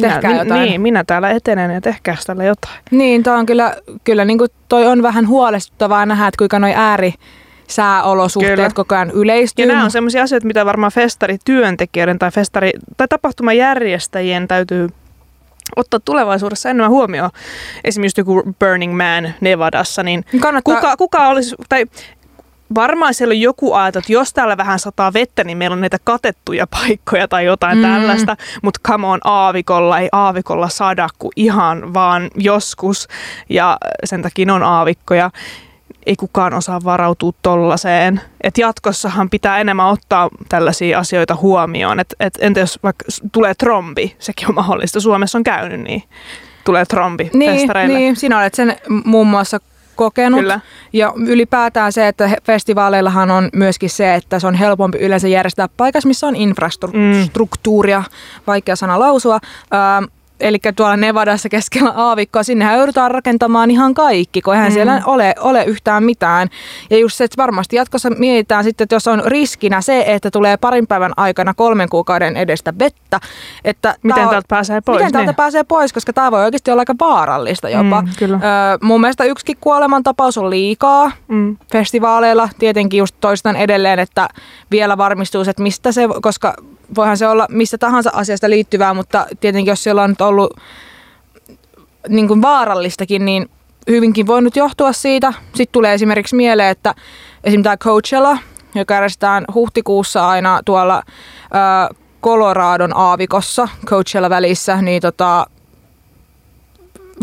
Tehkää 0.00 0.30
minä, 0.30 0.42
jotain. 0.42 0.62
Niin, 0.62 0.80
minä 0.80 1.04
täällä 1.04 1.30
etenen 1.30 1.70
ja 1.70 1.80
tehkää 1.80 2.16
tällä 2.26 2.44
jotain. 2.44 2.74
Niin, 2.90 3.22
toi 3.22 3.38
on 3.38 3.46
kyllä, 3.46 3.76
kyllä 4.04 4.24
niin 4.24 4.38
kuin 4.38 4.50
toi 4.68 4.86
on 4.86 5.02
vähän 5.02 5.28
huolestuttavaa 5.28 6.06
nähdä, 6.06 6.26
että 6.26 6.38
kuinka 6.38 6.58
noi 6.58 6.72
ääri 6.74 7.14
sääolosuhteet 7.68 8.56
Kyllä. 8.56 8.70
koko 8.74 8.94
ajan 8.94 9.10
yleistyy. 9.10 9.64
Ja 9.64 9.72
nämä 9.72 9.84
on 9.84 9.90
sellaisia 9.90 10.22
asioita, 10.22 10.46
mitä 10.46 10.66
varmaan 10.66 10.92
festarityöntekijöiden 10.92 12.18
tai, 12.18 12.30
festari, 12.30 12.70
tai 12.96 13.08
tapahtumajärjestäjien 13.08 14.48
täytyy 14.48 14.88
ottaa 15.76 16.00
tulevaisuudessa 16.04 16.70
enemmän 16.70 16.90
huomioon. 16.90 17.30
Esimerkiksi 17.84 18.20
joku 18.20 18.42
Burning 18.58 18.96
Man 18.96 19.34
Nevadassa, 19.40 20.02
niin 20.02 20.24
Kannattaa... 20.40 20.74
kuka, 20.74 20.96
kuka 20.96 21.28
olisi, 21.28 21.56
tai 21.68 21.84
varmaan 22.74 23.14
siellä 23.14 23.32
on 23.32 23.40
joku 23.40 23.74
ajatus, 23.74 24.00
että 24.00 24.12
jos 24.12 24.32
täällä 24.32 24.56
vähän 24.56 24.78
sataa 24.78 25.12
vettä, 25.12 25.44
niin 25.44 25.58
meillä 25.58 25.74
on 25.74 25.80
näitä 25.80 25.98
katettuja 26.04 26.66
paikkoja 26.66 27.28
tai 27.28 27.44
jotain 27.44 27.78
mm. 27.78 27.82
tällaista. 27.82 28.36
Mutta 28.62 28.80
come 28.88 29.06
on, 29.06 29.20
aavikolla 29.24 29.98
ei 29.98 30.08
aavikolla 30.12 30.68
sada 30.68 31.08
kuin 31.18 31.32
ihan 31.36 31.94
vaan 31.94 32.30
joskus. 32.36 33.08
Ja 33.48 33.78
sen 34.04 34.22
takia 34.22 34.54
on 34.54 34.62
aavikkoja. 34.62 35.30
Ei 36.06 36.16
kukaan 36.16 36.54
osaa 36.54 36.80
varautua 36.84 37.32
tollaiseen. 37.42 38.20
Et 38.42 38.58
jatkossahan 38.58 39.30
pitää 39.30 39.58
enemmän 39.58 39.86
ottaa 39.86 40.28
tällaisia 40.48 40.98
asioita 40.98 41.34
huomioon. 41.34 42.00
Et, 42.00 42.14
et 42.20 42.38
entä 42.40 42.60
jos 42.60 42.78
vaikka 42.82 43.04
tulee 43.32 43.54
trombi, 43.54 44.16
sekin 44.18 44.48
on 44.48 44.54
mahdollista. 44.54 45.00
Suomessa 45.00 45.38
on 45.38 45.44
käynyt 45.44 45.80
niin 45.80 46.02
tulee 46.64 46.84
trombi 46.84 47.30
niin, 47.32 47.68
niin, 47.86 48.16
sinä 48.16 48.38
olet 48.38 48.54
sen 48.54 48.76
muun 49.04 49.26
muassa 49.26 49.60
kokenut. 49.96 50.40
Kyllä. 50.40 50.60
Ja 50.92 51.12
ylipäätään 51.16 51.92
se, 51.92 52.08
että 52.08 52.30
festivaaleillahan 52.44 53.30
on 53.30 53.48
myöskin 53.52 53.90
se, 53.90 54.14
että 54.14 54.38
se 54.38 54.46
on 54.46 54.54
helpompi 54.54 54.98
yleensä 54.98 55.28
järjestää 55.28 55.68
paikassa, 55.76 56.08
missä 56.08 56.26
on 56.26 56.36
infrastruktuuria, 56.36 57.98
mm. 58.00 58.42
vaikea 58.46 58.76
sana 58.76 58.98
lausua. 58.98 59.38
Ähm, 59.74 60.04
eli 60.42 60.58
tuolla 60.76 60.96
Nevadassa 60.96 61.48
keskellä 61.48 61.92
aavikkoa, 61.96 62.42
sinnehän 62.42 62.76
joudutaan 62.76 63.10
rakentamaan 63.10 63.70
ihan 63.70 63.94
kaikki, 63.94 64.42
kun 64.42 64.54
eihän 64.54 64.68
mm. 64.68 64.74
siellä 64.74 65.02
ole, 65.06 65.34
ole 65.40 65.64
yhtään 65.64 66.04
mitään. 66.04 66.48
Ja 66.90 66.98
just 66.98 67.16
se, 67.16 67.24
että 67.24 67.42
varmasti 67.42 67.76
jatkossa 67.76 68.10
mietitään 68.10 68.64
sitten, 68.64 68.84
että 68.84 68.94
jos 68.94 69.08
on 69.08 69.22
riskinä 69.26 69.80
se, 69.80 70.04
että 70.06 70.30
tulee 70.30 70.56
parin 70.56 70.86
päivän 70.86 71.12
aikana 71.16 71.54
kolmen 71.54 71.88
kuukauden 71.88 72.36
edestä 72.36 72.74
vettä, 72.78 73.20
että 73.64 73.94
miten 74.02 74.28
täältä 74.28 74.48
pääsee 74.48 74.80
pois? 74.80 74.98
Miten 74.98 75.12
täältä 75.12 75.30
niin. 75.30 75.36
pääsee 75.36 75.64
pois, 75.64 75.92
koska 75.92 76.12
tämä 76.12 76.30
voi 76.30 76.44
oikeasti 76.44 76.70
olla 76.70 76.82
aika 76.82 76.94
vaarallista 77.00 77.68
jopa. 77.68 78.02
Mm, 78.02 78.08
kyllä. 78.18 78.34
Öö, 78.36 78.78
mun 78.82 79.00
mielestä 79.00 79.24
yksikin 79.24 79.56
kuolemantapaus 79.60 80.38
on 80.38 80.50
liikaa 80.50 81.12
mm. 81.28 81.56
festivaaleilla. 81.72 82.48
Tietenkin 82.58 82.98
just 82.98 83.16
toistan 83.20 83.56
edelleen, 83.56 83.98
että 83.98 84.28
vielä 84.70 84.98
varmistuu, 84.98 85.40
että 85.40 85.62
mistä 85.62 85.92
se, 85.92 86.08
koska 86.22 86.54
voihan 86.94 87.16
se 87.16 87.28
olla 87.28 87.46
mistä 87.50 87.78
tahansa 87.78 88.10
asiasta 88.14 88.50
liittyvää, 88.50 88.94
mutta 88.94 89.26
tietenkin 89.40 89.72
jos 89.72 89.82
siellä 89.82 90.02
on 90.02 90.10
nyt 90.10 90.20
ollut 90.20 90.56
niin 92.08 92.28
kuin 92.28 92.42
vaarallistakin, 92.42 93.24
niin 93.24 93.50
hyvinkin 93.90 94.26
voinut 94.26 94.56
johtua 94.56 94.92
siitä. 94.92 95.32
Sitten 95.54 95.72
tulee 95.72 95.94
esimerkiksi 95.94 96.36
mieleen, 96.36 96.68
että 96.68 96.94
esimerkiksi 97.44 97.62
tämä 97.62 97.76
Coachella, 97.76 98.38
joka 98.74 98.94
järjestetään 98.94 99.44
huhtikuussa 99.54 100.28
aina 100.28 100.60
tuolla 100.64 100.96
äh, 100.96 101.98
Coloradon 102.22 102.96
aavikossa, 102.96 103.68
Coachella 103.86 104.30
välissä, 104.30 104.82
niin 104.82 105.02
tota, 105.02 105.46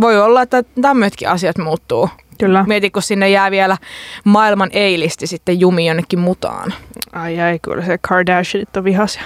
voi 0.02 0.22
olla, 0.22 0.42
että 0.42 0.64
tämmöisetkin 0.82 1.30
asiat 1.30 1.58
muuttuu. 1.58 2.10
Kyllä. 2.40 2.64
Mieti, 2.68 2.90
kun 2.90 3.02
sinne 3.02 3.30
jää 3.30 3.52
vielä 3.52 3.78
maailman 4.24 4.70
eilisti 4.74 5.28
sitten 5.28 5.60
jumi 5.60 5.86
jonnekin 5.86 6.20
mutaan. 6.20 6.74
Ai 7.14 7.40
ai, 7.42 7.60
kyllä 7.62 7.86
se 7.86 7.98
Kardashianit 7.98 8.78
on 8.78 8.84
vihaisia. 8.84 9.24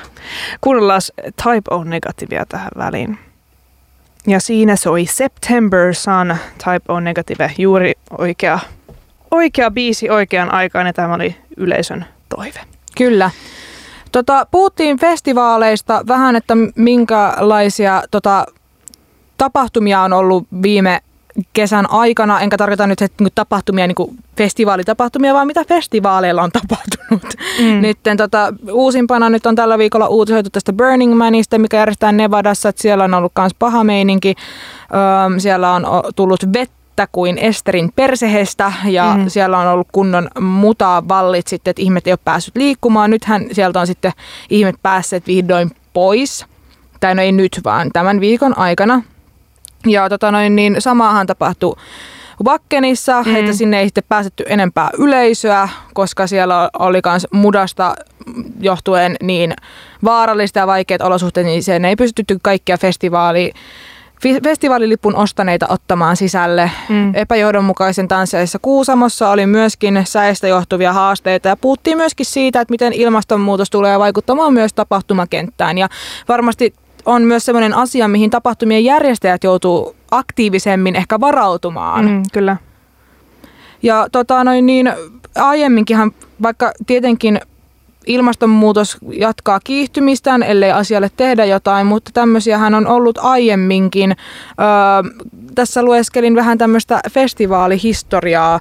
Kuunnellaan 0.61 1.01
Type 1.43 1.75
O 1.75 1.83
negativia 1.83 2.45
tähän 2.49 2.71
väliin. 2.77 3.17
Ja 4.27 4.39
siinä 4.39 4.75
soi 4.75 5.05
September 5.05 5.93
Sun 5.93 6.35
Type 6.57 6.93
O 6.93 6.99
Negative, 6.99 7.51
juuri 7.57 7.93
oikea, 8.17 8.59
oikea 9.31 9.71
biisi 9.71 10.09
oikean 10.09 10.53
aikaan, 10.53 10.87
ja 10.87 10.93
tämä 10.93 11.13
oli 11.13 11.35
yleisön 11.57 12.05
toive. 12.35 12.59
Kyllä. 12.97 13.31
Tota, 14.11 14.47
puhuttiin 14.51 14.99
festivaaleista 14.99 16.03
vähän, 16.07 16.35
että 16.35 16.53
minkälaisia 16.75 18.03
tota, 18.11 18.45
tapahtumia 19.37 20.01
on 20.01 20.13
ollut 20.13 20.47
viime 20.61 20.99
kesän 21.53 21.91
aikana, 21.91 22.41
enkä 22.41 22.57
tarkoita 22.57 22.87
nyt 22.87 23.01
että, 23.01 23.23
niin 23.23 23.31
tapahtumia, 23.35 23.87
niin 23.87 23.95
kuin 23.95 24.17
festivaalitapahtumia, 24.37 25.33
vaan 25.33 25.47
mitä 25.47 25.65
festivaaleilla 25.67 26.41
on 26.41 26.51
tapahtunut. 26.51 27.33
Mm. 27.59 27.81
Nyt 27.81 27.97
tota, 28.17 28.53
uusimpana 28.71 29.29
nyt 29.29 29.45
on 29.45 29.55
tällä 29.55 29.77
viikolla 29.77 30.07
uutisoitu 30.07 30.49
tästä 30.49 30.73
Burning 30.73 31.13
Manista, 31.15 31.57
mikä 31.57 31.77
järjestetään 31.77 32.17
Nevadassa, 32.17 32.69
että 32.69 32.81
siellä 32.81 33.03
on 33.03 33.13
ollut 33.13 33.31
myös 33.37 33.53
paha 33.59 33.83
meininki. 33.83 34.35
Öö, 34.93 35.39
siellä 35.39 35.73
on 35.73 35.85
tullut 36.15 36.53
vettä 36.53 37.07
kuin 37.11 37.37
Esterin 37.37 37.91
persehestä 37.95 38.73
ja 38.85 39.15
mm. 39.17 39.29
siellä 39.29 39.57
on 39.57 39.67
ollut 39.67 39.87
kunnon 39.91 40.27
mutaa 40.39 41.07
vallit 41.07 41.47
sitten, 41.47 41.71
että 41.71 41.81
ihmet 41.81 42.07
ei 42.07 42.13
ole 42.13 42.19
päässyt 42.25 42.55
liikkumaan. 42.55 43.09
Nythän 43.09 43.45
sieltä 43.51 43.79
on 43.79 43.87
sitten 43.87 44.11
ihmet 44.49 44.75
päässeet 44.83 45.27
vihdoin 45.27 45.71
pois. 45.93 46.45
Tai 46.99 47.15
no 47.15 47.21
ei 47.21 47.31
nyt, 47.31 47.61
vaan 47.63 47.89
tämän 47.93 48.19
viikon 48.19 48.57
aikana. 48.57 49.01
Ja 49.87 50.09
tota 50.09 50.31
noin, 50.31 50.55
niin 50.55 50.75
samaahan 50.79 51.27
tapahtui 51.27 51.75
Vakkenissa, 52.45 53.23
mm. 53.23 53.35
että 53.35 53.53
sinne 53.53 53.79
ei 53.79 53.87
sitten 53.87 54.03
pääsetty 54.09 54.43
enempää 54.47 54.89
yleisöä, 54.97 55.69
koska 55.93 56.27
siellä 56.27 56.69
oli 56.79 56.99
myös 57.05 57.27
mudasta 57.31 57.95
johtuen 58.59 59.15
niin 59.21 59.53
vaarallista 60.03 60.59
ja 60.59 60.67
vaikeat 60.67 61.01
olosuhteet, 61.01 61.47
niin 61.47 61.63
sen 61.63 61.85
ei 61.85 61.95
pystytty 61.95 62.39
kaikkia 62.41 62.77
festivaali, 62.77 63.51
festivaalilipun 64.43 65.15
ostaneita 65.15 65.65
ottamaan 65.69 66.17
sisälle. 66.17 66.71
Mm. 66.89 67.15
Epäjohdonmukaisen 67.15 68.07
tansseissa 68.07 68.59
Kuusamossa 68.61 69.29
oli 69.29 69.45
myöskin 69.45 70.01
säistä 70.05 70.47
johtuvia 70.47 70.93
haasteita 70.93 71.47
ja 71.47 71.57
puhuttiin 71.57 71.97
myöskin 71.97 72.25
siitä, 72.25 72.61
että 72.61 72.71
miten 72.71 72.93
ilmastonmuutos 72.93 73.69
tulee 73.69 73.99
vaikuttamaan 73.99 74.53
myös 74.53 74.73
tapahtumakenttään. 74.73 75.77
Ja 75.77 75.89
varmasti 76.27 76.73
on 77.05 77.21
myös 77.21 77.45
sellainen 77.45 77.73
asia, 77.73 78.07
mihin 78.07 78.29
tapahtumien 78.29 78.83
järjestäjät 78.83 79.43
joutuu 79.43 79.95
aktiivisemmin 80.11 80.95
ehkä 80.95 81.19
varautumaan. 81.19 82.05
Mm, 82.05 82.23
kyllä. 82.33 82.57
Ja 83.83 84.07
tota, 84.11 84.43
noin 84.43 84.65
niin, 84.65 84.93
aiemminkinhan, 85.35 86.11
vaikka 86.41 86.71
tietenkin 86.87 87.41
ilmastonmuutos 88.07 88.97
jatkaa 89.11 89.59
kiihtymistään, 89.63 90.43
ellei 90.43 90.71
asialle 90.71 91.11
tehdä 91.17 91.45
jotain, 91.45 91.87
mutta 91.87 92.11
tämmöisiähän 92.13 92.73
on 92.73 92.87
ollut 92.87 93.17
aiemminkin. 93.21 94.11
Öö, 94.11 95.25
tässä 95.55 95.83
lueskelin 95.83 96.35
vähän 96.35 96.57
tämmöistä 96.57 97.01
festivaalihistoriaa 97.11 98.59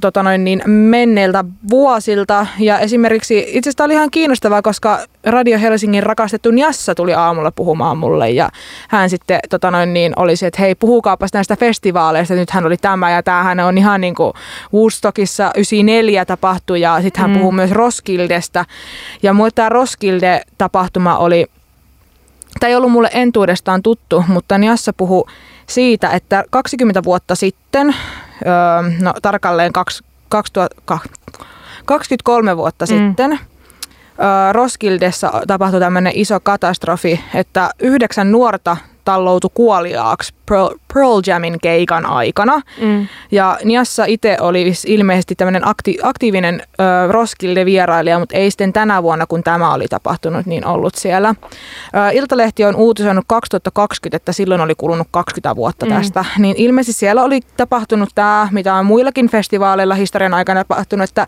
tota 0.00 0.22
noin, 0.22 0.44
niin 0.44 0.62
menneiltä 0.66 1.44
vuosilta. 1.70 2.46
Ja 2.58 2.78
esimerkiksi 2.78 3.44
itse 3.46 3.70
asiassa 3.70 3.84
oli 3.84 3.92
ihan 3.92 4.10
kiinnostavaa, 4.10 4.62
koska 4.62 4.98
Radio 5.24 5.58
Helsingin 5.58 6.02
rakastettu 6.02 6.50
Jassa 6.50 6.94
tuli 6.94 7.14
aamulla 7.14 7.50
puhumaan 7.50 7.98
mulle 7.98 8.30
ja 8.30 8.50
hän 8.88 9.10
sitten 9.10 9.40
tota 9.50 9.70
noin, 9.70 9.94
niin 9.94 10.12
oli 10.16 10.36
se, 10.36 10.46
että 10.46 10.62
hei 10.62 10.74
puhukaapas 10.74 11.32
näistä 11.32 11.56
festivaaleista, 11.56 12.34
nyt 12.34 12.50
hän 12.50 12.66
oli 12.66 12.76
tämä 12.76 13.10
ja 13.10 13.22
tämähän 13.22 13.60
on 13.60 13.78
ihan 13.78 14.00
niin 14.00 14.14
kuin 14.14 14.32
Woodstockissa 14.74 15.50
94 15.56 16.24
tapahtui 16.24 16.80
ja 16.80 17.02
sitten 17.02 17.20
hän 17.20 17.30
mm. 17.30 17.36
puhuu 17.36 17.52
myös 17.52 17.70
Roskildesta. 17.70 18.64
Ja 19.22 19.32
mulle 19.32 19.50
tämä 19.54 19.68
Roskilde-tapahtuma 19.68 21.16
oli, 21.18 21.46
tämä 22.60 22.68
ei 22.68 22.76
ollut 22.76 22.92
mulle 22.92 23.10
entuudestaan 23.12 23.82
tuttu, 23.82 24.24
mutta 24.28 24.54
Jassa 24.56 24.92
puhui 24.92 25.24
siitä, 25.74 26.10
että 26.10 26.44
20 26.50 27.04
vuotta 27.04 27.34
sitten 27.34 27.94
öö, 28.46 28.52
no 29.00 29.14
tarkalleen 29.22 29.72
23 29.72 32.56
vuotta 32.56 32.84
mm. 32.84 32.88
sitten 32.88 33.32
öö, 33.32 33.38
Roskildessa 34.52 35.32
tapahtui 35.46 35.80
tämmöinen 35.80 36.12
iso 36.14 36.40
katastrofi, 36.40 37.20
että 37.34 37.70
yhdeksän 37.78 38.32
nuorta 38.32 38.76
talloutu 39.04 39.48
kuoliaaksi 39.54 40.34
Pearl, 40.48 40.68
Pearl 40.94 41.20
Jamin 41.26 41.58
keikan 41.62 42.06
aikana. 42.06 42.60
Mm. 42.80 43.06
Ja 43.30 43.58
Niassa 43.64 44.04
itse 44.04 44.36
oli 44.40 44.72
ilmeisesti 44.86 45.34
tämmöinen 45.34 45.68
akti, 45.68 45.98
aktiivinen 46.02 46.62
ö, 46.62 47.12
Roskilde-vierailija, 47.12 48.18
mutta 48.18 48.36
ei 48.36 48.50
sitten 48.50 48.72
tänä 48.72 49.02
vuonna, 49.02 49.26
kun 49.26 49.42
tämä 49.42 49.74
oli 49.74 49.88
tapahtunut, 49.88 50.46
niin 50.46 50.66
ollut 50.66 50.94
siellä. 50.94 51.28
Ö, 51.28 52.10
Iltalehti 52.12 52.64
on 52.64 52.76
uutisoinut 52.76 53.24
2020, 53.28 54.16
että 54.16 54.32
silloin 54.32 54.60
oli 54.60 54.74
kulunut 54.74 55.08
20 55.10 55.56
vuotta 55.56 55.86
Mm. 55.86 55.92
tästä. 55.92 56.24
Niin 56.38 56.56
ilmeisesti 56.58 57.00
siellä 57.00 57.22
oli 57.24 57.40
tapahtunut 57.56 58.08
tämä, 58.14 58.48
mitä 58.52 58.74
on 58.74 58.86
muillakin 58.86 59.28
festivaaleilla 59.28 59.94
historian 59.94 60.34
aikana 60.34 60.64
tapahtunut, 60.64 61.08
että 61.08 61.26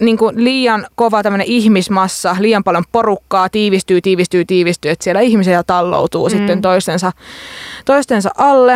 niin 0.00 0.18
kuin 0.18 0.44
liian 0.44 0.86
kova 0.94 1.22
tämmöinen 1.22 1.46
ihmismassa, 1.46 2.36
liian 2.40 2.64
paljon 2.64 2.84
porukkaa 2.92 3.48
tiivistyy, 3.48 4.00
tiivistyy, 4.00 4.44
tiivistyy, 4.44 4.90
että 4.90 5.04
siellä 5.04 5.20
ihmisiä 5.20 5.62
talloutuu 5.62 6.26
mm. 6.28 6.30
sitten 6.30 6.62
toistensa, 6.98 7.12
toistensa 7.84 8.30
alle. 8.38 8.72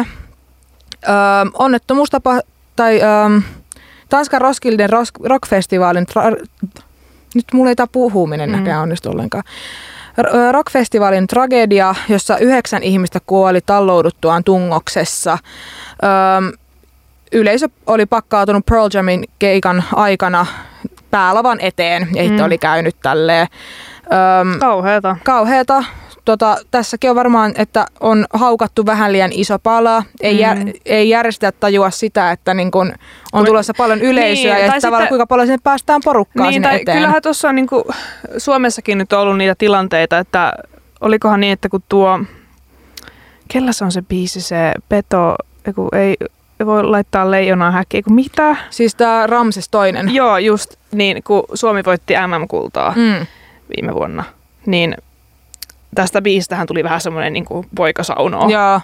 Öö, 1.09 1.15
onnettomuus 1.55 2.11
tapa, 2.11 2.41
tai 2.77 3.01
öö, 3.03 3.41
Tanskan 4.09 4.41
Roskilden 4.41 4.91
Rosk- 4.91 5.27
Rockfestivaalin, 5.29 6.07
tra- 6.11 6.47
nyt 7.35 7.45
mulla 7.53 7.71
ei 7.71 7.77
tämä 7.77 7.87
puhuminen 7.93 8.51
mm. 8.51 8.57
näkään 8.57 8.83
onnistu 8.83 9.11
ollenkaan. 9.11 9.45
R- 10.23 10.37
ö, 10.37 10.53
Rockfestivaalin 10.53 11.27
tragedia, 11.27 11.95
jossa 12.09 12.39
yhdeksän 12.39 12.83
ihmistä 12.83 13.19
kuoli 13.27 13.61
tallouduttuaan 13.61 14.45
tungoksessa. 14.45 15.39
Öö, 16.05 16.11
yleisö 17.33 17.69
oli 17.87 18.07
pakkautunut 18.07 18.67
Pearl 18.67 18.89
Jamin 18.95 19.25
keikan 19.39 19.85
aikana 19.95 20.47
päälavan 21.11 21.61
eteen 21.61 22.09
ja 22.15 22.31
Mm. 22.31 22.45
oli 22.45 22.59
käynyt 22.59 22.97
tälleen. 23.03 23.47
Öö, 24.13 24.59
Kauheeta. 24.61 25.17
kauheata. 25.25 25.85
Tota, 26.25 26.57
tässäkin 26.71 27.11
on 27.11 27.17
varmaan, 27.17 27.53
että 27.57 27.87
on 28.01 28.27
haukattu 28.33 28.87
vähän 28.87 29.13
liian 29.13 29.31
iso 29.33 29.59
pala. 29.59 30.03
Ei, 30.21 30.39
jär, 30.39 30.57
Mm. 30.57 30.73
ei 30.87 31.09
järjestä 31.09 31.53
tajua 31.53 31.91
sitä, 31.91 32.31
että 32.31 32.55
niin 32.55 32.71
kun 32.71 32.93
on 33.33 33.45
tulossa 33.45 33.75
paljon 33.77 34.01
yleisöä 34.01 34.55
Niin, 34.55 34.65
ja 34.65 34.73
tavallaan 34.73 34.83
sitten- 34.83 35.09
kuinka 35.09 35.27
paljon 35.27 35.47
sinne 35.47 35.59
päästään 35.65 36.01
porukkaa 36.05 36.47
Niin, 36.47 36.53
sinne 36.55 36.69
tai 36.69 36.81
eteen. 36.83 36.97
kyllähän 36.99 37.23
tuossa 37.23 37.49
on 37.49 37.55
niinku, 37.57 37.85
Suomessakin 38.39 38.99
nyt 38.99 39.13
ollut 39.13 39.39
niitä 39.39 39.55
tilanteita, 39.59 40.19
että 40.19 40.53
olikohan 41.01 41.41
niin, 41.41 41.53
että 41.53 41.69
kun 41.69 41.83
tuo, 41.89 42.21
kellä 43.49 43.73
se 43.73 43.85
on 43.85 43.93
se 43.93 44.03
biisi, 44.03 44.41
se 44.41 44.73
peto, 44.89 45.35
kun 45.75 45.89
ei, 45.93 46.17
ei 46.61 46.67
voi 46.67 46.85
laittaa 46.85 47.31
leijonaa 47.31 47.71
häkkiin, 47.71 48.05
kun 48.05 48.15
mitä? 48.15 48.57
Siis 48.71 48.95
tämä 48.95 49.27
Ramses 49.27 49.69
toinen. 49.69 50.15
Joo, 50.15 50.39
just 50.39 50.77
niin, 50.93 51.23
kun 51.23 51.45
Suomi 51.55 51.83
voitti 51.87 52.15
MM-kultaa 52.15 52.93
Mm. 52.97 53.27
viime 53.77 53.95
vuonna, 53.95 54.25
niin 54.67 54.97
tästä 55.95 56.23
biisistähän 56.23 56.67
tuli 56.67 56.85
vähän 56.85 57.01
semmoinen 57.01 57.33
niin 57.33 57.47
poikasauno. 57.77 58.49
Joo. 58.49 58.81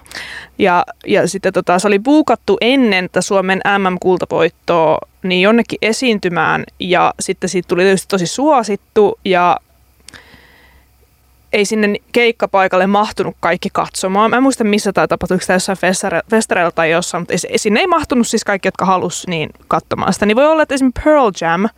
Ja, 0.58 0.84
ja 1.06 1.28
sitten 1.28 1.52
tota, 1.52 1.78
se 1.78 1.88
oli 1.88 1.98
buukattu 1.98 2.56
ennen 2.60 3.04
tätä 3.04 3.20
Suomen 3.20 3.60
MM-kultapoittoa 3.78 4.98
niin 5.22 5.42
jonnekin 5.42 5.78
esiintymään 5.82 6.64
ja 6.80 7.14
sitten 7.20 7.50
siitä 7.50 7.68
tuli 7.68 7.82
tietysti 7.82 8.08
tosi 8.08 8.26
suosittu 8.26 9.18
ja 9.24 9.56
ei 11.52 11.64
sinne 11.64 11.94
keikkapaikalle 12.12 12.86
mahtunut 12.86 13.36
kaikki 13.40 13.68
katsomaan. 13.72 14.30
Mä 14.30 14.36
en 14.36 14.42
muista 14.42 14.64
missä 14.64 14.92
tämä 14.92 15.06
tapahtui, 15.06 15.34
oliko 15.34 15.46
tämä 15.46 15.54
jossain 15.54 15.78
festare- 15.78 16.26
festareilla 16.30 16.70
tai 16.70 16.90
jossain, 16.90 17.22
mutta 17.22 17.34
ei, 17.48 17.58
sinne 17.58 17.80
ei 17.80 17.86
mahtunut 17.86 18.26
siis 18.26 18.44
kaikki, 18.44 18.68
jotka 18.68 18.84
halus 18.84 19.26
niin 19.26 19.50
katsomaan 19.68 20.12
sitä. 20.12 20.26
Niin 20.26 20.36
voi 20.36 20.46
olla, 20.46 20.62
että 20.62 20.74
esimerkiksi 20.74 21.02
Pearl 21.04 21.30
Jam, 21.40 21.68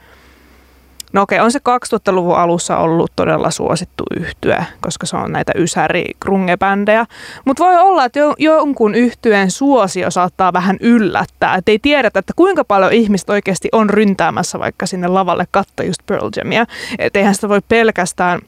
no 1.12 1.22
okei, 1.22 1.40
on 1.40 1.52
se 1.52 1.58
2000-luvun 1.58 2.36
alussa 2.36 2.78
ollut 2.78 3.12
todella 3.16 3.50
suosittu 3.50 4.04
yhtyä, 4.16 4.64
koska 4.80 5.06
se 5.06 5.16
on 5.16 5.32
näitä 5.32 5.52
ysäri 5.56 6.04
krungebändejä. 6.20 7.06
Mutta 7.44 7.64
voi 7.64 7.76
olla, 7.76 8.04
että 8.04 8.18
jo- 8.18 8.34
jonkun 8.38 8.94
yhtyeen 8.94 9.50
suosio 9.50 10.10
saattaa 10.10 10.52
vähän 10.52 10.76
yllättää. 10.80 11.54
Että 11.54 11.70
ei 11.70 11.78
tiedetä, 11.78 12.18
että 12.18 12.32
kuinka 12.36 12.64
paljon 12.64 12.92
ihmiset 12.92 13.30
oikeasti 13.30 13.68
on 13.72 13.90
ryntäämässä 13.90 14.58
vaikka 14.58 14.86
sinne 14.86 15.08
lavalle 15.08 15.46
katsoa 15.50 15.86
just 15.86 16.06
Pearl 16.06 16.28
Jamia. 16.36 16.66
Että 16.98 17.18
eihän 17.18 17.34
sitä 17.34 17.48
voi 17.48 17.60
pelkästään 17.68 18.40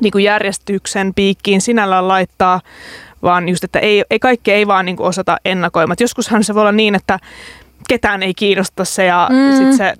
niin 0.00 0.12
kuin 0.12 0.24
järjestyksen 0.24 1.14
piikkiin 1.14 1.60
sinällään 1.60 2.08
laittaa, 2.08 2.60
vaan 3.22 3.48
just, 3.48 3.64
että 3.64 3.78
ei, 3.78 4.04
ei 4.10 4.18
kaikki 4.18 4.52
ei 4.52 4.66
vaan 4.66 4.84
niin 4.84 4.96
kuin 4.96 5.06
osata 5.06 5.36
ennakoimat. 5.44 6.00
Joskushan 6.00 6.44
se 6.44 6.54
voi 6.54 6.60
olla 6.60 6.72
niin, 6.72 6.94
että 6.94 7.18
ketään 7.88 8.22
ei 8.22 8.34
kiinnosta 8.34 8.84
se 8.84 9.04
ja 9.04 9.28
mm. 9.32 9.56
sitten 9.56 9.76
se, 9.76 9.94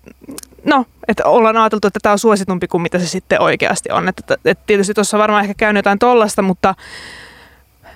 no, 0.65 0.87
että 1.09 1.25
ollaan 1.25 1.57
ajateltu, 1.57 1.87
että 1.87 2.01
tämä 2.03 2.13
on 2.13 2.19
suositumpi 2.19 2.69
kuin 2.69 2.83
mitä 2.83 2.99
se 2.99 3.07
sitten 3.07 3.41
oikeasti 3.41 3.91
on. 3.91 4.09
Että, 4.09 4.35
että, 4.45 4.65
tietysti 4.67 4.95
tuossa 4.95 5.19
varmaan 5.19 5.43
ehkä 5.43 5.55
käynyt 5.55 5.79
jotain 5.79 5.99
tollasta, 5.99 6.43
mutta 6.43 6.75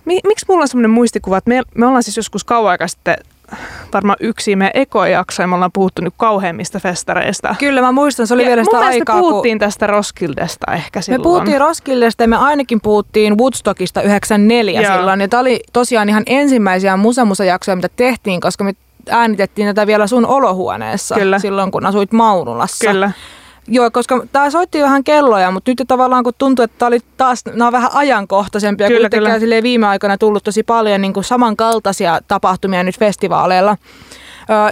mi, 0.04 0.18
miksi 0.26 0.46
mulla 0.48 0.62
on 0.62 0.68
semmoinen 0.68 0.90
muistikuva, 0.90 1.38
että 1.38 1.48
me, 1.48 1.62
me 1.74 1.86
ollaan 1.86 2.02
siis 2.02 2.16
joskus 2.16 2.44
kauan 2.44 2.70
aikaa 2.70 2.88
sitten 2.88 3.16
varmaan 3.94 4.16
yksi 4.20 4.56
meidän 4.56 4.82
ekojakso 4.82 5.42
ja 5.42 5.46
me 5.46 5.54
ollaan 5.54 5.72
puhuttu 5.72 6.02
nyt 6.02 6.14
kauheimmista 6.16 6.80
festareista. 6.80 7.54
Kyllä 7.58 7.80
mä 7.80 7.92
muistan, 7.92 8.26
se 8.26 8.34
oli 8.34 8.42
Ja 8.42 8.48
vielä 8.48 8.64
sitä 8.64 8.78
aikaa, 8.78 9.16
me 9.16 9.22
kun 9.22 9.30
puhuttiin 9.30 9.58
tästä 9.58 9.86
Roskildesta 9.86 10.72
ehkä 10.72 10.98
Me 10.98 11.02
silloin. 11.02 11.22
puhuttiin 11.22 11.60
Roskildesta 11.60 12.22
ja 12.22 12.28
me 12.28 12.36
ainakin 12.36 12.80
puhuttiin 12.80 13.38
Woodstockista 13.38 14.02
94 14.02 14.80
Joo. 14.80 14.96
silloin. 14.96 15.20
Ja 15.20 15.28
tämä 15.28 15.40
oli 15.40 15.60
tosiaan 15.72 16.08
ihan 16.08 16.22
ensimmäisiä 16.26 16.96
musa-musa-jaksoja, 16.96 17.76
mitä 17.76 17.88
tehtiin, 17.96 18.40
koska 18.40 18.64
me 18.64 18.74
äänitettiin 19.10 19.68
tätä 19.68 19.86
vielä 19.86 20.06
sun 20.06 20.26
olohuoneessa 20.26 21.14
Kyllä. 21.14 21.38
silloin, 21.38 21.70
kun 21.70 21.86
asuit 21.86 22.12
Maunulassa. 22.12 22.90
Kyllä. 22.90 23.12
Joo, 23.70 23.90
koska 23.90 24.26
tämä 24.32 24.50
soitti 24.50 24.82
vähän 24.82 25.04
kelloja, 25.04 25.50
mutta 25.50 25.70
nyt 25.70 25.82
tavallaan 25.88 26.24
kun 26.24 26.32
tuntuu, 26.38 26.62
että 26.62 26.78
tää 26.78 26.88
oli 26.88 27.00
taas, 27.16 27.44
nämä 27.46 27.66
on 27.66 27.72
vähän 27.72 27.90
ajankohtaisempia. 27.94 28.88
Kyllä, 28.88 29.10
Kuitenkin 29.10 29.40
kyllä. 29.40 29.62
viime 29.62 29.86
aikoina 29.86 30.18
tullut 30.18 30.44
tosi 30.44 30.62
paljon 30.62 31.00
niin 31.00 31.12
kuin 31.12 31.24
samankaltaisia 31.24 32.20
tapahtumia 32.28 32.82
nyt 32.82 32.98
festivaaleilla. 32.98 33.76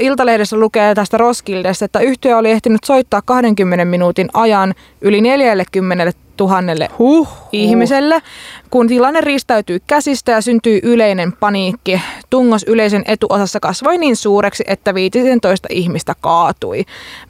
Iltalehdessä 0.01 0.57
lukee 0.57 0.95
tästä 0.95 1.18
Roskildesta, 1.18 1.85
että 1.85 2.01
yhtiö 2.01 2.37
oli 2.37 2.51
ehtinyt 2.51 2.85
soittaa 2.85 3.22
20 3.22 3.85
minuutin 3.85 4.29
ajan 4.35 4.74
yli 5.01 5.20
40 5.20 6.12
000 6.41 6.89
Huh. 6.99 7.29
ihmiselle, 7.53 8.22
kun 8.70 8.89
tilanne 8.89 9.20
ristäytyi 9.20 9.81
käsistä 9.87 10.33
ja 10.33 10.41
syntyi 10.41 10.81
yleinen 10.83 11.33
paniikki. 11.33 12.03
Tungos 12.31 12.64
yleisön 12.68 13.03
etuosassa 13.07 13.61
kasvoi 13.61 13.99
niin 13.99 14.16
suureksi, 14.16 14.64
että 14.66 14.95
15 14.95 15.68
ihmistä 15.70 16.14
kaatui. 16.20 16.85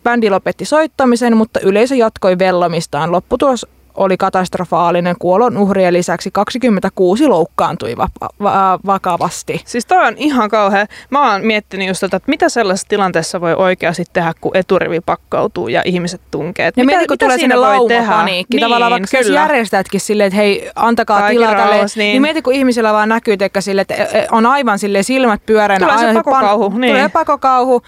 Bändi 0.05 0.31
lopetti 0.31 0.65
soittamisen, 0.65 1.37
mutta 1.37 1.61
yleisö 1.61 1.95
jatkoi 1.95 2.39
vellomistaan. 2.39 3.13
Lopputulos 3.13 3.67
oli 3.97 4.17
katastrofaalinen. 4.17 5.17
Kuolon 5.19 5.57
uhrien 5.57 5.93
lisäksi 5.93 6.31
26 6.31 7.27
loukkaantui 7.27 7.97
va- 7.97 8.09
va- 8.43 8.79
vakavasti. 8.87 9.61
Siis 9.65 9.87
toi 9.87 10.07
on 10.07 10.15
ihan 10.17 10.51
kauhea. 10.51 10.87
Mä 11.11 11.33
oon 11.33 11.47
miettinyt 11.47 11.89
just 11.89 12.01
tätä, 12.01 12.17
että 12.17 12.31
mitä 12.31 12.49
sellaisessa 12.49 12.89
tilanteessa 12.89 13.41
voi 13.41 13.55
oikeasti 13.55 14.05
tehdä, 14.13 14.33
kun 14.41 14.57
eturivi 14.57 15.01
pakkautuu 15.07 15.69
ja 15.69 15.83
ihmiset 15.85 16.21
tunkee. 16.31 16.71
Ja 16.77 16.85
mitä, 16.85 17.01
mitä 17.01 17.17
tulee 17.17 17.39
sinne 17.39 17.57
laumapaniikki. 17.57 18.59
Tavallaan 18.61 18.91
vaikka 18.93 19.19
kyllä. 19.19 19.41
järjestätkin 19.41 20.01
silleen, 20.01 20.27
että 20.27 20.37
hei, 20.37 20.71
antakaa 20.77 21.21
Kaikki 21.21 21.37
tilaa 21.39 21.55
tälle. 21.55 21.75
Niin. 21.77 21.87
niin. 21.97 22.13
niin 22.13 22.23
mieti, 22.23 22.43
kun 22.43 22.53
ihmisillä 22.53 22.93
vaan 22.93 23.09
näkyy 23.09 23.37
teikö 23.37 23.61
sille, 23.61 23.81
että 23.81 23.95
e- 23.95 24.19
e- 24.19 24.27
on 24.31 24.47
aivan 24.47 24.79
sille 24.79 25.03
silmät 25.03 25.47
pyöreänä. 25.47 25.87
Tulee 25.87 26.15
se 26.15 26.15
pakokauhu, 26.15 26.79
niin. 26.79 26.93
Tulee 26.93 27.09
pakokauhu. 27.09 27.83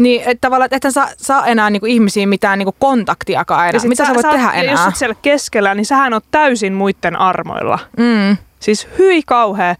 Niin, 0.00 0.20
että 0.26 0.40
tavallaan, 0.40 0.66
että 0.66 0.76
et 0.76 0.82
sä 0.82 0.90
saa, 0.90 1.08
saa 1.16 1.46
enää 1.46 1.70
niinku 1.70 1.86
ihmisiin 1.86 2.28
mitään 2.28 2.58
niinku 2.58 2.74
kontaktiakaan 2.78 3.68
enää. 3.68 3.82
Mitä 3.84 4.06
sä, 4.06 4.14
voit 4.14 4.26
oot- 4.26 4.30
tehdä 4.32 4.46
ja 4.46 4.52
enää? 4.52 4.72
Jos 4.72 4.80
sä 4.84 4.90
siellä 4.94 5.16
keskellä, 5.22 5.74
niin 5.74 5.86
sähän 5.86 6.14
on 6.14 6.20
täysin 6.30 6.72
muiden 6.72 7.16
armoilla. 7.16 7.78
Mm. 7.96 8.36
Siis 8.60 8.88
hyi 8.98 9.22
kauhea. 9.26 9.74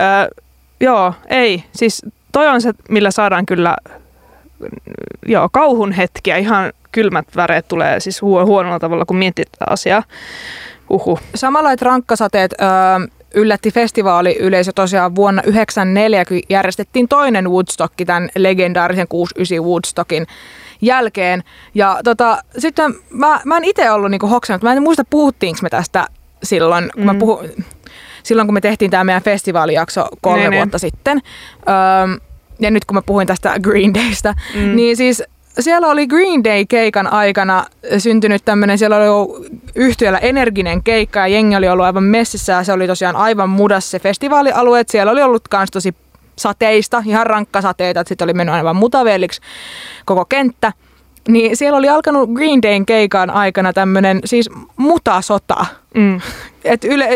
Öö, 0.00 0.44
joo, 0.80 1.14
ei. 1.28 1.64
Siis 1.72 2.02
toi 2.32 2.48
on 2.48 2.60
se, 2.62 2.72
millä 2.88 3.10
saadaan 3.10 3.46
kyllä 3.46 3.76
joo, 5.26 5.48
kauhun 5.52 5.92
hetkiä. 5.92 6.36
Ihan 6.36 6.72
kylmät 6.92 7.26
väreet 7.36 7.68
tulee 7.68 8.00
siis 8.00 8.22
huo- 8.22 8.46
huonolla 8.46 8.78
tavalla, 8.78 9.04
kun 9.04 9.16
miettii 9.16 9.44
tätä 9.44 9.64
asiaa. 9.70 10.02
Uhu. 10.90 11.18
Samanlaiset 11.34 11.82
rankkasateet 11.82 12.54
öö, 12.62 12.68
yllätti 13.34 13.70
festivaaliyleisö 13.70 14.72
tosiaan 14.74 15.14
vuonna 15.14 15.42
1994, 15.42 16.24
kun 16.24 16.40
järjestettiin 16.48 17.08
toinen 17.08 17.50
Woodstock, 17.50 17.94
tämän 18.06 18.28
legendaarisen 18.36 19.08
69 19.08 19.64
Woodstockin 19.64 20.26
jälkeen. 20.80 21.42
Ja 21.74 22.00
tota, 22.04 22.38
sitten 22.58 22.94
mä, 23.10 23.40
mä 23.44 23.56
en 23.56 23.64
itse 23.64 23.90
ollut 23.90 24.10
niinku 24.10 24.26
hoksannut, 24.26 24.62
mä 24.62 24.72
en 24.72 24.82
muista 24.82 25.04
puhuttiinko 25.10 25.58
me 25.62 25.70
tästä 25.70 26.06
silloin, 26.42 26.90
kun 26.94 27.04
mä 27.04 27.12
Mm. 27.12 27.18
puhu, 27.18 27.40
silloin 28.22 28.48
kun 28.48 28.54
me 28.54 28.60
tehtiin 28.60 28.90
tämä 28.90 29.04
meidän 29.04 29.22
festivaalijakso 29.22 30.08
kolme 30.20 30.38
Niin, 30.38 30.50
niin. 30.50 30.58
vuotta 30.58 30.78
sitten. 30.78 31.18
Öö, 31.68 32.18
ja 32.60 32.70
nyt 32.70 32.84
kun 32.84 32.94
mä 32.94 33.02
puhuin 33.02 33.26
tästä 33.26 33.54
Green 33.62 33.94
Daystä, 33.94 34.34
Mm. 34.54 34.76
niin 34.76 34.96
siis 34.96 35.22
siellä 35.60 35.88
oli 35.88 36.06
Green 36.06 36.44
Day-keikan 36.44 37.12
aikana 37.12 37.66
syntynyt 37.98 38.44
tämmöinen, 38.44 38.78
siellä 38.78 38.96
oli 38.96 39.44
yhtiöllä 39.74 40.18
energinen 40.18 40.82
keikka 40.82 41.20
ja 41.20 41.26
jengi 41.26 41.56
oli 41.56 41.68
ollut 41.68 41.86
aivan 41.86 42.04
messissä 42.04 42.52
ja 42.52 42.64
se 42.64 42.72
oli 42.72 42.86
tosiaan 42.86 43.16
aivan 43.16 43.50
mudas 43.50 43.90
se 43.90 43.98
festivaalialue. 43.98 44.80
Et 44.80 44.88
siellä 44.88 45.12
oli 45.12 45.22
ollut 45.22 45.48
kans 45.48 45.70
tosi 45.70 45.94
sateista, 46.36 47.02
ihan 47.06 47.26
rankkasateita, 47.26 48.00
että 48.00 48.08
sitten 48.08 48.24
oli 48.24 48.34
mennyt 48.34 48.54
aivan 48.54 48.76
mutavelliksi 48.76 49.40
koko 50.04 50.24
kenttä. 50.24 50.72
Niin 51.28 51.56
siellä 51.56 51.78
oli 51.78 51.88
alkanut 51.88 52.30
Green 52.30 52.62
Dayn 52.62 52.86
keikan 52.86 53.30
aikana 53.30 53.72
tämmöinen 53.72 54.20
siis 54.24 54.50
mutasota. 54.76 55.66
Mm. 55.94 56.20
Et 56.64 56.84
yle, 56.84 57.08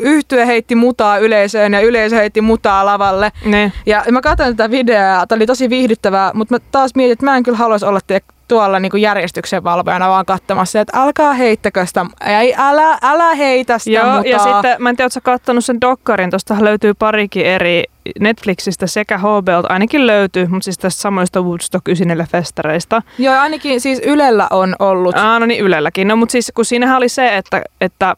yhtye 0.00 0.46
heitti 0.46 0.74
mutaa 0.74 1.18
yleisöön 1.18 1.72
ja 1.72 1.80
yleisö 1.80 2.16
heitti 2.16 2.40
mutaa 2.40 2.86
lavalle. 2.86 3.32
Ne. 3.44 3.72
Ja 3.86 4.04
mä 4.10 4.20
katsoin 4.20 4.56
tätä 4.56 4.70
videoa, 4.70 5.26
tämä 5.26 5.36
oli 5.36 5.46
tosi 5.46 5.70
viihdyttävää, 5.70 6.30
mutta 6.34 6.54
mä 6.54 6.58
taas 6.72 6.90
mietin, 6.94 7.12
että 7.12 7.24
mä 7.24 7.36
en 7.36 7.42
kyllä 7.42 7.58
haluaisi 7.58 7.86
olla 7.86 8.00
tie, 8.06 8.20
tuolla 8.48 8.80
niinku 8.80 8.96
järjestyksen 8.96 9.64
valvojana 9.64 10.08
vaan 10.08 10.26
katsomassa, 10.26 10.80
että 10.80 11.00
alkaa 11.00 11.32
heittäkö 11.32 11.86
sitä, 11.86 12.06
ei, 12.26 12.54
älä, 12.58 12.98
älä 13.02 13.34
heitä 13.34 13.78
sitä 13.78 13.98
Joo, 13.98 14.16
mutaa. 14.16 14.30
ja 14.30 14.38
sitten 14.38 14.76
mä 14.78 14.90
en 14.90 14.96
tiedä, 14.96 15.06
ootko 15.06 15.20
kattonut 15.22 15.64
sen 15.64 15.80
dokkarin, 15.80 16.30
tuosta 16.30 16.56
löytyy 16.60 16.94
parikin 16.94 17.46
eri 17.46 17.84
Netflixistä 18.20 18.86
sekä 18.86 19.18
HBOlta 19.18 19.68
ainakin 19.68 20.06
löytyy, 20.06 20.46
mutta 20.46 20.64
siis 20.64 20.78
tästä 20.78 21.02
samoista 21.02 21.42
Woodstock 21.42 21.88
94 21.88 22.26
festareista. 22.26 23.02
Joo, 23.18 23.34
ainakin 23.34 23.80
siis 23.80 24.00
Ylellä 24.04 24.46
on 24.50 24.76
ollut. 24.78 25.16
Aa, 25.16 25.38
no 25.38 25.46
niin 25.46 25.64
Ylelläkin. 25.64 26.08
No 26.08 26.16
mutta 26.16 26.32
siis 26.32 26.52
kun 26.54 26.64
siinähän 26.64 26.96
oli 26.96 27.08
se, 27.08 27.36
että, 27.36 27.62
että 27.80 28.16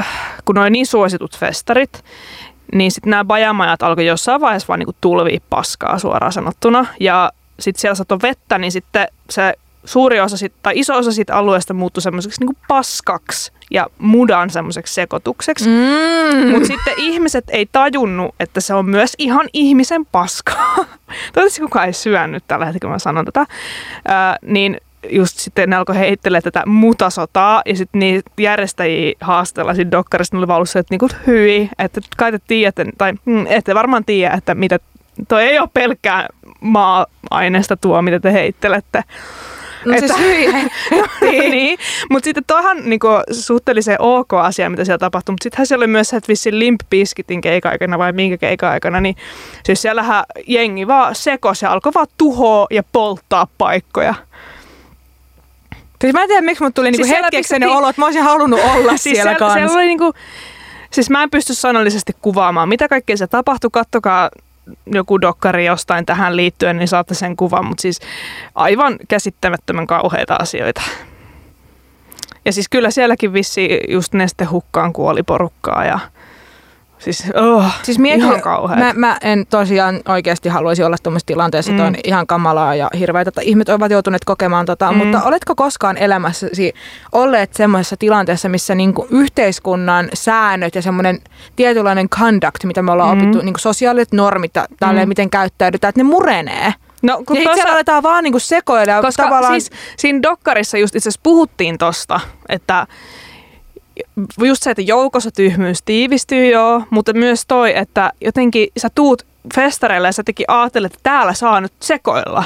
äh, 0.00 0.06
kun 0.44 0.58
oli 0.58 0.70
niin 0.70 0.86
suositut 0.86 1.38
festarit, 1.38 2.04
niin 2.74 2.90
sitten 2.90 3.10
nämä 3.10 3.24
bajamajat 3.24 3.82
alkoi 3.82 4.06
jossain 4.06 4.40
vaiheessa 4.40 4.68
vaan 4.68 4.78
niinku 4.78 4.96
tulvia 5.00 5.40
paskaa 5.50 5.98
suoraan 5.98 6.32
sanottuna. 6.32 6.86
Ja 7.00 7.32
sitten 7.60 7.80
siellä 7.80 7.94
satoi 7.94 8.18
vettä, 8.22 8.58
niin 8.58 8.72
sitten 8.72 9.08
se 9.30 9.54
suuri 9.84 10.20
osa 10.20 10.36
sit, 10.36 10.52
tai 10.62 10.72
iso 10.76 10.96
osa 10.96 11.12
siitä 11.12 11.36
alueesta 11.36 11.74
muuttui 11.74 12.02
semmoiseksi 12.02 12.40
niinku 12.40 12.56
paskaksi 12.68 13.52
ja 13.72 13.86
mudan 13.98 14.50
semmoiseksi 14.50 14.94
sekoitukseksi. 14.94 15.68
Mm. 15.68 16.50
Mutta 16.50 16.66
sitten 16.66 16.94
ihmiset 16.96 17.44
ei 17.48 17.66
tajunnut, 17.72 18.34
että 18.40 18.60
se 18.60 18.74
on 18.74 18.86
myös 18.86 19.14
ihan 19.18 19.48
ihmisen 19.52 20.06
paskaa. 20.06 20.74
Toivottavasti 21.32 21.60
kukaan 21.60 21.86
ei 21.86 21.92
syönyt 21.92 22.44
tällä 22.48 22.66
hetkellä, 22.66 22.80
kun 22.80 22.90
mä 22.90 22.98
sanon 22.98 23.24
tätä. 23.24 23.46
Ää, 24.08 24.36
niin 24.42 24.80
just 25.10 25.38
sitten 25.38 25.70
ne 25.70 25.76
alkoi 25.76 25.98
heittelee 25.98 26.40
tätä 26.40 26.62
mutasotaa 26.66 27.62
ja 27.66 27.76
sitten 27.76 27.98
niitä 27.98 28.30
järjestäjiä 28.38 29.12
haastella 29.20 29.74
siinä 29.74 29.90
dokkarissa, 29.90 30.36
ne 30.36 30.38
oli 30.38 30.48
vaan 30.48 30.56
ollut 30.56 30.70
se, 30.70 30.78
että 30.78 30.92
niinku, 30.92 31.08
hyi, 31.26 31.70
että 31.78 32.00
kai 32.16 32.32
te 32.32 32.38
tiedätte, 32.46 32.86
tai 32.98 33.12
mm, 33.24 33.46
ette 33.48 33.74
varmaan 33.74 34.04
tiedä, 34.04 34.34
että 34.34 34.54
mitä, 34.54 34.78
toi 35.28 35.42
ei 35.42 35.58
ole 35.58 35.68
pelkkää 35.74 36.28
maa-aineesta 36.60 37.76
tuo, 37.76 38.02
mitä 38.02 38.20
te 38.20 38.32
heittelette. 38.32 39.04
No 39.84 39.98
siis 39.98 40.18
hyi, 41.20 41.50
niin, 41.50 41.78
mutta 42.10 42.24
sitten 42.24 42.44
toihan 42.46 42.76
niinku, 42.84 43.08
suhteellisen 43.30 43.96
ok 43.98 44.32
asia, 44.32 44.70
mitä 44.70 44.84
siellä 44.84 44.98
tapahtui, 44.98 45.32
mutta 45.32 45.42
sittenhän 45.44 45.66
siellä 45.66 45.82
oli 45.82 45.86
myös 45.92 46.08
se, 46.08 46.16
että 46.16 46.28
vissiin 46.28 46.58
Limp 46.58 46.80
Bizkitin 46.90 47.40
keika-aikana 47.40 47.98
vai 47.98 48.12
minkä 48.12 48.38
keika-aikana, 48.38 49.00
niin 49.00 49.16
siis 49.64 49.82
siellähän 49.82 50.24
jengi 50.46 50.86
vaan 50.86 51.14
sekos 51.14 51.62
ja 51.62 51.72
alkoi 51.72 51.94
vaan 51.94 52.06
tuhoa 52.18 52.66
ja 52.70 52.82
polttaa 52.92 53.46
paikkoja. 53.58 54.14
Siis 56.00 56.12
mä 56.14 56.22
en 56.22 56.28
tiedä, 56.28 56.42
miksi 56.42 56.64
mut 56.64 56.74
tuli 56.74 56.90
niinku 56.90 57.04
Siis 57.06 57.16
hetkeksi 57.16 57.38
pistettiin- 57.38 57.60
ne 57.70 57.76
olo, 57.76 57.88
että 57.88 58.02
mä 58.02 58.06
olisin 58.06 58.22
halunnut 58.22 58.60
olla 58.60 58.90
siis 58.96 59.02
siellä, 59.02 59.22
siellä, 59.22 59.38
kanssa. 59.38 59.58
siellä 59.58 59.74
oli 59.74 59.86
niinku, 59.86 60.12
siis 60.90 61.10
mä 61.10 61.22
en 61.22 61.30
pysty 61.30 61.54
sanallisesti 61.54 62.12
kuvaamaan, 62.22 62.68
mitä 62.68 62.88
kaikkea 62.88 63.16
se 63.16 63.26
tapahtui. 63.26 63.70
Kattokaa 63.72 64.30
joku 64.86 65.20
dokkari 65.20 65.66
jostain 65.66 66.06
tähän 66.06 66.36
liittyen, 66.36 66.78
niin 66.78 66.88
saatte 66.88 67.14
sen 67.14 67.36
kuvan, 67.36 67.64
mutta 67.64 67.82
siis 67.82 68.00
aivan 68.54 68.96
käsittämättömän 69.08 69.86
kauheita 69.86 70.34
asioita. 70.34 70.82
Ja 72.44 72.52
siis 72.52 72.68
kyllä 72.68 72.90
sielläkin 72.90 73.32
vissi 73.32 73.80
just 73.88 74.14
nestehukkaan 74.14 74.92
kuoli 74.92 75.22
porukkaa 75.22 75.84
ja 75.84 75.98
siis 77.04 77.24
oh, 77.34 77.64
Siis 77.82 77.98
mieti, 77.98 78.24
ihan 78.24 78.40
kauheat. 78.42 78.78
mä, 78.78 78.92
mä 78.96 79.18
en 79.22 79.46
tosiaan 79.50 80.00
oikeasti 80.08 80.48
haluaisi 80.48 80.82
olla 80.84 80.96
tuommoisessa 81.02 81.26
tilanteessa, 81.26 81.72
mm. 81.72 81.78
Mm. 81.78 81.84
on 81.86 81.94
ihan 82.04 82.26
kamalaa 82.26 82.74
ja 82.74 82.90
hirveätä, 82.98 83.28
että 83.28 83.40
ihmiset 83.40 83.68
ovat 83.68 83.90
joutuneet 83.92 84.24
kokemaan 84.24 84.66
tota, 84.66 84.92
mm. 84.92 84.98
Mutta 84.98 85.22
oletko 85.22 85.54
koskaan 85.54 85.96
elämässäsi 85.96 86.74
olleet 87.12 87.54
semmoisessa 87.54 87.96
tilanteessa, 87.98 88.48
missä 88.48 88.74
niinku 88.74 89.06
yhteiskunnan 89.10 90.08
säännöt 90.14 90.74
ja 90.74 90.82
semmoinen 90.82 91.18
tietynlainen 91.56 92.08
conduct, 92.08 92.64
mitä 92.64 92.82
me 92.82 92.92
ollaan 92.92 93.16
Mm. 93.18 93.22
opittu, 93.22 93.38
niinku 93.44 93.58
sosiaaliset 93.60 94.12
normit 94.12 94.50
ja 94.54 94.66
tälleen, 94.80 95.06
Mm. 95.06 95.08
miten 95.08 95.30
käyttäydytään, 95.30 95.88
että 95.88 96.00
ne 96.00 96.04
murenee. 96.04 96.74
No, 97.02 97.12
Ja 97.18 97.24
kun 97.26 97.36
sitten 97.36 97.54
siellä 97.54 97.72
aletaan 97.72 98.02
vaan 98.02 98.24
niinku 98.24 98.38
sekoilla. 98.38 98.92
ja 98.92 99.02
Koska 99.02 99.22
tavallaan, 99.22 99.52
siis 99.60 99.70
siinä 99.96 100.18
dokkarissa 100.22 100.78
just 100.78 100.96
itse 100.96 101.08
asiassa 101.08 101.20
puhuttiin 101.22 101.78
tosta, 101.78 102.20
että 102.48 102.86
just 104.44 104.62
se, 104.62 104.70
että 104.70 104.82
joukossa 104.82 105.30
tyhmyys 105.30 105.82
tiivistyy 105.82 106.46
joo, 106.46 106.82
mutta 106.90 107.12
myös 107.12 107.44
toi, 107.48 107.76
että 107.76 108.12
jotenkin 108.20 108.68
sä 108.76 108.88
tuut 108.94 109.26
festareille 109.54 110.08
ja 110.08 110.12
sä 110.12 110.22
teki 110.24 110.44
ajattelet, 110.48 110.92
että 110.92 111.10
täällä 111.10 111.34
saa 111.34 111.60
nyt 111.60 111.72
sekoilla. 111.80 112.44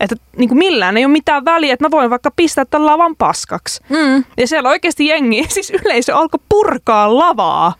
Että 0.00 0.16
niin 0.36 0.48
kuin 0.48 0.58
millään 0.58 0.96
ei 0.96 1.04
ole 1.04 1.12
mitään 1.12 1.44
väliä, 1.44 1.72
että 1.72 1.84
mä 1.84 1.90
voin 1.90 2.10
vaikka 2.10 2.30
pistää 2.36 2.64
tämän 2.64 2.86
lavan 2.86 3.16
paskaksi. 3.16 3.80
mm. 3.88 4.24
Ja 4.36 4.46
siellä 4.46 4.68
oikeasti 4.68 5.06
jengi, 5.06 5.46
siis 5.48 5.70
yleisö 5.70 6.16
alkoi 6.16 6.40
purkaa 6.48 7.18
lavaa. 7.18 7.74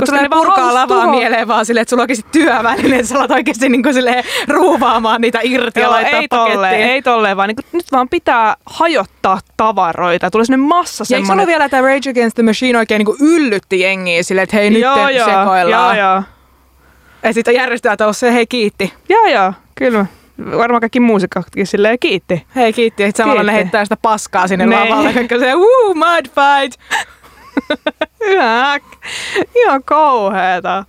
Mutta 0.00 0.12
Koska 0.12 0.16
tulee 0.16 0.22
ne 0.22 0.30
vaan 0.30 0.46
purkaa 0.46 0.74
lavaa 0.74 0.86
tuhoa- 1.06 1.10
mieleen 1.10 1.48
vaan 1.48 1.66
silleen, 1.66 1.82
että 1.82 1.90
sulla 1.90 2.00
on 2.00 2.04
oikeasti 2.04 2.26
työväline, 2.32 2.96
että 2.96 3.08
sä 3.08 3.18
alat 3.18 3.30
oikeasti 3.30 3.68
niin 3.68 3.94
silleen 3.94 4.24
ruuvaamaan 4.48 5.20
niitä 5.20 5.40
irti 5.42 5.80
ja 5.80 5.90
laittaa 5.90 6.20
ei 6.20 6.28
tolleen, 6.28 6.58
pakettiin. 6.60 6.90
ei 6.90 7.02
tolleen, 7.02 7.36
vaan 7.36 7.48
niin 7.48 7.56
kuin, 7.56 7.64
nyt 7.72 7.92
vaan 7.92 8.08
pitää 8.08 8.56
hajottaa 8.66 9.38
tavaroita. 9.56 10.30
Tulee 10.30 10.44
sinne 10.44 10.56
massa 10.56 11.04
Ja 11.10 11.16
eikö 11.16 11.16
ollut 11.16 11.26
semmoinen... 11.26 11.46
vielä, 11.46 11.64
että 11.64 11.80
Rage 11.80 12.10
Against 12.10 12.34
the 12.34 12.42
Machine 12.42 12.78
oikein 12.78 12.98
niin 13.04 13.34
yllytti 13.36 13.80
jengiä 13.80 14.22
silleen, 14.22 14.42
että 14.42 14.56
hei 14.56 14.70
nyt 14.70 14.80
joo, 14.82 15.08
joo, 15.08 15.24
sekoillaan. 15.28 15.98
Joo, 15.98 16.06
joo. 16.12 16.22
Ja 17.22 17.32
sitten 17.32 17.54
järjestäjät 17.54 18.00
on 18.00 18.14
se, 18.14 18.32
hei 18.34 18.46
kiitti. 18.46 18.92
Joo, 19.08 19.26
joo, 19.26 19.52
kyllä. 19.74 20.06
Varmaan 20.58 20.80
kaikki 20.80 21.00
muusikotkin 21.00 21.66
silleen 21.66 21.98
kiitti. 21.98 22.46
Hei 22.56 22.72
kiitti, 22.72 23.02
että 23.04 23.16
samalla 23.22 23.42
ne 23.42 23.46
Kiitti. 23.52 23.62
heittää 23.62 23.84
sitä 23.84 23.96
paskaa 24.02 24.48
sinne 24.48 24.66
Ne. 24.66 24.78
lavalle. 24.80 25.12
Kaikki 25.12 25.38
se, 25.38 25.54
woo, 25.54 25.94
mud 25.94 26.24
fight. 26.28 26.80
Yhä, 28.20 28.80
ihan 29.54 29.82
kauheeta. 29.84 30.84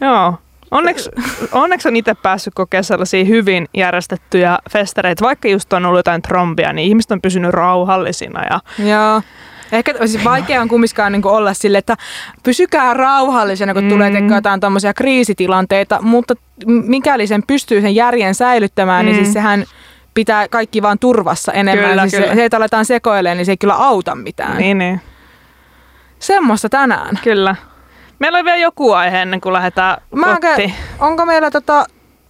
Joo. 0.00 0.34
Onneksi, 0.70 1.10
onneksi 1.52 1.88
on 1.88 1.96
itse 1.96 2.14
päässyt 2.14 2.54
kokea 2.54 2.82
sellaisia 2.82 3.24
hyvin 3.24 3.68
järjestettyjä 3.76 4.58
festareita. 4.70 5.24
Vaikka 5.24 5.48
just 5.48 5.72
on 5.72 5.86
ollut 5.86 5.98
jotain 5.98 6.22
trombia, 6.22 6.72
niin 6.72 6.88
ihmiset 6.88 7.10
on 7.10 7.20
pysynyt 7.22 7.50
rauhallisina. 7.50 8.42
Ja, 8.50 8.60
Joo. 8.86 9.22
Ehkä 9.72 9.94
siis 10.06 10.24
vaikea 10.24 10.60
on 10.62 10.68
kumminkaan 10.68 11.12
niin 11.12 11.26
olla 11.26 11.54
sille, 11.54 11.78
että 11.78 11.96
pysykää 12.42 12.94
rauhallisena, 12.94 13.74
kun 13.74 13.82
mm. 13.84 13.88
Tulee 13.88 14.10
tekemään 14.10 14.34
jotain 14.38 14.60
tommosia 14.60 14.94
kriisitilanteita, 14.94 15.98
mutta 16.02 16.34
mikäli 16.66 17.26
sen 17.26 17.42
pystyy 17.46 17.80
sen 17.80 17.94
järjen 17.94 18.34
säilyttämään, 18.34 19.04
mm. 19.04 19.06
niin 19.06 19.16
Mm. 19.16 19.24
siis 19.24 19.32
sehän 19.32 19.64
pitää 20.14 20.48
kaikki 20.48 20.82
vaan 20.82 20.98
turvassa 20.98 21.52
enemmän. 21.52 21.90
Kyllä, 21.90 22.02
siis 22.02 22.14
kyllä. 22.14 22.34
Se, 22.34 22.34
se, 22.34 22.44
että 22.44 22.56
aletaan 22.56 22.84
sekoilemaan, 22.84 23.36
niin 23.36 23.46
se 23.46 23.52
ei 23.52 23.56
kyllä 23.56 23.74
auta 23.74 24.14
mitään. 24.14 24.58
niin, 24.58 24.78
niin, 24.78 25.00
Semmoista 26.20 26.68
tänään. 26.68 27.18
kyllä. 27.24 27.56
Meillä 28.18 28.38
on 28.38 28.44
vielä 28.44 28.56
joku 28.58 28.92
aihe 28.92 29.22
ennen 29.22 29.40
kuin 29.40 29.52
lähdetään 29.52 29.96
Mä 30.14 30.30
en 30.30 30.36
kä- 30.36 30.48
kotiin. 30.50 30.74
onko 30.98 31.26
meillä 31.26 31.50
tota, 31.50 31.86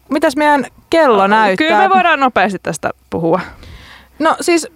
mitäs 0.08 0.36
meidän 0.36 0.66
kello 0.90 1.26
näyttää? 1.26 1.66
Kyllä 1.68 1.78
me 1.88 1.94
voidaan 1.94 2.20
nopeasti 2.20 2.58
tästä 2.62 2.90
puhua. 3.10 3.40
No 4.18 4.36
siis 4.40 4.68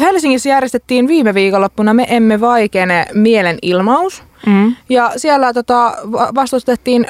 Helsingissä 0.00 0.48
järjestettiin 0.48 1.08
viime 1.08 1.34
viikonloppuna 1.34 1.94
Me 1.94 2.06
emme 2.10 2.40
vaikene 2.40 3.06
mielenilmaus. 3.14 4.22
Mm. 4.46 4.76
Ja 4.88 5.12
siellä 5.16 5.52
tota, 5.52 5.92
va- 6.12 6.28
vastustettiin 6.34 7.06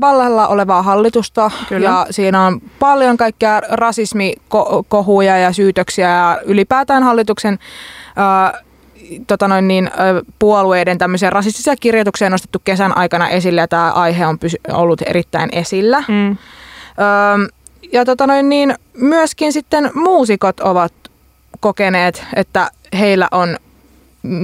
vallalla 0.00 0.48
olevaa 0.48 0.82
hallitusta 0.82 1.50
Kyllä. 1.68 1.84
ja 1.88 2.06
siinä 2.10 2.46
on 2.46 2.60
paljon 2.78 3.16
kaikkia 3.16 3.60
rasismikohuja 3.70 5.38
ja 5.38 5.52
syytöksiä 5.52 6.08
ja 6.08 6.40
ylipäätään 6.44 7.02
hallituksen 7.02 7.58
ää, 8.16 8.60
tota 9.26 9.48
noin 9.48 9.68
niin, 9.68 9.90
puolueiden 10.38 10.98
tämmöisiä 10.98 11.30
rasistisia 11.30 11.76
kirjoituksia 11.76 12.30
nostettu 12.30 12.58
kesän 12.64 12.96
aikana 12.96 13.28
esille 13.28 13.60
ja 13.60 13.68
tämä 13.68 13.92
aihe 13.92 14.26
on 14.26 14.38
pysy- 14.38 14.60
ollut 14.72 15.02
erittäin 15.06 15.48
esillä. 15.52 16.04
Mm. 16.08 16.30
Öö, 16.30 16.36
ja 17.92 18.04
tota 18.04 18.26
noin, 18.26 18.48
niin 18.48 18.74
myöskin 18.94 19.52
sitten 19.52 19.90
muusikot 19.94 20.60
ovat 20.60 20.92
kokeneet, 21.60 22.24
että 22.36 22.70
heillä 22.98 23.28
on 23.30 23.56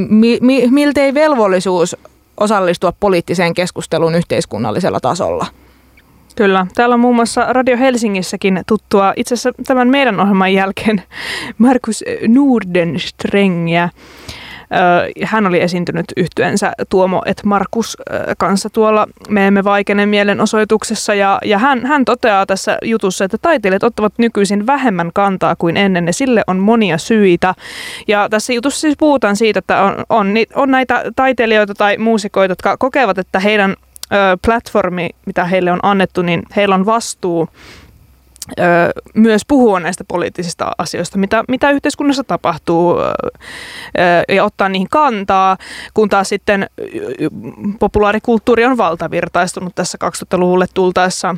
mi- 0.08 0.38
mi- 0.40 0.68
miltei 0.70 1.14
velvollisuus 1.14 1.96
osallistua 2.36 2.92
poliittiseen 3.00 3.54
keskusteluun 3.54 4.14
yhteiskunnallisella 4.14 5.00
tasolla. 5.00 5.46
Kyllä. 6.36 6.66
Täällä 6.74 6.94
on 6.94 7.00
muun 7.00 7.16
muassa 7.16 7.46
Radio 7.52 7.76
Helsingissäkin 7.76 8.62
tuttua 8.66 9.12
itse 9.16 9.34
asiassa 9.34 9.52
tämän 9.66 9.88
meidän 9.88 10.20
ohjelman 10.20 10.52
jälkeen 10.52 11.02
Markus 11.58 12.04
Nordenstrengiä. 12.28 13.88
Hän 15.24 15.46
oli 15.46 15.60
esiintynyt 15.60 16.06
yhtyensä 16.16 16.72
Tuomo 16.88 17.22
et 17.26 17.44
Markus 17.44 17.96
kanssa 18.38 18.70
tuolla 18.70 19.06
Me 19.28 19.46
emme 19.46 19.64
vaikene 19.64 20.06
mielenosoituksessa 20.06 21.14
ja, 21.14 21.38
ja 21.44 21.58
hän, 21.58 21.86
hän 21.86 22.04
toteaa 22.04 22.46
tässä 22.46 22.78
jutussa, 22.82 23.24
että 23.24 23.38
taiteilijat 23.42 23.82
ottavat 23.82 24.12
nykyisin 24.18 24.66
vähemmän 24.66 25.10
kantaa 25.14 25.56
kuin 25.56 25.76
ennen 25.76 26.06
ja 26.06 26.12
sille 26.12 26.42
on 26.46 26.58
monia 26.58 26.98
syitä. 26.98 27.54
Ja 28.08 28.28
tässä 28.28 28.52
jutussa 28.52 28.80
siis 28.80 28.94
puhutaan 28.98 29.36
siitä, 29.36 29.58
että 29.58 29.82
on, 29.82 30.04
on, 30.08 30.34
on 30.54 30.70
näitä 30.70 31.04
taiteilijoita 31.16 31.74
tai 31.74 31.98
muusikoita, 31.98 32.52
jotka 32.52 32.76
kokevat, 32.76 33.18
että 33.18 33.40
heidän 33.40 33.76
platformi, 34.44 35.10
mitä 35.26 35.44
heille 35.44 35.72
on 35.72 35.80
annettu, 35.82 36.22
niin 36.22 36.42
heillä 36.56 36.74
on 36.74 36.86
vastuu 36.86 37.48
myös 39.14 39.42
puhua 39.49 39.80
näistä 39.80 40.05
poliittisista 40.09 40.70
asioista, 40.78 41.18
mitä, 41.18 41.44
mitä 41.49 41.70
yhteiskunnassa 41.70 42.24
tapahtuu 42.24 42.97
ja 44.28 44.44
ottaa 44.44 44.68
niihin 44.68 44.88
kantaa, 44.90 45.57
kun 45.94 46.09
taas 46.09 46.28
sitten 46.28 46.62
ö, 46.62 46.84
populaarikulttuuri 47.78 48.64
on 48.64 48.76
valtavirtaistunut 48.76 49.74
tässä 49.74 49.99
2000-luvulle 50.05 50.66
tultaessa 50.74 51.36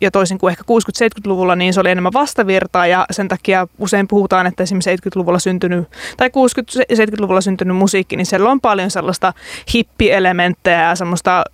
ja 0.00 0.10
toisin 0.10 0.38
kuin 0.38 0.50
ehkä 0.50 0.62
60-70-luvulla, 0.62 1.56
niin 1.56 1.74
se 1.74 1.80
oli 1.80 1.90
enemmän 1.90 2.12
vastavirtaa 2.12 2.86
ja 2.86 3.06
sen 3.10 3.28
takia 3.28 3.68
usein 3.78 4.08
puhutaan, 4.08 4.46
että 4.46 4.62
esimerkiksi 4.62 4.96
70-luvulla 4.96 5.38
syntynyt 5.38 5.88
tai 6.16 6.28
60-70-luvulla 6.28 7.40
syntynyt 7.40 7.76
musiikki, 7.76 8.16
niin 8.16 8.26
siellä 8.26 8.50
on 8.50 8.60
paljon 8.60 8.90
sellaista 8.90 9.32
hippielementtejä 9.74 10.88
ja 10.88 10.94
semmoista 10.94 11.44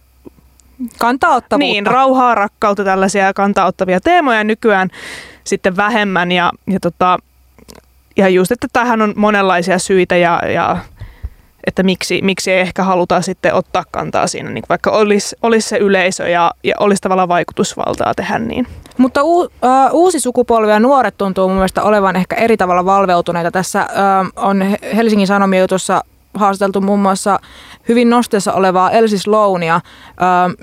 Kantaottavuutta. 0.99 1.59
niin, 1.59 1.87
rauhaa, 1.87 2.35
rakkautta, 2.35 2.85
tällaisia 2.85 3.35
kantaottavia 3.35 4.01
teemoja 4.01 4.45
nykyään 4.45 4.91
sitten 5.45 5.77
vähemmän. 5.77 6.33
Ja, 6.33 6.53
ja, 6.67 6.81
tota, 6.81 7.19
ja 8.17 8.29
just, 8.29 8.53
että 8.53 8.67
tähän 8.73 9.03
on 9.03 9.13
monenlaisia 9.17 9.79
syitä 9.79 10.17
ja, 10.17 10.43
ja 10.55 10.79
että 11.67 11.83
miksi, 11.83 12.23
miksi 12.23 12.53
ei 12.53 12.61
ehkä 12.61 12.83
haluta 12.83 13.23
sitten 13.23 13.55
ottaa 13.55 13.85
kantaa 13.91 14.27
siinä, 14.27 14.51
niin 14.51 14.65
vaikka 14.69 14.91
olisi, 14.91 15.37
olisi 15.43 15.69
se 15.69 15.77
yleisö 15.77 16.29
ja, 16.29 16.51
ja 16.65 16.75
olisi 16.81 17.03
tavallaan 17.03 17.29
vaikutusvaltaa 17.29 18.15
tehdä 18.15 18.39
niin. 18.39 18.67
Mutta 18.99 19.23
u, 19.23 19.41
uh, 19.41 19.51
uusi 19.93 20.21
sukupolvi 20.21 20.71
ja 20.71 20.81
nuoret 20.81 21.19
tuntuu 21.19 21.49
mun 21.49 21.57
mielestä 21.57 21.83
olevan 21.83 22.17
ehkä 22.17 22.37
eri 22.37 22.57
tavalla 22.57 22.85
valveutuneita. 22.85 23.51
Tässä 23.51 23.87
uh, 23.91 24.45
on 24.45 24.77
Helsingin 24.97 25.27
Sanomien 25.27 25.61
jutussa 25.61 26.05
haastateltu 26.35 26.81
muun 26.81 27.01
muassa 27.01 27.39
hyvin 27.89 28.11
nosteessa 28.11 28.53
olevaa 28.53 28.91
Elsie 28.91 29.19
Sloania, 29.19 29.81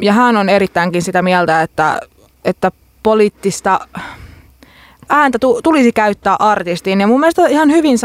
ja 0.01 0.13
hän 0.13 0.37
on 0.37 0.49
erittäinkin 0.49 1.01
sitä 1.01 1.21
mieltä, 1.21 1.61
että, 1.61 1.99
että 2.45 2.71
poliittista 3.03 3.79
ääntä 5.09 5.37
tulisi 5.63 5.91
käyttää 5.91 6.35
artistiin. 6.39 7.01
Ja 7.01 7.07
mun 7.07 7.19
mielestä 7.19 7.47
ihan 7.47 7.71
hyvin 7.71 7.97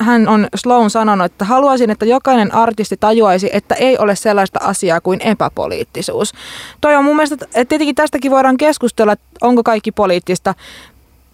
hän 0.00 0.28
on 0.28 0.48
Sloan 0.56 0.90
sanonut, 0.90 1.24
että 1.24 1.44
haluaisin, 1.44 1.90
että 1.90 2.04
jokainen 2.04 2.54
artisti 2.54 2.96
tajuaisi, 2.96 3.50
että 3.52 3.74
ei 3.74 3.98
ole 3.98 4.16
sellaista 4.16 4.60
asiaa 4.62 5.00
kuin 5.00 5.20
epäpoliittisuus. 5.20 6.32
Toi 6.80 6.96
on 6.96 7.04
mun 7.04 7.16
mielestä, 7.16 7.34
että 7.34 7.64
tietenkin 7.64 7.94
tästäkin 7.94 8.30
voidaan 8.30 8.56
keskustella, 8.56 9.12
että 9.12 9.26
onko 9.40 9.62
kaikki 9.62 9.92
poliittista, 9.92 10.54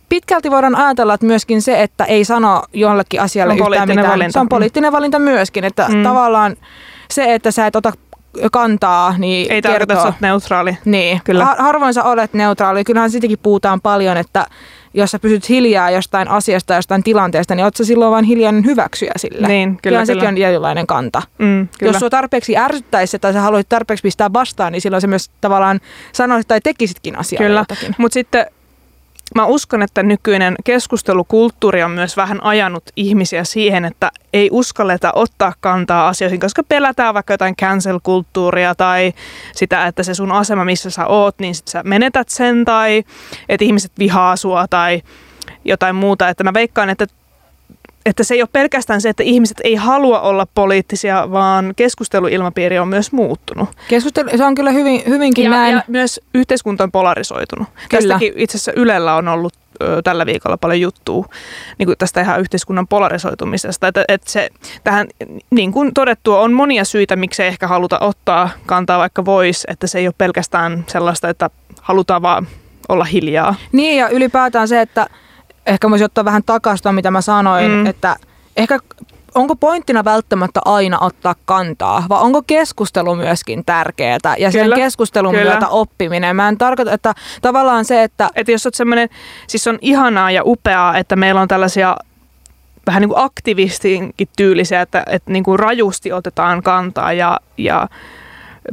pitkälti 0.09 0.51
voidaan 0.51 0.77
ajatella, 0.77 1.15
että 1.15 1.27
myöskin 1.27 1.63
se, 1.63 1.83
että 1.83 2.05
ei 2.05 2.25
sano 2.25 2.63
jollekin 2.73 3.21
asialle 3.21 3.53
on 3.53 3.59
yhtään 3.59 3.89
mitään. 3.89 4.09
Valinta. 4.09 4.33
Se 4.33 4.41
on 4.41 4.49
poliittinen 4.49 4.91
mm. 4.91 4.97
valinta 4.97 5.19
myöskin, 5.19 5.65
että 5.65 5.89
mm. 5.89 6.03
tavallaan 6.03 6.57
se, 7.11 7.35
että 7.35 7.51
sä 7.51 7.67
et 7.67 7.77
ota 7.77 7.93
kantaa, 8.53 9.15
niin 9.19 9.53
Ei 9.53 9.63
tarkoita, 9.63 9.95
että 9.95 10.05
olet 10.05 10.21
neutraali. 10.21 10.79
Niin, 10.85 11.21
Kyllä. 11.25 11.45
Har- 11.45 11.63
harvoin 11.63 11.95
sä 11.95 12.05
olet 12.05 12.35
neutraali. 12.35 12.85
Kyllähän 12.85 13.11
siitäkin 13.11 13.39
puhutaan 13.43 13.81
paljon, 13.81 14.17
että 14.17 14.47
jos 14.95 15.11
sä 15.11 15.19
pysyt 15.19 15.49
hiljaa 15.49 15.91
jostain 15.91 16.29
asiasta, 16.29 16.75
jostain 16.75 17.03
tilanteesta, 17.03 17.55
niin 17.55 17.65
oot 17.65 17.77
sä 17.77 17.85
silloin 17.85 18.13
vain 18.13 18.25
hiljainen 18.25 18.65
hyväksyjä 18.65 19.13
sille. 19.17 19.49
Niin, 19.49 19.69
kyllä, 19.69 19.81
Kyllähän 19.83 20.07
kyllä. 20.07 20.21
sekin 20.21 20.29
on 20.29 20.35
tietynlainen 20.35 20.87
kanta. 20.87 21.23
Mm, 21.39 21.69
kyllä. 21.79 21.93
Jos 21.93 22.01
sua 22.01 22.11
tarpeeksi 22.11 22.57
ärsyttäisi 22.57 23.19
tai 23.19 23.33
sä 23.33 23.41
haluat 23.41 23.69
tarpeeksi 23.69 24.03
pistää 24.03 24.33
vastaan, 24.33 24.73
niin 24.73 24.81
silloin 24.81 25.01
se 25.01 25.07
myös 25.07 25.31
tavallaan 25.41 25.81
sanoisit 26.13 26.49
tai 26.49 26.61
tekisitkin 26.61 27.19
asiaa 27.19 27.39
Kyllä, 27.39 27.65
mutta 27.99 28.15
sitten 28.15 28.47
mä 29.35 29.47
uskon, 29.47 29.83
että 29.83 30.03
nykyinen 30.03 30.55
keskustelukulttuuri 30.64 31.83
on 31.83 31.91
myös 31.91 32.16
vähän 32.16 32.43
ajanut 32.43 32.85
ihmisiä 32.97 33.45
siihen, 33.45 33.85
että 33.85 34.11
ei 34.33 34.49
uskalleta 34.53 35.12
ottaa 35.14 35.53
kantaa 35.61 36.09
asioihin, 36.09 36.41
koska 36.41 36.62
pelätään 36.62 37.14
vaikka 37.14 37.35
jotain 37.35 37.55
cancel-kulttuuria 37.57 38.74
tai 38.74 39.12
sitä, 39.53 39.87
että 39.87 40.03
se 40.03 40.14
sun 40.14 40.33
asema, 40.33 40.64
missä 40.64 40.91
sä 40.91 41.07
oot, 41.07 41.39
niin 41.39 41.55
sit 41.55 41.68
sä 41.68 41.83
menetät 41.83 42.29
sen 42.29 42.64
tai 42.64 43.05
että 43.49 43.64
ihmiset 43.64 43.93
vihaa 43.99 44.37
sua 44.37 44.68
tai 44.68 45.03
jotain 45.64 45.97
muuta. 45.97 46.29
Että 46.29 46.45
mä 46.45 46.55
veikkaan, 46.55 46.91
että 46.91 47.07
että 48.09 48.25
se 48.25 48.35
ei 48.35 48.43
ole 48.43 48.49
pelkästään 48.53 49.01
se, 49.01 49.09
että 49.09 49.23
ihmiset 49.23 49.61
ei 49.65 49.75
halua 49.75 50.21
olla 50.21 50.47
poliittisia, 50.55 51.31
vaan 51.31 51.73
keskusteluilmapiiri 51.77 52.79
on 52.79 52.89
myös 52.89 53.13
muuttunut. 53.13 53.69
Keskustelu, 53.89 54.29
se 54.37 54.45
on 54.45 54.55
kyllä 54.55 54.71
hyvin, 54.71 55.03
hyvinkin 55.07 55.45
ja, 55.45 55.51
näin. 55.51 55.75
Ja 55.75 55.83
myös 55.89 56.21
yhteiskunta 56.35 56.85
on 56.85 56.93
polarisoitunut. 56.93 57.69
Kyllä. 57.69 57.89
Tästäkin 57.91 58.33
itse 58.37 58.57
asiassa 58.57 58.73
Ylellä 58.77 59.15
on 59.15 59.29
ollut 59.29 59.55
ö, 59.83 60.03
tällä 60.03 60.27
viikolla 60.27 60.57
paljon 60.57 60.81
juttua 60.81 61.27
niin 61.79 61.87
kuin 61.87 61.99
tästä 61.99 62.21
ihan 62.21 62.41
yhteiskunnan 62.41 62.89
polarisoitumisesta. 62.89 63.89
Että, 63.89 64.05
että 64.09 64.31
se, 64.31 64.51
tähän, 64.85 65.07
niin 65.51 65.73
kuin 65.73 65.95
todettu, 65.95 66.35
on 66.35 66.53
monia 66.53 66.85
syitä, 66.85 67.17
miksi 67.17 67.43
ei 67.43 67.49
ehkä 67.49 67.67
haluta 67.69 67.99
ottaa 68.01 68.51
kantaa, 68.67 68.99
vaikka 68.99 69.25
voisi. 69.25 69.67
Että 69.71 69.87
se 69.87 69.99
ei 69.99 70.07
ole 70.07 70.15
pelkästään 70.19 70.85
sellaista, 70.87 71.29
että 71.29 71.51
halutaan 71.81 72.23
vaan 72.23 72.49
olla 72.89 73.05
hiljaa. 73.05 73.55
Niin 73.73 73.99
ja 73.99 74.09
ylipäätään 74.09 74.69
se, 74.69 74.81
että 74.81 75.07
ehkä 75.69 75.91
voisi 75.91 76.05
ottaa 76.05 76.25
vähän 76.25 76.43
takaisin 76.47 76.95
mitä 76.95 77.11
mä 77.11 77.21
sanoin, 77.21 77.71
mm. 77.71 77.87
että 77.87 78.16
ehkä 78.57 78.79
onko 79.35 79.57
pointtina 79.57 80.05
välttämättä 80.05 80.61
aina 80.64 80.99
ottaa 81.01 81.35
kantaa, 81.45 82.05
vai 82.09 82.21
onko 82.21 82.43
keskustelu 82.43 83.14
myöskin 83.14 83.64
tärkeää 83.64 84.19
ja 84.39 84.51
sen 84.51 84.73
keskustelun 84.75 85.35
Kyllä. 85.35 85.51
myötä 85.51 85.69
oppiminen. 85.69 86.37
Mä 86.37 86.49
en 86.49 86.59
tarkoita, 86.59 86.93
että 86.93 87.14
tavallaan 87.43 87.85
se, 87.85 88.03
että... 88.03 88.29
Että 88.35 88.53
jos 88.53 88.66
oot 88.66 88.75
semmoinen, 88.75 89.09
siis 89.47 89.66
on 89.66 89.79
ihanaa 89.81 90.31
ja 90.31 90.43
upeaa, 90.45 90.99
että 90.99 91.16
meillä 91.16 91.41
on 91.41 91.49
tällaisia 91.49 91.97
vähän 92.87 93.01
niin 93.01 93.09
kuin 93.09 93.25
aktivistinkin 93.25 94.29
tyylisiä, 94.37 94.81
että, 94.81 95.03
että 95.07 95.33
niin 95.33 95.45
kuin 95.45 95.59
rajusti 95.59 96.12
otetaan 96.12 96.62
kantaa 96.62 97.12
ja, 97.12 97.41
ja 97.59 97.89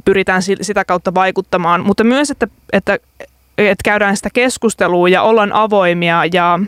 pyritään 0.05 0.41
sitä 0.61 0.85
kautta 0.85 1.13
vaikuttamaan, 1.13 1.85
mutta 1.85 2.03
myös, 2.03 2.31
että, 2.31 2.47
että 2.73 2.99
että 3.57 3.81
käydään 3.85 4.17
sitä 4.17 4.29
keskustelua 4.33 5.09
ja 5.09 5.21
ollaan 5.21 5.53
avoimia 5.53 6.23
ja 6.33 6.59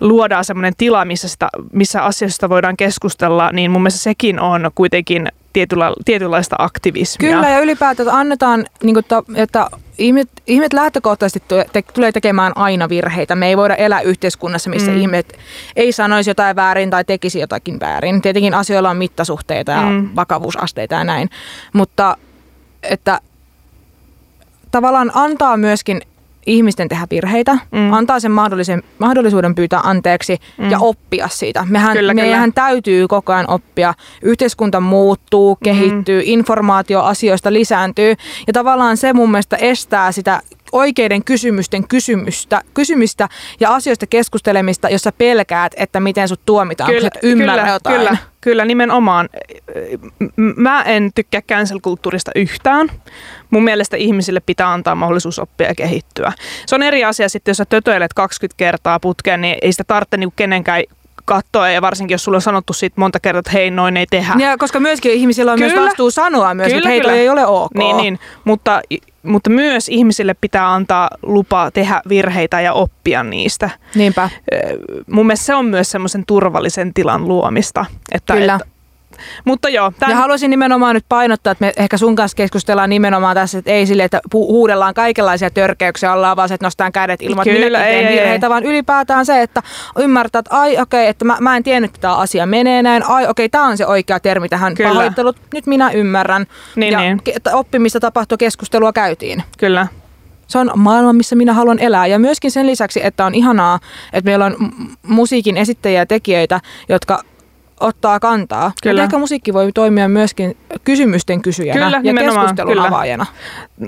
luodaan 0.00 0.44
semmoinen 0.44 0.72
tila, 0.78 1.04
missä, 1.04 1.28
sitä, 1.28 1.48
missä 1.72 2.02
asioista 2.02 2.48
voidaan 2.48 2.76
keskustella, 2.76 3.50
niin 3.52 3.70
mun 3.70 3.82
mielestä 3.82 4.00
sekin 4.00 4.40
on 4.40 4.70
kuitenkin 4.74 5.28
tietyllä, 5.52 5.92
tietynlaista 6.04 6.56
aktivismia. 6.58 7.30
Kyllä 7.30 7.48
ja 7.48 7.60
ylipäätään 7.60 8.08
että 8.08 8.18
annetaan, 8.18 8.66
niin 8.82 8.94
kuin, 8.94 9.04
että 9.34 9.66
ihmiset, 9.98 10.30
ihmiset 10.46 10.72
lähtökohtaisesti 10.72 11.42
te, 11.72 11.82
tulee 11.94 12.12
tekemään 12.12 12.52
aina 12.56 12.88
virheitä. 12.88 13.34
Me 13.34 13.48
ei 13.48 13.56
voida 13.56 13.74
elää 13.74 14.00
yhteiskunnassa, 14.00 14.70
missä 14.70 14.90
mm. 14.90 14.96
ihmiset 14.96 15.38
ei 15.76 15.92
sanoisi 15.92 16.30
jotain 16.30 16.56
väärin 16.56 16.90
tai 16.90 17.04
tekisi 17.04 17.40
jotakin 17.40 17.80
väärin. 17.80 18.22
Tietenkin 18.22 18.54
asioilla 18.54 18.90
on 18.90 18.96
mittasuhteita 18.96 19.72
ja 19.72 19.82
mm. 19.82 20.08
vakavuusasteita 20.16 20.94
ja 20.94 21.04
näin, 21.04 21.30
mutta 21.72 22.16
että 22.82 23.20
tavallaan 24.72 25.10
antaa 25.14 25.56
myöskin 25.56 26.00
ihmisten 26.46 26.88
tehdä 26.88 27.06
virheitä, 27.10 27.54
mm. 27.54 27.92
antaa 27.92 28.20
sen 28.20 28.30
mahdollisen, 28.30 28.82
mahdollisuuden 28.98 29.54
pyytää 29.54 29.80
anteeksi 29.84 30.38
mm. 30.58 30.70
ja 30.70 30.78
oppia 30.78 31.28
siitä. 31.28 31.66
Mehän, 31.68 31.96
kyllä, 31.96 32.14
meidän 32.14 32.40
kyllä. 32.40 32.52
täytyy 32.54 33.08
koko 33.08 33.32
ajan 33.32 33.50
oppia. 33.50 33.94
Yhteiskunta 34.22 34.80
muuttuu, 34.80 35.58
kehittyy, 35.64 36.20
mm. 36.20 36.24
informaatio 36.26 37.02
asioista 37.02 37.52
lisääntyy 37.52 38.14
ja 38.46 38.52
tavallaan 38.52 38.96
se 38.96 39.12
mun 39.12 39.30
mielestä 39.30 39.56
estää 39.56 40.12
sitä 40.12 40.40
oikeiden 40.72 41.24
kysymysten 41.24 41.88
kysymystä, 41.88 42.62
kysymystä 42.74 43.28
ja 43.60 43.74
asioista 43.74 44.06
keskustelemista, 44.06 44.88
jossa 44.88 45.12
pelkäät, 45.12 45.72
että 45.76 46.00
miten 46.00 46.28
sut 46.28 46.40
tuomitaan, 46.46 46.90
kyllä, 46.90 47.10
kun 47.10 47.20
ymmärrä 47.22 47.62
kyllä, 47.62 47.72
jotain. 47.72 47.96
Kyllä, 47.96 48.16
kyllä, 48.40 48.64
nimenomaan. 48.64 49.28
Mä 50.36 50.82
en 50.82 51.10
tykkää 51.14 51.40
cancel-kulttuurista 51.40 52.30
yhtään. 52.36 52.90
Mun 53.50 53.64
mielestä 53.64 53.96
ihmisille 53.96 54.40
pitää 54.40 54.72
antaa 54.72 54.94
mahdollisuus 54.94 55.38
oppia 55.38 55.68
ja 55.68 55.74
kehittyä. 55.74 56.32
Se 56.66 56.74
on 56.74 56.82
eri 56.82 57.04
asia 57.04 57.28
sitten, 57.28 57.50
jos 57.50 57.56
sä 57.56 57.64
tötöilet 57.64 58.14
20 58.14 58.56
kertaa 58.56 59.00
putkeen, 59.00 59.40
niin 59.40 59.56
ei 59.62 59.72
sitä 59.72 59.84
tarvitse 59.84 60.16
niinku 60.16 60.34
kenenkään 60.36 60.82
katsoa 61.34 61.70
ja 61.70 61.82
varsinkin 61.82 62.14
jos 62.14 62.24
sulla 62.24 62.36
on 62.36 62.42
sanottu 62.42 62.72
siitä 62.72 62.94
monta 63.00 63.20
kertaa, 63.20 63.38
että 63.38 63.50
hei 63.50 63.70
noin 63.70 63.96
ei 63.96 64.06
tehdä. 64.10 64.34
Ja 64.38 64.58
koska 64.58 64.80
myöskin 64.80 65.12
ihmisillä 65.12 65.52
on 65.52 65.58
kyllä, 65.58 65.74
myös 65.74 65.86
vastuu 65.86 66.10
sanoa 66.10 66.54
myös, 66.54 66.68
kyllä, 66.68 66.78
että 66.78 66.88
hei 66.88 67.00
kyllä. 67.00 67.14
ei 67.14 67.28
ole 67.28 67.46
ok. 67.46 67.74
Niin, 67.74 67.96
niin. 67.96 68.18
Mutta, 68.44 68.80
mutta 69.22 69.50
myös 69.50 69.88
ihmisille 69.88 70.34
pitää 70.40 70.72
antaa 70.72 71.10
lupa 71.22 71.70
tehdä 71.70 72.02
virheitä 72.08 72.60
ja 72.60 72.72
oppia 72.72 73.22
niistä. 73.22 73.70
Niinpä. 73.94 74.30
Mun 75.10 75.26
mielestä 75.26 75.46
se 75.46 75.54
on 75.54 75.64
myös 75.64 75.90
semmoisen 75.90 76.24
turvallisen 76.26 76.94
tilan 76.94 77.28
luomista. 77.28 77.84
Että, 78.12 78.34
Kyllä. 78.34 78.54
Että, 78.54 78.71
mutta 79.44 79.68
joo. 79.68 79.92
Tämän... 79.98 80.10
Ja 80.10 80.16
haluaisin 80.16 80.50
nimenomaan 80.50 80.94
nyt 80.94 81.04
painottaa, 81.08 81.50
että 81.50 81.64
me 81.64 81.72
ehkä 81.76 81.96
sun 81.96 82.16
kanssa 82.16 82.36
keskustellaan 82.36 82.90
nimenomaan 82.90 83.36
tässä, 83.36 83.58
että 83.58 83.70
ei 83.70 83.86
sille, 83.86 84.04
että 84.04 84.20
huudellaan 84.34 84.94
kaikenlaisia 84.94 85.50
törkeyksiä, 85.50 86.12
ollaan 86.12 86.36
vaan 86.36 86.48
se, 86.48 86.54
että 86.54 86.66
nostetaan 86.66 86.92
kädet 86.92 87.22
ilman, 87.22 87.48
että 87.48 87.60
minäkin 87.60 87.88
teen 87.88 88.06
ei, 88.06 88.16
virheitä, 88.16 88.46
ei. 88.46 88.50
vaan 88.50 88.64
ylipäätään 88.64 89.26
se, 89.26 89.42
että 89.42 89.62
ymmärtää, 89.98 90.38
että 90.38 90.56
ai 90.56 90.70
okei, 90.70 90.80
okay, 90.82 91.06
että 91.06 91.24
mä, 91.24 91.36
mä 91.40 91.56
en 91.56 91.62
tiennyt, 91.62 91.88
että 91.88 92.00
tämä 92.00 92.16
asia 92.16 92.46
menee 92.46 92.82
näin, 92.82 93.02
ai 93.02 93.22
okei, 93.22 93.30
okay, 93.30 93.48
tämä 93.48 93.66
on 93.66 93.76
se 93.76 93.86
oikea 93.86 94.20
termi 94.20 94.48
tähän 94.48 94.74
Kyllä. 94.74 94.90
pahoittelut, 94.90 95.36
nyt 95.54 95.66
minä 95.66 95.90
ymmärrän. 95.90 96.46
Niin, 96.76 96.92
ja 96.92 97.00
niin. 97.00 97.20
oppimista 97.52 98.00
tapahtui, 98.00 98.38
keskustelua 98.38 98.92
käytiin. 98.92 99.42
Kyllä. 99.58 99.86
Se 100.46 100.58
on 100.58 100.70
maailma, 100.76 101.12
missä 101.12 101.36
minä 101.36 101.52
haluan 101.52 101.78
elää. 101.78 102.06
Ja 102.06 102.18
myöskin 102.18 102.50
sen 102.50 102.66
lisäksi, 102.66 103.00
että 103.04 103.26
on 103.26 103.34
ihanaa, 103.34 103.78
että 104.12 104.30
meillä 104.30 104.44
on 104.44 104.56
musiikin 105.02 105.56
esittäjiä 105.56 106.00
ja 106.00 106.06
tekijöitä, 106.06 106.60
jotka 106.88 107.22
ottaa 107.80 108.20
kantaa. 108.20 108.72
Kyllä. 108.82 109.02
Ehkä 109.02 109.18
musiikki 109.18 109.52
voi 109.52 109.72
toimia 109.72 110.08
myöskin 110.08 110.56
kysymysten 110.84 111.42
kysyjänä 111.42 111.84
Kyllä, 111.84 112.00
ja 112.04 112.14
keskustelun 112.14 112.72
kyllä. 112.72 112.88
avaajana. 112.88 113.26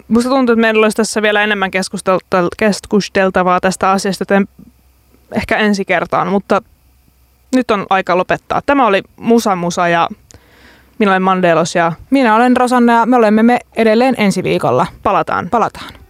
Musta 0.09 0.30
tuntuu, 0.30 0.53
että 0.53 0.61
meillä 0.61 0.85
olisi 0.85 0.97
tässä 0.97 1.22
vielä 1.22 1.43
enemmän 1.43 1.70
keskustelta- 1.70 2.49
keskusteltavaa 2.57 3.61
tästä 3.61 3.91
asiasta, 3.91 4.22
joten 4.22 4.49
ehkä 5.32 5.57
ensi 5.57 5.85
kertaan, 5.85 6.28
mutta 6.28 6.62
nyt 7.55 7.70
on 7.70 7.87
aika 7.91 8.16
lopettaa. 8.18 8.61
Tämä 8.66 8.87
oli 8.87 9.03
Musa 9.16 9.57
Musa 9.57 9.89
ja 9.89 10.09
minä 10.99 11.11
olen 11.11 11.22
Mandelos 11.22 11.74
ja 11.74 11.93
Minä 12.11 12.37
olen 12.37 12.57
Rosanna 12.57 12.93
ja 12.93 13.07
me 13.07 13.16
olemme 13.16 13.43
me 13.43 13.59
edelleen 13.76 14.14
ensi 14.18 14.43
viikolla. 14.43 14.87
palataan. 15.03 15.49
Palataan. 15.51 16.04